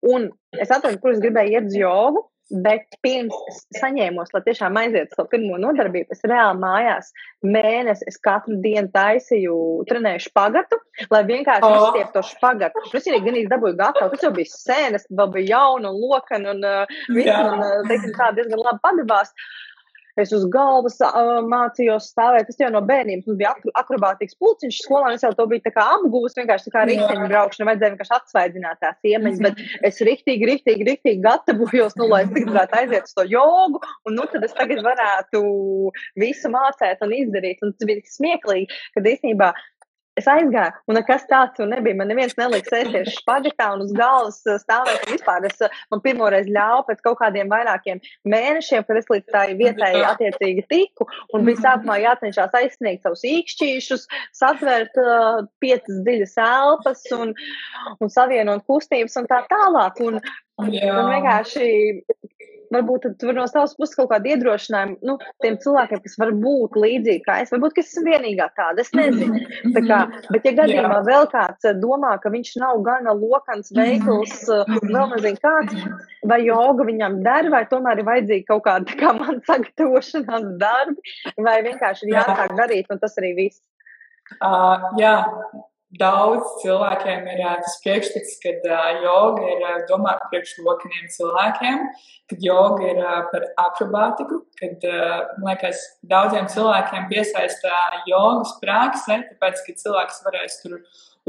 Un 0.00 0.30
es 0.56 0.70
atradu, 0.70 0.98
kur 1.00 1.10
es 1.12 1.20
gribēju 1.20 1.52
iet 1.52 1.66
uz 1.66 1.76
jogu. 1.76 2.30
Bet 2.50 2.96
pirms 3.04 3.60
saņēmos, 3.78 4.32
lai 4.34 4.40
tiešām 4.46 4.78
aizietu 4.80 5.14
savu 5.14 5.30
pirmo 5.30 5.58
nodarbību, 5.62 6.10
es 6.16 6.24
reāli 6.26 6.58
mājās 6.58 7.12
mēnesi, 7.46 8.08
es 8.10 8.18
katru 8.18 8.58
dienu 8.64 8.90
taisīju, 8.94 9.54
trenēju 9.90 10.24
špagatu, 10.26 10.80
lai 11.14 11.22
vienkārši 11.28 11.68
oh. 11.68 11.76
izstieptu 11.78 12.16
to 12.18 12.24
špagatu. 12.32 12.84
Es 12.98 13.06
arī 13.06 13.22
gan 13.26 13.40
dabūju 13.54 13.78
gatavu, 13.78 14.10
tas 14.16 14.26
jau 14.26 14.32
bija 14.34 14.50
sēnes, 14.50 15.06
vēl 15.14 15.32
bija 15.36 15.54
jauna 15.54 15.94
un 15.94 16.02
lokana 16.02 16.56
un 16.56 16.66
uh, 16.66 17.00
un, 17.14 17.64
uh, 17.64 17.80
teiksim, 17.86 18.16
tā 18.18 18.32
diezgan 18.34 18.66
labi 18.66 18.82
padavās. 18.88 19.30
Uh, 19.30 19.69
Es 20.22 20.34
uz 20.36 20.44
galvas 20.52 20.98
mācījos 21.50 22.10
stāvēt. 22.12 22.48
Tas 22.50 22.60
jau 22.60 22.70
no 22.74 22.82
bērnības 22.86 23.28
mums 23.28 23.40
bija 23.40 23.54
akrobātikas 23.80 24.38
pulciņš 24.40 24.82
skolā. 24.84 25.14
Es 25.16 25.24
jau 25.26 25.32
to 25.36 25.46
biju 25.50 25.72
apgūst, 25.84 26.38
vienkārši 26.40 26.68
tā 26.68 26.74
kā 26.74 26.84
riteņu 26.90 27.30
braukšana, 27.30 27.68
vajadzēja 27.70 27.94
vienkārši 27.94 28.16
atsvaidzināt 28.18 28.80
tās 28.84 29.10
iemaņas. 29.12 29.42
Bet 29.46 29.64
es 29.90 30.00
riktīgi, 30.10 30.48
riktīgi, 30.52 30.86
riktīgi 30.90 31.24
gatavojos, 31.24 31.96
nu, 32.00 32.08
lai 32.12 32.22
es 32.26 32.32
tagad 32.34 32.54
varētu 32.54 32.80
aiziet 32.82 33.10
uz 33.10 33.16
to 33.16 33.26
jogu. 33.30 33.82
Un 34.08 34.18
nu, 34.18 34.28
tad 34.32 34.46
es 34.46 34.56
tagad 34.56 34.84
varētu 34.86 35.42
visu 36.20 36.52
mācīt 36.52 37.04
un 37.06 37.18
izdarīt. 37.22 37.60
Un 37.64 37.76
tas 37.76 37.88
bija 37.88 38.16
smieklīgi, 38.16 38.80
kad 38.96 39.12
īstenībā 39.14 39.52
Es 40.20 40.28
aizgāju, 40.28 40.74
un 40.90 40.98
nekas 40.98 41.24
tāds 41.30 41.62
nebija. 41.70 41.96
Man 41.96 42.10
neviens 42.12 42.36
nelika 42.36 42.74
sēsties 42.74 43.14
špagatā 43.20 43.70
un 43.74 43.84
uz 43.86 43.92
galvas 43.96 44.40
uh, 44.44 44.58
stāvēt. 44.60 45.06
Vispār 45.08 45.46
es 45.48 45.62
uh, 45.64 45.78
man 45.92 46.02
pirmoreiz 46.04 46.50
ļāvu 46.50 46.84
pēc 46.90 47.00
kaut 47.06 47.20
kādiem 47.22 47.50
vairākiem 47.52 48.02
mēnešiem, 48.28 48.84
kad 48.88 49.00
es 49.00 49.08
līdz 49.12 49.32
tai 49.32 49.46
vietai 49.58 49.92
attiecīgi 50.10 50.66
tiku, 50.70 51.08
un 51.32 51.46
bija 51.48 51.62
sākumā 51.64 52.00
jācenšas 52.02 52.58
aizsniegt 52.60 53.06
savus 53.06 53.24
īkšķīšus, 53.30 54.06
satvērt 54.36 55.00
uh, 55.00 55.42
piecas 55.62 56.02
dziļas 56.04 56.36
elpas 56.44 57.06
un, 57.16 57.34
un 57.96 58.12
savienot 58.12 58.66
kustības 58.68 59.16
un 59.22 59.30
tā 59.30 59.42
tālāk. 59.50 60.04
Un, 60.04 60.20
un 60.60 60.74
vienkārši 60.76 61.70
varbūt 62.74 63.06
tur 63.20 63.34
no 63.36 63.46
savas 63.50 63.74
puses 63.78 63.96
kaut 63.98 64.10
kāda 64.12 64.32
iedrošinājuma 64.32 64.96
nu, 65.06 65.16
tiem 65.42 65.58
cilvēkiem, 65.62 66.02
kas 66.04 66.16
var 66.20 66.32
būt 66.42 66.78
līdzīgi 66.78 67.24
kā 67.26 67.40
es. 67.44 67.52
Varbūt, 67.54 67.80
es 67.82 67.90
esmu 67.92 68.06
vienīgā 68.08 68.48
tāda, 68.58 68.84
es 68.84 68.92
nezinu. 68.96 69.40
Tā 69.76 69.82
kā, 69.86 70.00
bet, 70.30 70.46
ja 70.46 70.54
gadījumā 70.60 71.00
Jā. 71.00 71.06
vēl 71.08 71.28
kāds 71.32 71.68
eh, 71.68 71.76
domā, 71.82 72.14
ka 72.22 72.32
viņš 72.32 72.52
nav 72.62 72.82
gana 72.86 73.14
lokans, 73.16 73.72
veikls, 73.76 74.36
eh, 74.54 74.76
vēl 74.86 75.14
nezinu 75.14 75.42
kāds, 75.42 75.88
vai 76.30 76.40
joga 76.46 76.86
viņam 76.88 77.20
der, 77.26 77.50
vai 77.52 77.64
tomēr 77.70 78.02
ir 78.02 78.08
vajadzīga 78.08 78.48
kaut 78.52 78.64
kāda, 78.68 79.00
kā 79.00 79.14
man 79.18 79.42
sagatavošanās 79.48 80.54
darbi, 80.60 81.16
vai 81.40 81.58
vienkārši 81.66 82.08
ir 82.08 82.16
jāsāk 82.18 82.54
darīt, 82.58 82.90
un 82.92 83.02
tas 83.02 83.18
arī 83.20 83.34
viss. 83.44 83.62
Uh, 84.38 84.92
jā, 85.00 85.14
Daudz 85.98 86.46
cilvēkiem 86.60 87.24
ir 87.32 87.40
tas 87.42 87.72
priekšstats, 87.82 88.36
ka 88.44 88.74
joga 89.02 89.48
ir 89.50 89.64
domāta 89.88 90.28
priekš 90.30 90.52
lokaniem 90.62 91.08
cilvēkiem, 91.10 91.80
kad 92.30 92.44
joga 92.46 92.92
ir 92.92 93.00
par 93.32 93.46
akrobātiku, 93.64 94.38
kad, 94.60 94.86
liekas, 95.42 95.82
daudziem 96.12 96.46
cilvēkiem 96.52 97.08
piesaista 97.10 97.74
jogas 98.06 98.54
praksē, 98.62 99.18
tāpēc, 99.32 99.64
ka 99.66 99.76
cilvēks 99.82 100.22
varēs 100.28 100.60
tur 100.62 100.78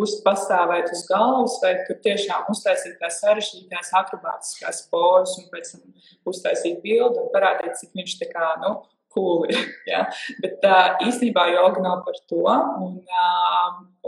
uzpastāvēt 0.01 0.93
uz 0.93 1.03
galvas, 1.09 1.57
vai 1.63 1.73
tur 1.87 1.97
tiešām 2.05 2.53
uztaisīt 2.53 3.01
tās 3.01 3.17
sarežģītās 3.25 3.91
akrobātiskās 3.97 4.85
pozas 4.93 5.39
un 5.41 5.49
pēc 5.51 5.73
tam 5.73 6.31
uztaisīt 6.31 6.83
bildi 6.85 7.17
un 7.17 7.33
parādīt, 7.33 7.79
cik 7.81 7.97
viņš 7.97 8.17
tā 8.21 8.29
kā, 8.29 8.53
nu, 8.61 8.77
cool 9.13 9.45
ir. 9.49 9.57
Ja? 9.91 10.05
Bet 10.43 10.63
īstenībā 11.03 11.47
joga 11.51 11.83
nav 11.83 12.03
par 12.05 12.19
to. 12.29 12.43
Un, 12.85 12.99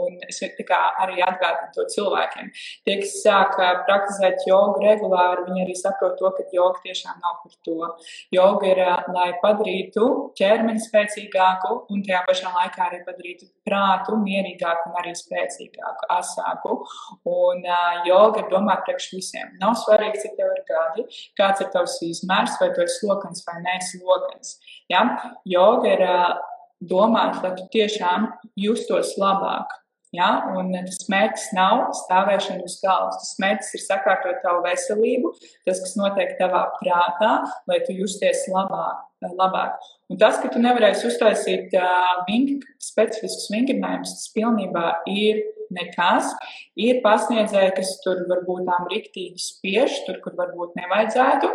un 0.00 0.16
es 0.28 0.40
arī 0.42 1.22
atgādinu 1.22 1.70
to 1.74 1.84
cilvēkiem. 1.94 2.50
Tie, 2.86 2.96
kas 3.00 3.14
sāk 3.22 3.56
praktizēt 3.86 4.44
jogu 4.48 4.82
regulāri, 4.82 5.46
viņi 5.48 5.64
arī 5.64 5.76
saprot 5.78 6.16
to, 6.18 6.30
ka 6.36 6.46
joga 6.52 6.82
tiešām 6.84 7.20
nav 7.22 7.40
par 7.42 7.54
to. 7.66 7.90
Joga 8.34 8.70
ir, 8.70 8.82
lai 9.14 9.28
padarītu 9.42 10.08
ķermeni 10.38 10.82
spēcīgāku 10.82 11.74
un 11.92 12.04
tajā 12.06 12.22
pašā 12.28 12.54
laikā 12.54 12.88
arī 12.88 13.02
padarītu 13.06 13.50
prātu 13.66 14.18
mierīgāku 14.20 14.90
un 14.90 14.98
arī 15.02 15.14
spēcīgāku, 15.18 16.08
asāku. 16.18 16.78
Un 17.30 17.62
joga 18.08 18.42
ir 18.42 18.50
domāta 18.52 18.88
priekš 18.88 19.10
visiem. 19.14 19.54
Nav 19.62 19.78
svarīgi, 19.84 20.24
cik 20.24 20.36
tev 20.40 20.52
ir 20.52 20.64
gadi, 20.68 21.06
kāds 21.38 21.64
ir 21.64 21.70
tavs 21.74 22.00
izmērs, 22.04 22.58
vai 22.60 22.72
tu 22.74 22.84
esi 22.84 23.06
lokans 23.08 23.44
vai 23.46 23.60
neesi 23.64 24.02
lokans. 24.02 24.58
Ja? 24.92 25.06
Joga 25.48 25.94
ir 25.94 26.04
domāta, 26.84 27.40
lai 27.44 27.54
tu 27.58 27.66
tiešām 27.72 28.28
justos 28.60 29.14
labāk. 29.20 29.72
Ja? 30.14 30.28
Un 30.54 30.70
tas 30.74 31.08
mērķis 31.10 31.48
nav 31.56 31.88
stāvēšana 32.04 32.66
uz 32.66 32.76
galvas. 32.82 33.18
Tas 33.22 33.34
mērķis 33.42 33.72
ir 33.78 33.82
sakārtot 33.84 34.38
tavu 34.44 34.62
veselību, 34.66 35.32
tas, 35.66 35.80
kas 35.82 35.96
notiek 35.98 36.36
tavā 36.38 36.68
prātā, 36.78 37.32
lai 37.70 37.80
tu 37.86 37.96
justies 37.98 38.46
labāk. 38.52 39.02
labāk. 39.24 39.90
Un 40.12 40.20
tas, 40.20 40.38
ka 40.42 40.50
tu 40.52 40.60
nevarēsi 40.60 41.08
uztaisīt 41.08 41.74
uh, 41.80 42.24
ving, 42.28 42.62
specifiskus 42.82 43.48
vingrinājumus, 43.54 44.12
tas 44.18 44.32
pilnībā 44.36 44.86
ir 45.10 45.40
nekas. 45.74 46.34
Ir 46.76 47.00
pasniedzēji, 47.04 47.74
kas 47.78 47.94
tur 48.04 48.24
varbūt 48.30 48.68
tām 48.68 48.88
riktīgi 48.92 49.40
spiež, 49.40 50.02
tur, 50.06 50.20
kur 50.24 50.36
varbūt 50.38 50.76
nevajadzētu. 50.78 51.50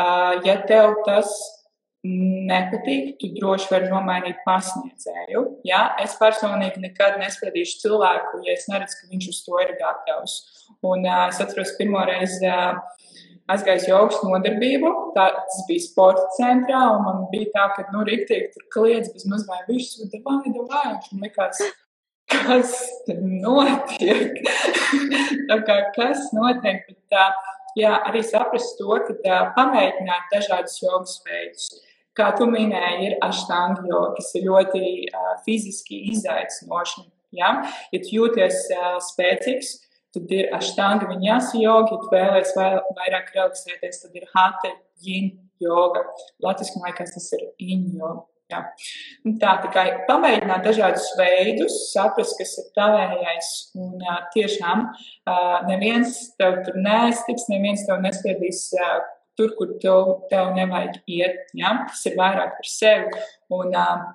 Uh, 0.00 0.38
ja 0.46 0.60
tev 0.70 1.00
tas 1.04 1.34
nepatīk, 2.04 3.16
tu 3.20 3.28
droši 3.34 3.68
vari 3.72 3.90
nomainīt 3.90 4.38
pasniedzēju. 4.46 5.42
Ja? 5.68 5.82
Es 6.00 6.16
personīgi 6.20 6.80
nekad 6.80 7.18
nespēdīšu 7.20 7.82
cilvēku, 7.82 8.40
ja 8.46 8.56
es 8.56 8.64
neredzu, 8.70 9.02
ka 9.02 9.10
viņš 9.10 9.28
uz 9.32 9.42
to 9.44 9.60
ir 9.60 9.74
gatavs. 9.80 10.38
Un 10.86 11.04
uh, 11.04 11.26
es 11.28 11.42
atceros 11.44 11.74
pirmo 11.76 12.00
reizi. 12.08 12.40
Uh, 12.48 12.80
aizgāju 13.50 13.82
uz 13.82 13.88
jogas 13.88 14.22
nodarbību. 14.24 14.90
Tā, 15.16 15.26
tas 15.36 15.60
bija 15.68 15.84
sporta 15.84 16.24
centrā, 16.36 16.80
un 16.94 17.04
man 17.06 17.22
bija 17.32 17.50
tā, 17.56 17.66
ka, 17.74 17.86
nu, 17.94 18.04
rīktīgi 18.06 18.52
tur 18.54 18.66
kliedz 18.76 19.12
bez 19.12 19.26
maz 19.30 19.46
vai 19.48 19.60
visu, 19.68 20.06
vai, 20.06 20.38
vai, 20.46 20.82
man 20.94 21.24
likās, 21.24 21.60
kas 22.30 22.76
notiek? 23.18 24.38
tā 25.50 25.60
kā, 25.66 25.80
kas 25.98 26.30
notiek? 26.36 26.86
Bet, 26.86 26.98
tā, 27.10 27.26
jā, 27.80 27.96
arī 28.06 28.22
saprast 28.24 28.78
to, 28.78 28.94
ka 29.08 29.18
tā, 29.26 29.44
pamēģināt 29.58 30.34
dažādus 30.36 30.78
jogas 30.84 31.18
veidus 31.26 31.72
kā 32.20 32.30
tu 32.38 32.48
minēji, 32.50 33.10
ir 33.10 33.18
aštanga 33.24 33.84
joga, 33.88 34.14
kas 34.18 34.32
ir 34.36 34.46
ļoti 34.48 34.82
uh, 35.08 35.34
fiziski 35.46 36.04
izaicinoši. 36.12 37.06
Ja? 37.36 37.54
ja 37.92 38.02
tu 38.02 38.16
jūties 38.18 38.64
uh, 38.74 38.96
spēcīgs, 39.10 39.76
tad 40.14 40.32
ir 40.34 40.50
aštanga 40.56 41.08
vinyasa 41.10 41.60
joga, 41.60 41.94
ja 41.94 42.00
tu 42.02 42.10
vēlēsies 42.14 42.56
vai, 42.58 42.72
vairāk 42.98 43.30
relaksēties, 43.36 44.02
tad 44.04 44.18
ir 44.18 44.26
hata 44.34 44.74
yin 45.06 45.30
joga. 45.62 46.04
Latvijas 46.42 46.74
laikās 46.82 47.14
tas 47.16 47.30
ir 47.38 47.46
yin 47.62 47.86
joga. 47.94 48.26
Ja. 48.50 48.64
Tā, 49.38 49.52
tā 49.62 49.68
kā 49.70 49.84
pamēģināt 50.08 50.64
dažādus 50.66 51.04
veidus, 51.14 51.76
saprast, 51.92 52.34
kas 52.40 52.56
ir 52.58 52.66
tavējais. 52.74 53.50
Un 53.78 53.94
uh, 54.02 54.24
tiešām 54.34 54.88
uh, 54.90 55.60
neviens 55.68 56.16
tev 56.40 56.58
tur 56.66 56.80
neaiztiks, 56.82 57.46
neviens 57.52 57.86
tev 57.86 58.02
nespiedīs 58.02 58.64
uh, 58.74 58.98
tur, 59.40 59.56
kur 59.58 59.74
tev, 59.82 60.14
tev 60.30 60.54
nevajag 60.60 61.00
iet. 61.08 61.44
Ja? 61.56 61.74
Tas 61.88 62.04
ir 62.12 62.20
vairāk 62.20 62.58
par 62.60 62.72
sevi. 62.76 63.28
Un, 63.56 63.72
uh, 63.72 64.08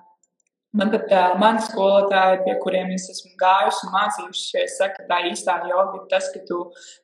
Man 0.76 0.90
pat 0.92 1.12
uh, 1.14 1.36
mani 1.40 1.62
skolotāji, 1.64 2.42
pie 2.44 2.54
kuriem 2.60 2.90
es 2.92 3.06
esmu 3.08 3.30
gājusi 3.40 3.86
un 3.86 3.92
mācījušies, 3.94 4.74
saka, 4.76 4.98
ka 4.98 5.06
tā 5.08 5.20
īstā 5.30 5.54
joga 5.70 5.96
ir 5.96 6.02
tas, 6.10 6.26
ka 6.34 6.42
tu 6.48 6.58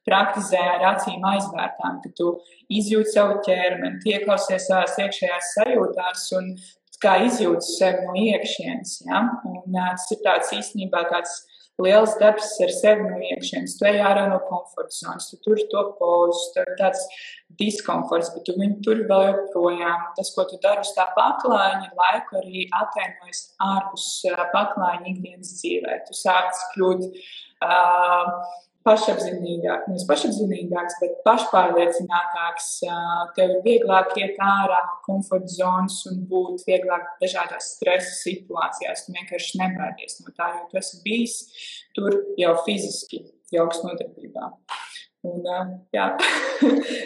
praktizē 0.09 0.61
ar 0.75 0.85
acīm 0.91 1.25
aizvērtām, 1.31 2.03
ka 2.03 2.11
tu 2.19 2.35
izjūti 2.69 3.15
savu 3.15 3.39
ķermeni, 3.47 4.03
ieklausies 4.13 4.67
savās 4.69 4.99
iekšējās 5.01 5.55
sajūtās 5.57 6.27
un 6.41 6.53
kā 7.03 7.15
izjūti 7.31 7.71
sevi 7.79 8.05
no 8.11 8.19
iekšienes. 8.27 8.99
Ja? 9.07 9.23
Un, 9.49 9.63
uh, 9.63 9.89
tas 9.95 10.11
ir 10.13 10.21
tāds 10.27 10.53
īstenībā 10.59 11.07
tāds 11.15 11.39
liels 11.81 12.17
darbs 12.21 12.51
ar 12.65 12.73
sevi 12.75 13.07
no 13.07 13.21
iekšienes. 13.31 13.77
Tu 13.79 13.87
ej 13.89 14.01
ārā 14.05 14.27
no 14.31 14.41
komforta 14.49 14.95
zonas, 14.95 15.29
tu 15.31 15.39
tur 15.45 15.61
to 15.73 15.85
pozu, 15.99 16.43
tur 16.57 16.73
tāds 16.81 17.05
diskomforts, 17.61 18.33
bet 18.35 18.45
tu 18.49 18.57
viņu 18.59 18.81
tur 18.85 19.05
vēl 19.09 19.29
joprojām. 19.31 20.09
Tas, 20.19 20.33
ko 20.35 20.45
tu 20.51 20.59
dari 20.63 20.85
uz 20.85 20.93
tā 20.97 21.07
paklājiņa, 21.17 21.93
laiku 21.99 22.41
arī 22.43 22.67
atainojas 22.83 23.45
ārpus 23.69 24.11
paklājiņa 24.55 25.15
ikdienas 25.15 25.55
dzīvē. 25.61 26.03
Tu 26.09 26.19
sāc 26.19 26.67
kļūt. 26.75 27.09
Uh, 27.63 28.61
pašapziņīgāks, 28.87 29.89
nevis 29.91 30.07
pašapziņīgāks, 30.09 30.97
bet 31.03 31.19
pašpārliecinātāks. 31.27 32.69
Tev 33.37 33.55
ir 33.57 33.61
vieglāk 33.67 34.15
iet 34.21 34.41
ārā 34.43 34.81
no 34.87 34.97
komforta 35.07 35.51
zonas 35.53 36.01
un 36.11 36.23
būt 36.31 36.65
vieglāk 36.69 37.07
dažādās 37.23 37.75
stresa 37.77 38.15
situācijās. 38.21 39.07
Tu 39.07 39.17
vienkārši 39.19 39.61
nebaidies 39.63 40.19
no 40.23 40.35
tā, 40.37 40.53
jo 40.57 40.67
tu 40.71 40.81
esi 40.83 41.03
bijis 41.05 41.39
tur 41.97 42.17
jau 42.41 42.57
fiziski, 42.67 43.23
jau 43.53 43.67
augstu 43.67 43.91
nodarbībā. 43.91 44.49
Un, 45.23 45.45
jā, 45.95 46.09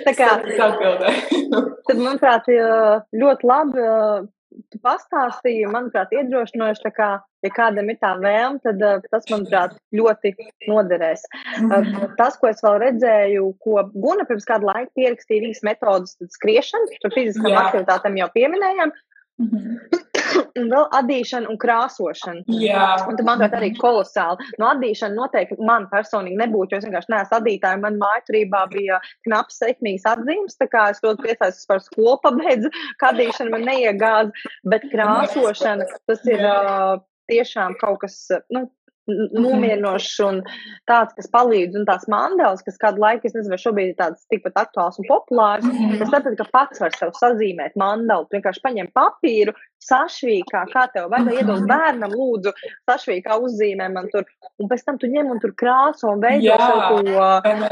tā 0.06 0.14
kā 0.16 0.30
tā 0.40 0.70
atbildēja. 0.70 1.42
tad, 1.88 1.98
manuprāt, 2.00 2.48
ļoti 3.12 3.50
labi 3.50 3.84
tu 4.72 4.80
pastāstīji, 4.84 5.68
manuprāt, 5.72 6.14
iedrošinoši. 6.16 6.92
Ja 7.46 7.54
kādam 7.54 7.90
ir 7.92 7.98
tā 8.02 8.12
vēlme, 8.20 8.60
tad 8.64 8.82
uh, 8.84 9.04
tas, 9.12 9.26
manuprāt, 9.32 9.76
ļoti 9.96 10.34
noderēs. 10.68 11.26
Uh, 11.62 12.06
tas, 12.18 12.38
ko 12.40 12.50
es 12.50 12.62
vēl 12.64 12.80
redzēju, 12.84 13.50
ko 13.64 13.86
Guna 13.94 14.26
pirms 14.28 14.48
kāda 14.48 14.72
laika 14.72 14.90
pierakstīja 14.98 15.46
viņas 15.46 15.64
metodas, 15.66 16.16
tad 16.20 16.34
skriešana, 16.34 17.00
par 17.04 17.16
fiziskām 17.16 17.60
aktivitātēm 17.64 18.20
jau 18.22 18.32
pieminējām. 18.36 18.94
Mm 19.36 19.48
-hmm. 19.52 20.04
un 20.58 20.70
vēl 20.72 20.86
adīšana 20.98 21.50
un 21.50 21.58
krāsošana. 21.60 22.44
Jā. 22.62 22.86
Un 23.08 23.18
tas, 23.18 23.26
manuprāt, 23.26 23.56
arī 23.58 23.72
kolosāli. 23.78 24.46
No 24.60 24.70
adīšana 24.72 25.16
noteikti 25.16 25.58
man 25.70 25.88
personīgi 25.92 26.38
nebūtu, 26.40 26.74
jo 26.74 26.80
es 26.80 26.86
vienkārši 26.88 27.12
neesmu 27.14 27.38
adītāja. 27.40 27.82
Man 27.82 27.98
mājturībā 28.02 28.62
bija 28.72 29.00
knaps 29.28 29.60
sekmīgas 29.62 30.08
atzīmes, 30.14 30.58
tā 30.60 30.68
kā 30.72 30.88
es 30.92 31.02
ļoti 31.04 31.26
priecājos 31.26 31.66
par 31.70 31.82
skolu 31.84 32.16
pabeidzu, 32.24 32.72
ka 33.00 33.12
adīšana 33.14 33.54
man 33.54 33.68
neiegāza, 33.70 34.48
bet 34.72 34.88
krāsošana, 34.92 35.88
tas 36.08 36.24
ir 36.30 36.44
uh, 36.46 36.96
tiešām 37.30 37.78
kaut 37.80 38.00
kas, 38.04 38.18
nu, 38.50 38.66
Mhm. 39.06 39.38
nomierinošs 39.38 40.14
un 40.26 40.40
tāds, 40.90 41.14
kas 41.14 41.28
palīdz, 41.30 41.78
un 41.78 41.86
tās 41.86 42.08
mandālas, 42.10 42.64
kas 42.66 42.78
kādu 42.82 43.02
laiku, 43.04 43.28
es 43.28 43.36
nezinu, 43.36 43.54
vai 43.54 43.60
šobrīd 43.62 43.92
ir 43.92 43.98
tāds 44.00 44.26
tikpat 44.32 44.58
aktuāls 44.64 44.98
un 44.98 45.06
populārs, 45.06 45.62
mm 45.62 45.76
-hmm. 45.76 46.02
es 46.02 46.10
saprotu, 46.10 46.36
ka 46.40 46.48
pats 46.52 46.82
var 46.82 46.96
sev 46.98 47.12
sazīmēt 47.14 47.78
mandalu. 47.78 48.26
Vienkārši 48.34 48.64
paņem 48.66 48.90
papīru, 48.98 49.54
sašvīkā, 49.86 50.64
kā 50.72 50.86
tev 50.94 51.10
vajag, 51.12 51.32
iedod 51.40 51.66
bērnam, 51.68 52.14
lūdzu, 52.16 52.52
sašvīkā 52.88 53.38
uzzīmē 53.46 53.88
man 53.94 54.10
tur, 54.12 54.26
un 54.60 54.70
pēc 54.70 54.84
tam 54.86 55.00
tu 55.02 55.10
ņem 55.12 55.30
un 55.34 55.42
tur 55.42 55.54
krāso 55.58 56.12
un 56.14 56.24
veido 56.24 56.56
to, 56.58 57.22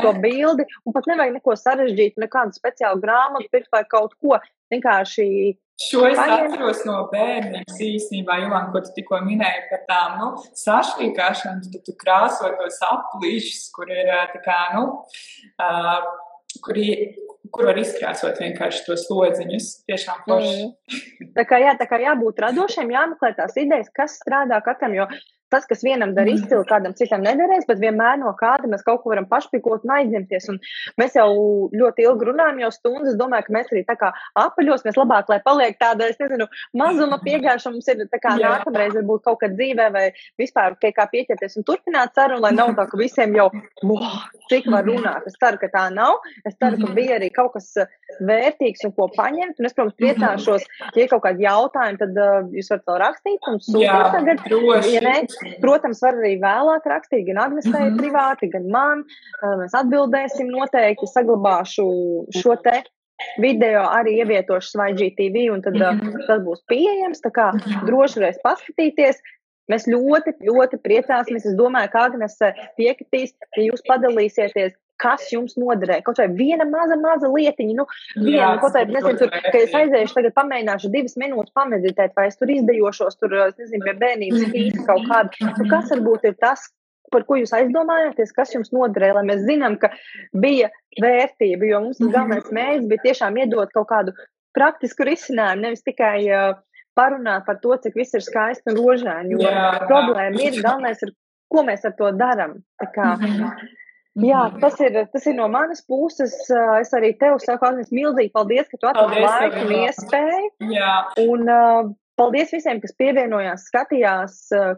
to 0.02 0.14
bildi, 0.22 0.68
un 0.84 0.96
pat 0.96 1.10
nevajag 1.10 1.38
neko 1.38 1.58
sarežģīt, 1.60 2.18
nekādu 2.22 2.56
speciālu 2.56 3.02
grāmatu 3.02 3.50
pirkt 3.52 3.72
vai 3.74 3.84
kaut 3.90 4.16
ko. 4.22 4.38
Vienkārši 4.72 5.26
Šo 5.82 6.04
es 6.06 6.18
atceros 6.22 6.84
no 6.86 7.00
bērnības 7.10 7.78
īstenībā, 7.82 8.36
Jolan, 8.44 8.68
ko 8.70 8.78
tu 8.84 8.92
tikko 8.94 9.18
minēji 9.26 9.64
par 9.72 9.80
tām, 9.88 10.12
nu, 10.20 10.28
sašķīkāšanu, 10.60 11.66
tad 11.72 11.82
tu 11.88 11.94
krāso 11.98 12.50
tos 12.60 12.78
aplīšus, 12.86 13.64
kur 13.74 13.90
ir 13.90 14.12
tā 14.30 14.42
kā, 14.44 14.58
nu, 14.76 14.84
uh, 15.58 16.06
kuri, 16.62 16.86
kur 17.55 17.68
var 17.70 17.78
izkrāsot 17.78 18.40
vienkārši 18.42 18.82
tos 18.88 19.07
lodziņus. 19.11 19.68
Tiešām 19.88 20.24
forši. 20.26 20.66
Mm. 20.66 21.30
Tā 21.36 21.46
kā, 21.48 21.61
jā, 21.62 21.76
tā 21.78 21.86
kā 21.90 22.00
jābūt 22.02 22.42
radošiem, 22.44 22.90
jāmeklē 22.94 23.34
tās 23.38 23.55
idejas, 23.61 23.92
kas 23.94 24.18
strādā 24.20 24.59
katram, 24.66 24.96
jo 24.98 25.07
tas, 25.55 25.66
kas 25.70 25.84
vienam 25.86 26.14
der 26.16 26.26
mhm. 26.26 26.40
izcili, 26.40 26.66
kādam 26.68 26.94
citam 26.98 27.22
nederēs, 27.24 27.66
bet 27.68 27.80
vienmēr 27.82 28.18
no 28.22 28.32
kāda 28.38 28.70
mēs 28.70 28.84
kaut 28.86 29.05
ko 29.05 29.12
varam 29.12 29.28
pašpikot 29.30 29.86
un 29.86 29.94
aizņemties. 29.98 30.50
Un 30.52 30.61
mēs 31.00 31.16
jau 31.18 31.28
ļoti 31.74 32.07
ilgi 32.09 32.30
runājam, 32.30 32.62
jau 32.64 32.72
stundas. 32.74 33.18
Domāju, 33.20 33.46
ka 33.46 33.57
mēs 33.59 33.72
arī 33.72 33.84
tā 33.86 33.96
kā 34.00 34.11
apaļos, 34.40 34.84
mēs 34.86 34.98
labāk, 34.98 35.30
lai 35.30 35.40
paliek 35.44 35.78
tāda, 35.80 36.11
es 36.11 36.20
nezinu, 36.20 36.48
mazuma 36.76 37.20
piegājuša. 37.22 37.74
Mums 37.74 37.90
ir 37.92 38.05
tā 38.11 38.20
kā 38.22 38.34
Jā. 38.40 38.57
nākamreiz 38.57 38.96
varbūt 38.98 39.24
kaut 39.28 39.40
kad 39.44 39.55
dzīvē 39.59 39.90
vai 39.94 40.07
vispār 40.40 40.78
kā, 40.82 40.90
kā 40.96 41.07
pieķerties 41.12 41.59
un 41.61 41.66
turpināt 41.68 42.14
sarunu, 42.16 42.42
lai 42.44 42.55
nav 42.57 42.74
tā, 42.78 42.86
ka 42.90 42.98
visiem 43.00 43.34
jau, 43.38 43.48
wow, 43.86 44.18
cik 44.50 44.68
var 44.72 44.86
runāt. 44.88 45.28
Es 45.30 45.38
ceru, 45.40 45.61
ka 45.62 45.70
tā 45.72 45.84
nav. 45.94 46.20
Es 46.44 46.57
ceru, 46.57 46.78
ka 46.80 46.88
mhm. 46.88 46.94
bija 46.98 47.18
arī 47.18 47.30
kaut 47.34 47.55
kas 47.57 47.70
uh, 47.80 47.90
vērtīgs 48.24 48.84
un 48.88 48.94
ko 48.96 49.09
paņemt. 49.14 49.61
Un 49.61 49.68
es, 49.68 49.76
protams, 49.76 49.96
priecāšos, 50.00 50.66
ja 50.94 51.05
ir 51.05 51.11
kaut 51.12 51.24
kādi 51.26 51.46
jautājumi, 51.46 52.00
tad 52.00 52.18
uh, 52.18 52.50
jūs 52.55 52.70
varat 52.72 52.88
vēl 52.90 53.00
rakstīt 53.05 53.50
un 53.50 53.61
sūtīt 53.64 54.12
tagad. 54.14 54.44
Ja 54.94 55.02
ne, 55.05 55.16
Protams, 55.62 56.03
var 56.05 56.18
arī 56.20 56.34
vēlāk 56.42 56.88
rakstīt, 56.90 57.26
gan 57.28 57.40
Agnesei 57.45 57.72
mm 57.72 57.86
-hmm. 57.86 58.01
privāti, 58.01 58.51
gan 58.53 58.66
man. 58.70 59.05
Mēs 59.61 59.76
atbildēsim 59.80 60.51
noteikti, 60.53 61.11
saglabāšu 61.11 61.86
šo 62.40 62.57
te 62.64 62.82
video 63.38 63.84
arī 63.86 64.18
ievietošu 64.22 64.74
SvaigžTV, 64.74 65.36
un 65.55 65.62
tad 65.62 65.74
mm 65.74 66.01
-hmm. 66.01 66.26
tas 66.26 66.42
būs 66.42 66.61
pieejams. 66.72 67.22
Tā 67.26 67.30
kā 67.30 67.47
droši 67.86 68.20
varēs 68.20 68.45
paskatīties. 68.45 69.22
Mēs 69.72 69.86
ļoti, 69.88 70.34
ļoti 70.45 70.76
priecāsimies. 70.86 71.47
Es 71.49 71.57
domāju, 71.57 71.88
ka 71.92 72.01
Agnese 72.09 72.53
piekritīs, 72.76 73.32
ja 73.57 73.62
jūs 73.70 73.80
padalīsieties 73.88 74.74
kas 75.01 75.26
jums 75.32 75.57
noderē. 75.61 76.01
Kaut 76.07 76.20
vai 76.20 76.28
viena 76.30 76.66
maza, 76.68 76.97
maza 77.01 77.30
lietiņa, 77.30 77.74
nu, 77.78 77.86
viena, 78.20 78.36
Jā, 78.36 78.53
kaut 78.62 78.76
vai, 78.76 78.84
nezinu, 78.90 79.18
tur, 79.20 79.32
ka 79.32 79.59
es 79.59 79.74
aiziešu, 79.74 80.14
tagad 80.18 80.36
pamēģināšu 80.38 80.92
divas 80.95 81.18
minūtes 81.20 81.55
pameditēt, 81.57 82.14
vai 82.18 82.28
es 82.30 82.38
tur 82.40 82.53
izdejošos, 82.55 83.18
tur, 83.20 83.36
nezinu, 83.59 83.82
pie 83.84 83.97
bērnības 84.05 84.49
spīti 84.49 84.86
kaut 84.88 85.07
kādu. 85.11 85.51
Nu, 85.59 85.68
kas 85.72 85.90
varbūt 85.95 86.28
ir 86.30 86.38
tas, 86.42 86.68
par 87.12 87.26
ko 87.28 87.38
jūs 87.38 87.55
aizdomājāties, 87.57 88.34
kas 88.34 88.55
jums 88.55 88.72
noderē, 88.74 89.12
lai 89.18 89.24
mēs 89.28 89.45
zinām, 89.47 89.78
ka 89.82 89.92
bija 90.32 90.70
vērtība, 91.03 91.68
jo 91.70 91.82
mums 91.86 92.01
galvenais 92.03 92.49
mērķis 92.55 92.88
bija 92.90 93.05
tiešām 93.09 93.42
iedot 93.42 93.74
kaut 93.74 93.90
kādu 93.90 94.14
praktisku 94.55 95.07
risinājumu, 95.07 95.66
nevis 95.66 95.84
tikai 95.86 96.16
uh, 96.30 96.57
parunāt 96.99 97.47
par 97.47 97.59
to, 97.62 97.76
cik 97.82 97.97
viss 97.99 98.14
ir 98.16 98.24
skaisti 98.24 98.70
un 98.72 98.78
rožaini, 98.78 99.34
jo 99.34 99.47
Jā. 99.51 99.86
problēma 99.90 100.42
ir 100.42 100.61
galvenais, 100.62 101.03
ir, 101.07 101.14
ko 101.51 101.64
mēs 101.66 101.86
ar 101.86 101.95
to 101.99 102.11
darām. 102.18 102.61
Tā 102.82 102.90
kā, 102.95 103.14
-hmm. 103.18 103.72
Jā, 104.14 104.44
mhm. 104.46 104.60
tas 104.62 104.78
ir, 104.78 104.94
tas 105.10 105.26
ir 105.26 105.34
no 105.34 105.48
manas 105.50 105.82
puses. 105.90 106.36
Es 106.78 106.94
arī 106.94 107.14
tev 107.18 107.40
saku, 107.42 107.66
Agnēs, 107.66 107.90
milzīgi 107.94 108.30
paldies, 108.34 108.68
ka 108.70 108.78
tu 108.78 108.90
atradi 108.90 109.24
laiku 109.24 109.64
un 109.64 109.76
iespēju. 109.80 110.50
Jā. 110.70 110.94
Un, 111.26 111.46
uh, 111.50 111.92
Paldies 112.14 112.52
visiem, 112.54 112.78
kas 112.78 112.92
pievienojās, 112.94 113.64
skatījās, 113.72 114.36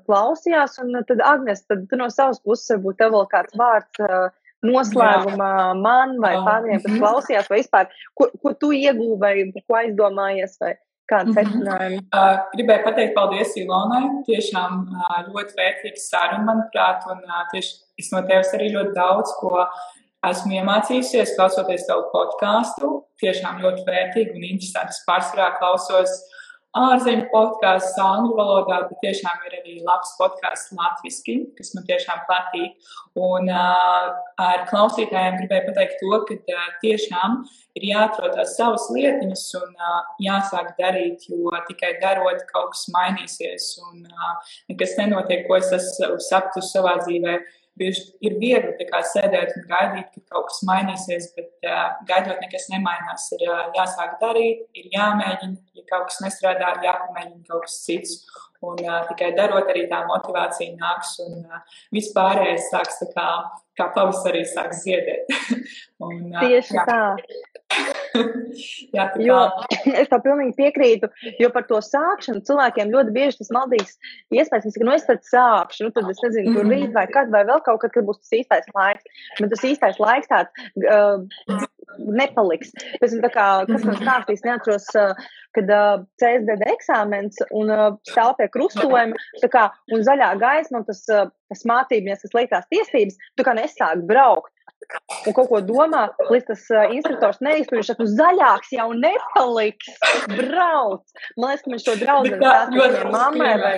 klausījās. 0.09 0.79
Un 0.81 0.97
tad, 1.05 1.21
Agnēs, 1.21 1.67
tad 1.69 1.83
tu 1.91 1.99
no 2.01 2.07
savas 2.09 2.41
puses 2.41 2.71
varbūt 2.73 2.97
tev 3.03 3.13
vēl 3.13 3.27
kāds 3.29 3.59
vārds 3.61 4.01
noslēgumā 4.65 5.51
Jā. 5.53 5.67
man 5.77 6.17
vai 6.23 6.33
pārējiem, 6.41 6.81
kas 6.87 6.97
klausījās, 6.97 7.51
vai 7.53 7.61
vispār, 7.61 7.91
ko, 8.17 8.31
ko 8.41 8.55
tu 8.57 8.73
iegūvi 8.73 9.19
vai 9.21 9.35
ko 9.67 9.79
aizdomājies. 9.83 10.57
Vai 10.63 10.73
Kāda 11.07 11.31
mhm. 11.31 11.37
secinājuma? 11.39 11.89
Mm 11.89 11.99
-hmm. 11.99 12.21
uh, 12.21 12.47
gribēju 12.55 12.85
pateikt 12.85 13.15
paldies 13.15 13.57
Ilonai. 13.61 14.05
Tiešām 14.27 14.81
uh, 14.91 15.19
ļoti 15.29 15.59
vērtīga 15.61 16.03
saruna, 16.03 16.47
manuprāt, 16.49 17.07
un 17.13 17.21
uh, 17.23 17.45
tieši 17.53 17.77
es 18.03 18.11
no 18.13 18.23
tevis 18.31 18.55
arī 18.57 18.73
ļoti 18.75 18.95
daudz 18.97 19.35
ko 19.41 19.67
esmu 20.31 20.57
iemācījusies, 20.59 21.37
klausoties 21.37 21.87
tavu 21.87 22.09
podkāstu. 22.15 22.91
Tiešām 23.23 23.63
ļoti 23.63 23.85
vērtīgi 23.87 24.35
un 24.35 24.49
interesanti. 24.51 24.97
Es 24.97 25.05
pārsvarā 25.07 25.53
klausos 25.61 26.17
ārzemju 26.77 27.27
podkāsts 27.33 27.97
angļu 28.03 28.37
valodā, 28.37 28.79
bet 28.89 29.01
tiešām 29.05 29.45
ir 29.49 29.57
arī 29.61 29.77
labs 29.87 30.13
podkāsts 30.19 30.75
latviešu, 30.77 31.37
kas 31.59 31.73
man 31.77 31.87
tiešām 31.89 32.23
patīk. 32.29 32.91
Un 33.17 33.49
uh, 33.49 34.11
ar 34.43 34.65
klausītājiem 34.71 35.39
gribēju 35.41 35.67
pateikt 35.71 36.01
to, 36.03 36.21
ka 36.29 36.39
uh, 36.39 36.71
tiešām 36.83 37.39
ir 37.79 37.89
jāatrod 37.91 38.37
tās 38.37 38.57
savas 38.59 38.89
lietiņas 38.93 39.45
un 39.63 39.71
uh, 39.73 40.01
jāsāk 40.23 40.75
darīt, 40.81 41.29
jo 41.33 41.53
tikai 41.71 41.97
darot 42.03 42.45
kaut 42.53 42.75
kas 42.75 42.87
mainīsies 42.95 43.71
un 43.89 44.05
uh, 44.05 44.35
nekas 44.73 44.97
nenotiek, 45.01 45.47
ko 45.49 45.61
es 45.61 45.73
esmu 45.81 46.19
saptus 46.29 46.75
savā 46.77 46.99
dzīvē. 47.05 47.41
Bieži 47.77 48.07
ir 48.25 48.39
viegli 48.41 48.87
kā, 48.89 49.03
sēdēt 49.05 49.51
un 49.59 49.67
gaidīt, 49.69 50.15
ka 50.15 50.35
kaut 50.35 50.47
kas 50.49 50.63
mainīsies, 50.65 51.27
bet 51.37 51.69
uh, 51.69 51.99
gaidot, 52.09 52.39
nekas 52.41 52.71
nemainās. 52.73 53.27
Ir 53.37 53.45
uh, 53.51 53.67
jāsāk 53.77 54.15
darīt, 54.23 54.63
ir 54.81 54.89
jāmēģina, 54.95 55.61
ja 55.77 55.85
kaut 55.91 56.09
kas 56.09 56.23
nestrādā, 56.25 56.73
jāpamēģina 56.87 57.45
kaut 57.51 57.67
kas 57.67 57.77
cits. 57.85 58.23
Un 58.65 58.81
uh, 58.81 59.03
tikai 59.11 59.35
darot, 59.37 59.69
arī 59.73 59.85
tā 59.91 60.01
motivācija 60.09 60.77
nāks 60.81 61.17
un 61.27 61.43
uh, 61.45 61.61
vispārējais 61.95 62.71
sāks 62.73 63.01
tā 63.03 63.09
kā, 63.13 63.27
kā 63.77 63.91
pavasarī 63.93 64.47
sāks 64.49 64.81
ziedēt. 64.87 65.29
un, 66.07 66.31
uh, 66.33 66.41
Tieši 66.41 66.79
jā. 66.79 66.87
tā. 66.89 67.01
jā, 68.97 69.07
tā 69.13 69.21
jo, 69.21 69.39
es 70.01 70.09
tam 70.13 70.25
pilnīgi 70.25 70.57
piekrītu, 70.57 71.11
jo 71.43 71.53
par 71.53 71.67
to 71.69 71.83
sākšanu 71.85 72.45
cilvēkiem 72.49 72.93
ļoti 72.95 73.15
bieži 73.17 73.41
tas 73.43 73.53
maldīgs 73.55 73.97
iespējas, 74.33 74.77
ka, 74.79 74.89
nu, 74.89 74.97
es 74.97 75.07
tad 75.09 75.25
sāpšu, 75.29 75.89
nu, 75.89 75.95
tad 75.97 76.09
es 76.13 76.23
nezinu, 76.25 76.57
tur 76.57 76.71
rīt 76.71 76.97
vai 76.97 77.07
kad, 77.13 77.33
vai 77.35 77.45
vēl 77.49 77.61
kaut 77.67 77.83
kad, 77.85 77.93
kad 77.97 78.09
būs 78.09 78.23
tas 78.23 78.39
īstais 78.41 78.71
laiks. 78.73 79.17
Bet 79.41 79.53
tas 79.53 79.67
īstais 79.69 80.01
laiks 80.03 80.33
tāds 80.33 80.69
uh, 80.87 81.67
nepaliks. 81.99 82.73
Es 83.01 83.15
tā 83.23 83.31
kā, 83.33 83.47
kas 83.69 83.87
man 83.87 83.99
stāstīs, 84.01 84.45
neatceros, 84.47 84.89
kad 85.57 85.73
CSDD 86.21 86.69
eksāmens 86.75 87.41
un 87.57 87.73
stāv 88.11 88.35
pie 88.41 88.49
krustojuma, 88.53 89.17
tā 89.43 89.51
kā, 89.53 89.69
un 89.95 90.05
zaļā 90.07 90.35
gaisma, 90.43 90.83
un 90.83 90.89
tas, 90.89 91.05
tas 91.07 91.65
mācībnieks, 91.69 92.27
kas 92.27 92.37
liekās 92.37 92.69
tiesības, 92.73 93.19
tu 93.39 93.47
kā 93.47 93.57
nesāk 93.57 94.05
braukt. 94.09 94.53
Un 95.27 95.35
kaut 95.35 95.49
ko 95.51 95.61
domā, 95.65 96.05
līdz 96.31 96.45
tas 96.51 96.65
uh, 96.71 96.85
instruktors 96.95 97.41
neizturēs, 97.43 97.89
ka 97.91 98.05
nu, 98.05 98.11
zaļāks 98.13 98.75
jau 98.77 98.91
nepaliks. 98.95 99.89
Brauc! 100.31 101.17
Man 101.41 101.51
liekas, 101.51 101.65
ka 101.65 101.73
viņš 101.73 101.87
to 101.87 101.95
draugu 102.03 102.37
stāstīja 102.37 103.09
mammai. 103.11 103.55
Vai... 103.63 103.73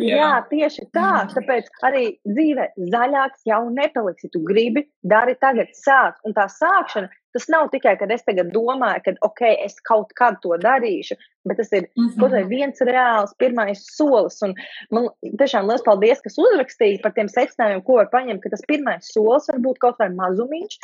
Jā. 0.00 0.18
Jā, 0.20 0.32
tieši 0.50 0.86
tā. 0.96 1.12
Tāpēc 1.34 1.70
arī 1.86 2.04
dzīve 2.28 2.70
zaļāks 2.92 3.46
jau 3.50 3.62
nepaliks. 3.70 4.26
Ja 4.26 4.32
tu 4.34 4.42
gribi, 4.46 4.86
dari 5.02 5.36
tagad, 5.40 5.72
sāc. 5.76 6.20
Un 6.24 6.36
tā 6.36 6.48
sākšana 6.52 7.10
Tas 7.32 7.46
nav 7.48 7.68
tikai, 7.70 7.92
kad 7.98 8.10
es 8.10 8.24
tagad 8.26 8.48
domāju, 8.50 9.02
ka, 9.04 9.12
ok, 9.26 9.42
es 9.66 9.76
kaut 9.86 10.10
kad 10.18 10.40
to 10.42 10.56
darīšu, 10.62 11.14
bet 11.46 11.60
tas 11.62 11.68
ir 11.70 11.84
mm 11.84 12.06
-hmm. 12.06 12.16
kaut 12.20 12.32
vai 12.34 12.42
viens 12.50 12.82
reāls 12.88 13.34
pirmais 13.38 13.82
solis. 13.96 14.40
Un 14.42 14.54
man 14.90 15.06
tiešām 15.42 15.68
liels 15.70 15.84
paldies, 15.86 16.22
kas 16.24 16.38
uzrakstīja 16.44 17.02
par 17.02 17.14
tiem 17.14 17.28
secinājumiem, 17.30 17.84
ko 17.86 18.00
var 18.00 18.10
paņemt, 18.14 18.42
ka 18.42 18.50
tas 18.50 18.66
pirmais 18.66 19.12
solis 19.14 19.46
var 19.52 19.60
būt 19.66 19.78
kaut 19.78 20.02
vai 20.02 20.08
mazumiņš, 20.22 20.78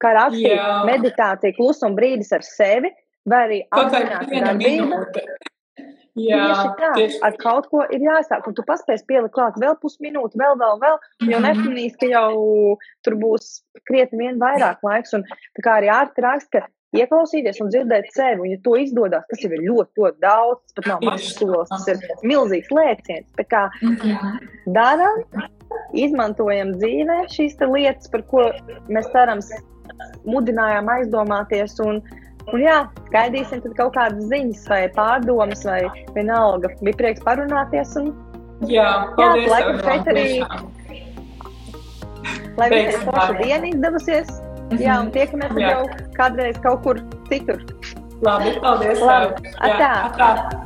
kā 0.00 0.14
rakstīt 0.16 0.62
meditācija, 0.92 1.56
klusuma 1.58 1.98
brīdis 2.00 2.32
ar 2.32 2.42
sevi, 2.42 2.94
vai 3.28 3.42
arī 3.46 3.60
apzināta 3.70 4.40
darbība. 4.46 5.04
Jā, 6.16 6.44
tieši 6.48 6.68
tā, 6.78 6.90
tieši. 6.96 7.18
ar 7.28 7.34
kaut 7.40 7.66
ko 7.72 7.82
ir 7.92 8.00
jāsāk, 8.00 8.46
un 8.48 8.54
tu 8.56 8.64
paspēsi 8.64 9.04
pielikt 9.08 9.34
klāt 9.36 9.58
vēl 9.60 9.74
pusminūti, 9.82 10.38
vēl, 10.40 10.56
vēl, 10.62 10.78
vēl, 10.80 10.96
jo 11.20 11.36
-hmm. 11.36 11.44
nefinīs, 11.44 11.98
ka 12.00 12.08
jau 12.08 12.78
tur 13.04 13.18
būs 13.20 13.50
krietni 13.84 14.24
vien 14.24 14.40
vairāk 14.40 14.80
laiks, 14.86 15.12
un 15.18 15.26
tā 15.28 15.66
kā 15.66 15.76
arī 15.80 15.92
ārti 15.92 16.24
rakst, 16.24 16.48
ka 16.56 16.64
ieklausīties 16.96 17.60
un 17.60 17.68
dzirdēt 17.68 18.08
sevi, 18.14 18.40
un 18.40 18.50
ja 18.54 18.58
to 18.64 18.76
izdodas, 18.80 19.26
tas 19.28 19.44
jau 19.44 19.52
ir 19.52 19.64
ļoti, 19.66 19.92
ļoti 20.00 20.22
daudz, 20.24 20.62
tas 20.64 20.78
pat 20.78 20.90
nav 20.92 21.04
mazs 21.04 21.36
solis, 21.36 21.72
tas 21.74 21.88
ir 21.92 22.28
milzīgs 22.32 22.72
lēciens, 22.72 23.28
tā 23.36 23.44
kā 23.52 23.66
-hmm. 23.82 24.50
daram, 24.72 25.22
izmantojam 25.92 26.72
dzīvē 26.80 27.26
šīs 27.32 27.58
lietas, 27.60 28.08
par 28.08 28.22
ko 28.30 28.50
mēs 28.88 29.10
cerams 29.12 29.50
mudinājām 30.24 30.88
aizdomāties, 30.96 31.76
un 31.84 32.00
Un 32.54 32.62
jā, 32.62 32.76
gaidīsim 33.10 33.62
kaut 33.74 33.96
kādas 33.96 34.28
ziņas, 34.30 34.66
vai 34.70 34.82
pārdomas, 34.94 35.64
vai 35.66 35.80
vienalga. 36.14 36.70
Bija 36.80 36.98
prieks 37.00 37.24
parunāties. 37.26 37.96
Un, 37.98 38.12
jā, 38.70 38.86
paldies, 39.16 39.48
jā 39.48 39.52
laikam 39.54 39.80
šeit 39.82 40.10
arī. 40.12 40.26
Lai 42.56 42.68
visiem 42.72 43.02
forša 43.08 43.32
diena 43.42 43.72
izdevusies. 43.72 44.30
Mm 44.30 44.76
-hmm. 44.76 44.82
Jā, 44.82 45.00
un 45.00 45.10
tiekamies 45.10 45.52
jau 45.62 45.82
kādreiz 46.18 46.62
kaut 46.62 46.82
kur 46.82 47.02
citur. 47.28 47.60
Labi, 48.22 48.58
paldies. 48.60 49.00
Labi, 49.00 49.52
atā. 49.60 49.92
atā. 50.10 50.65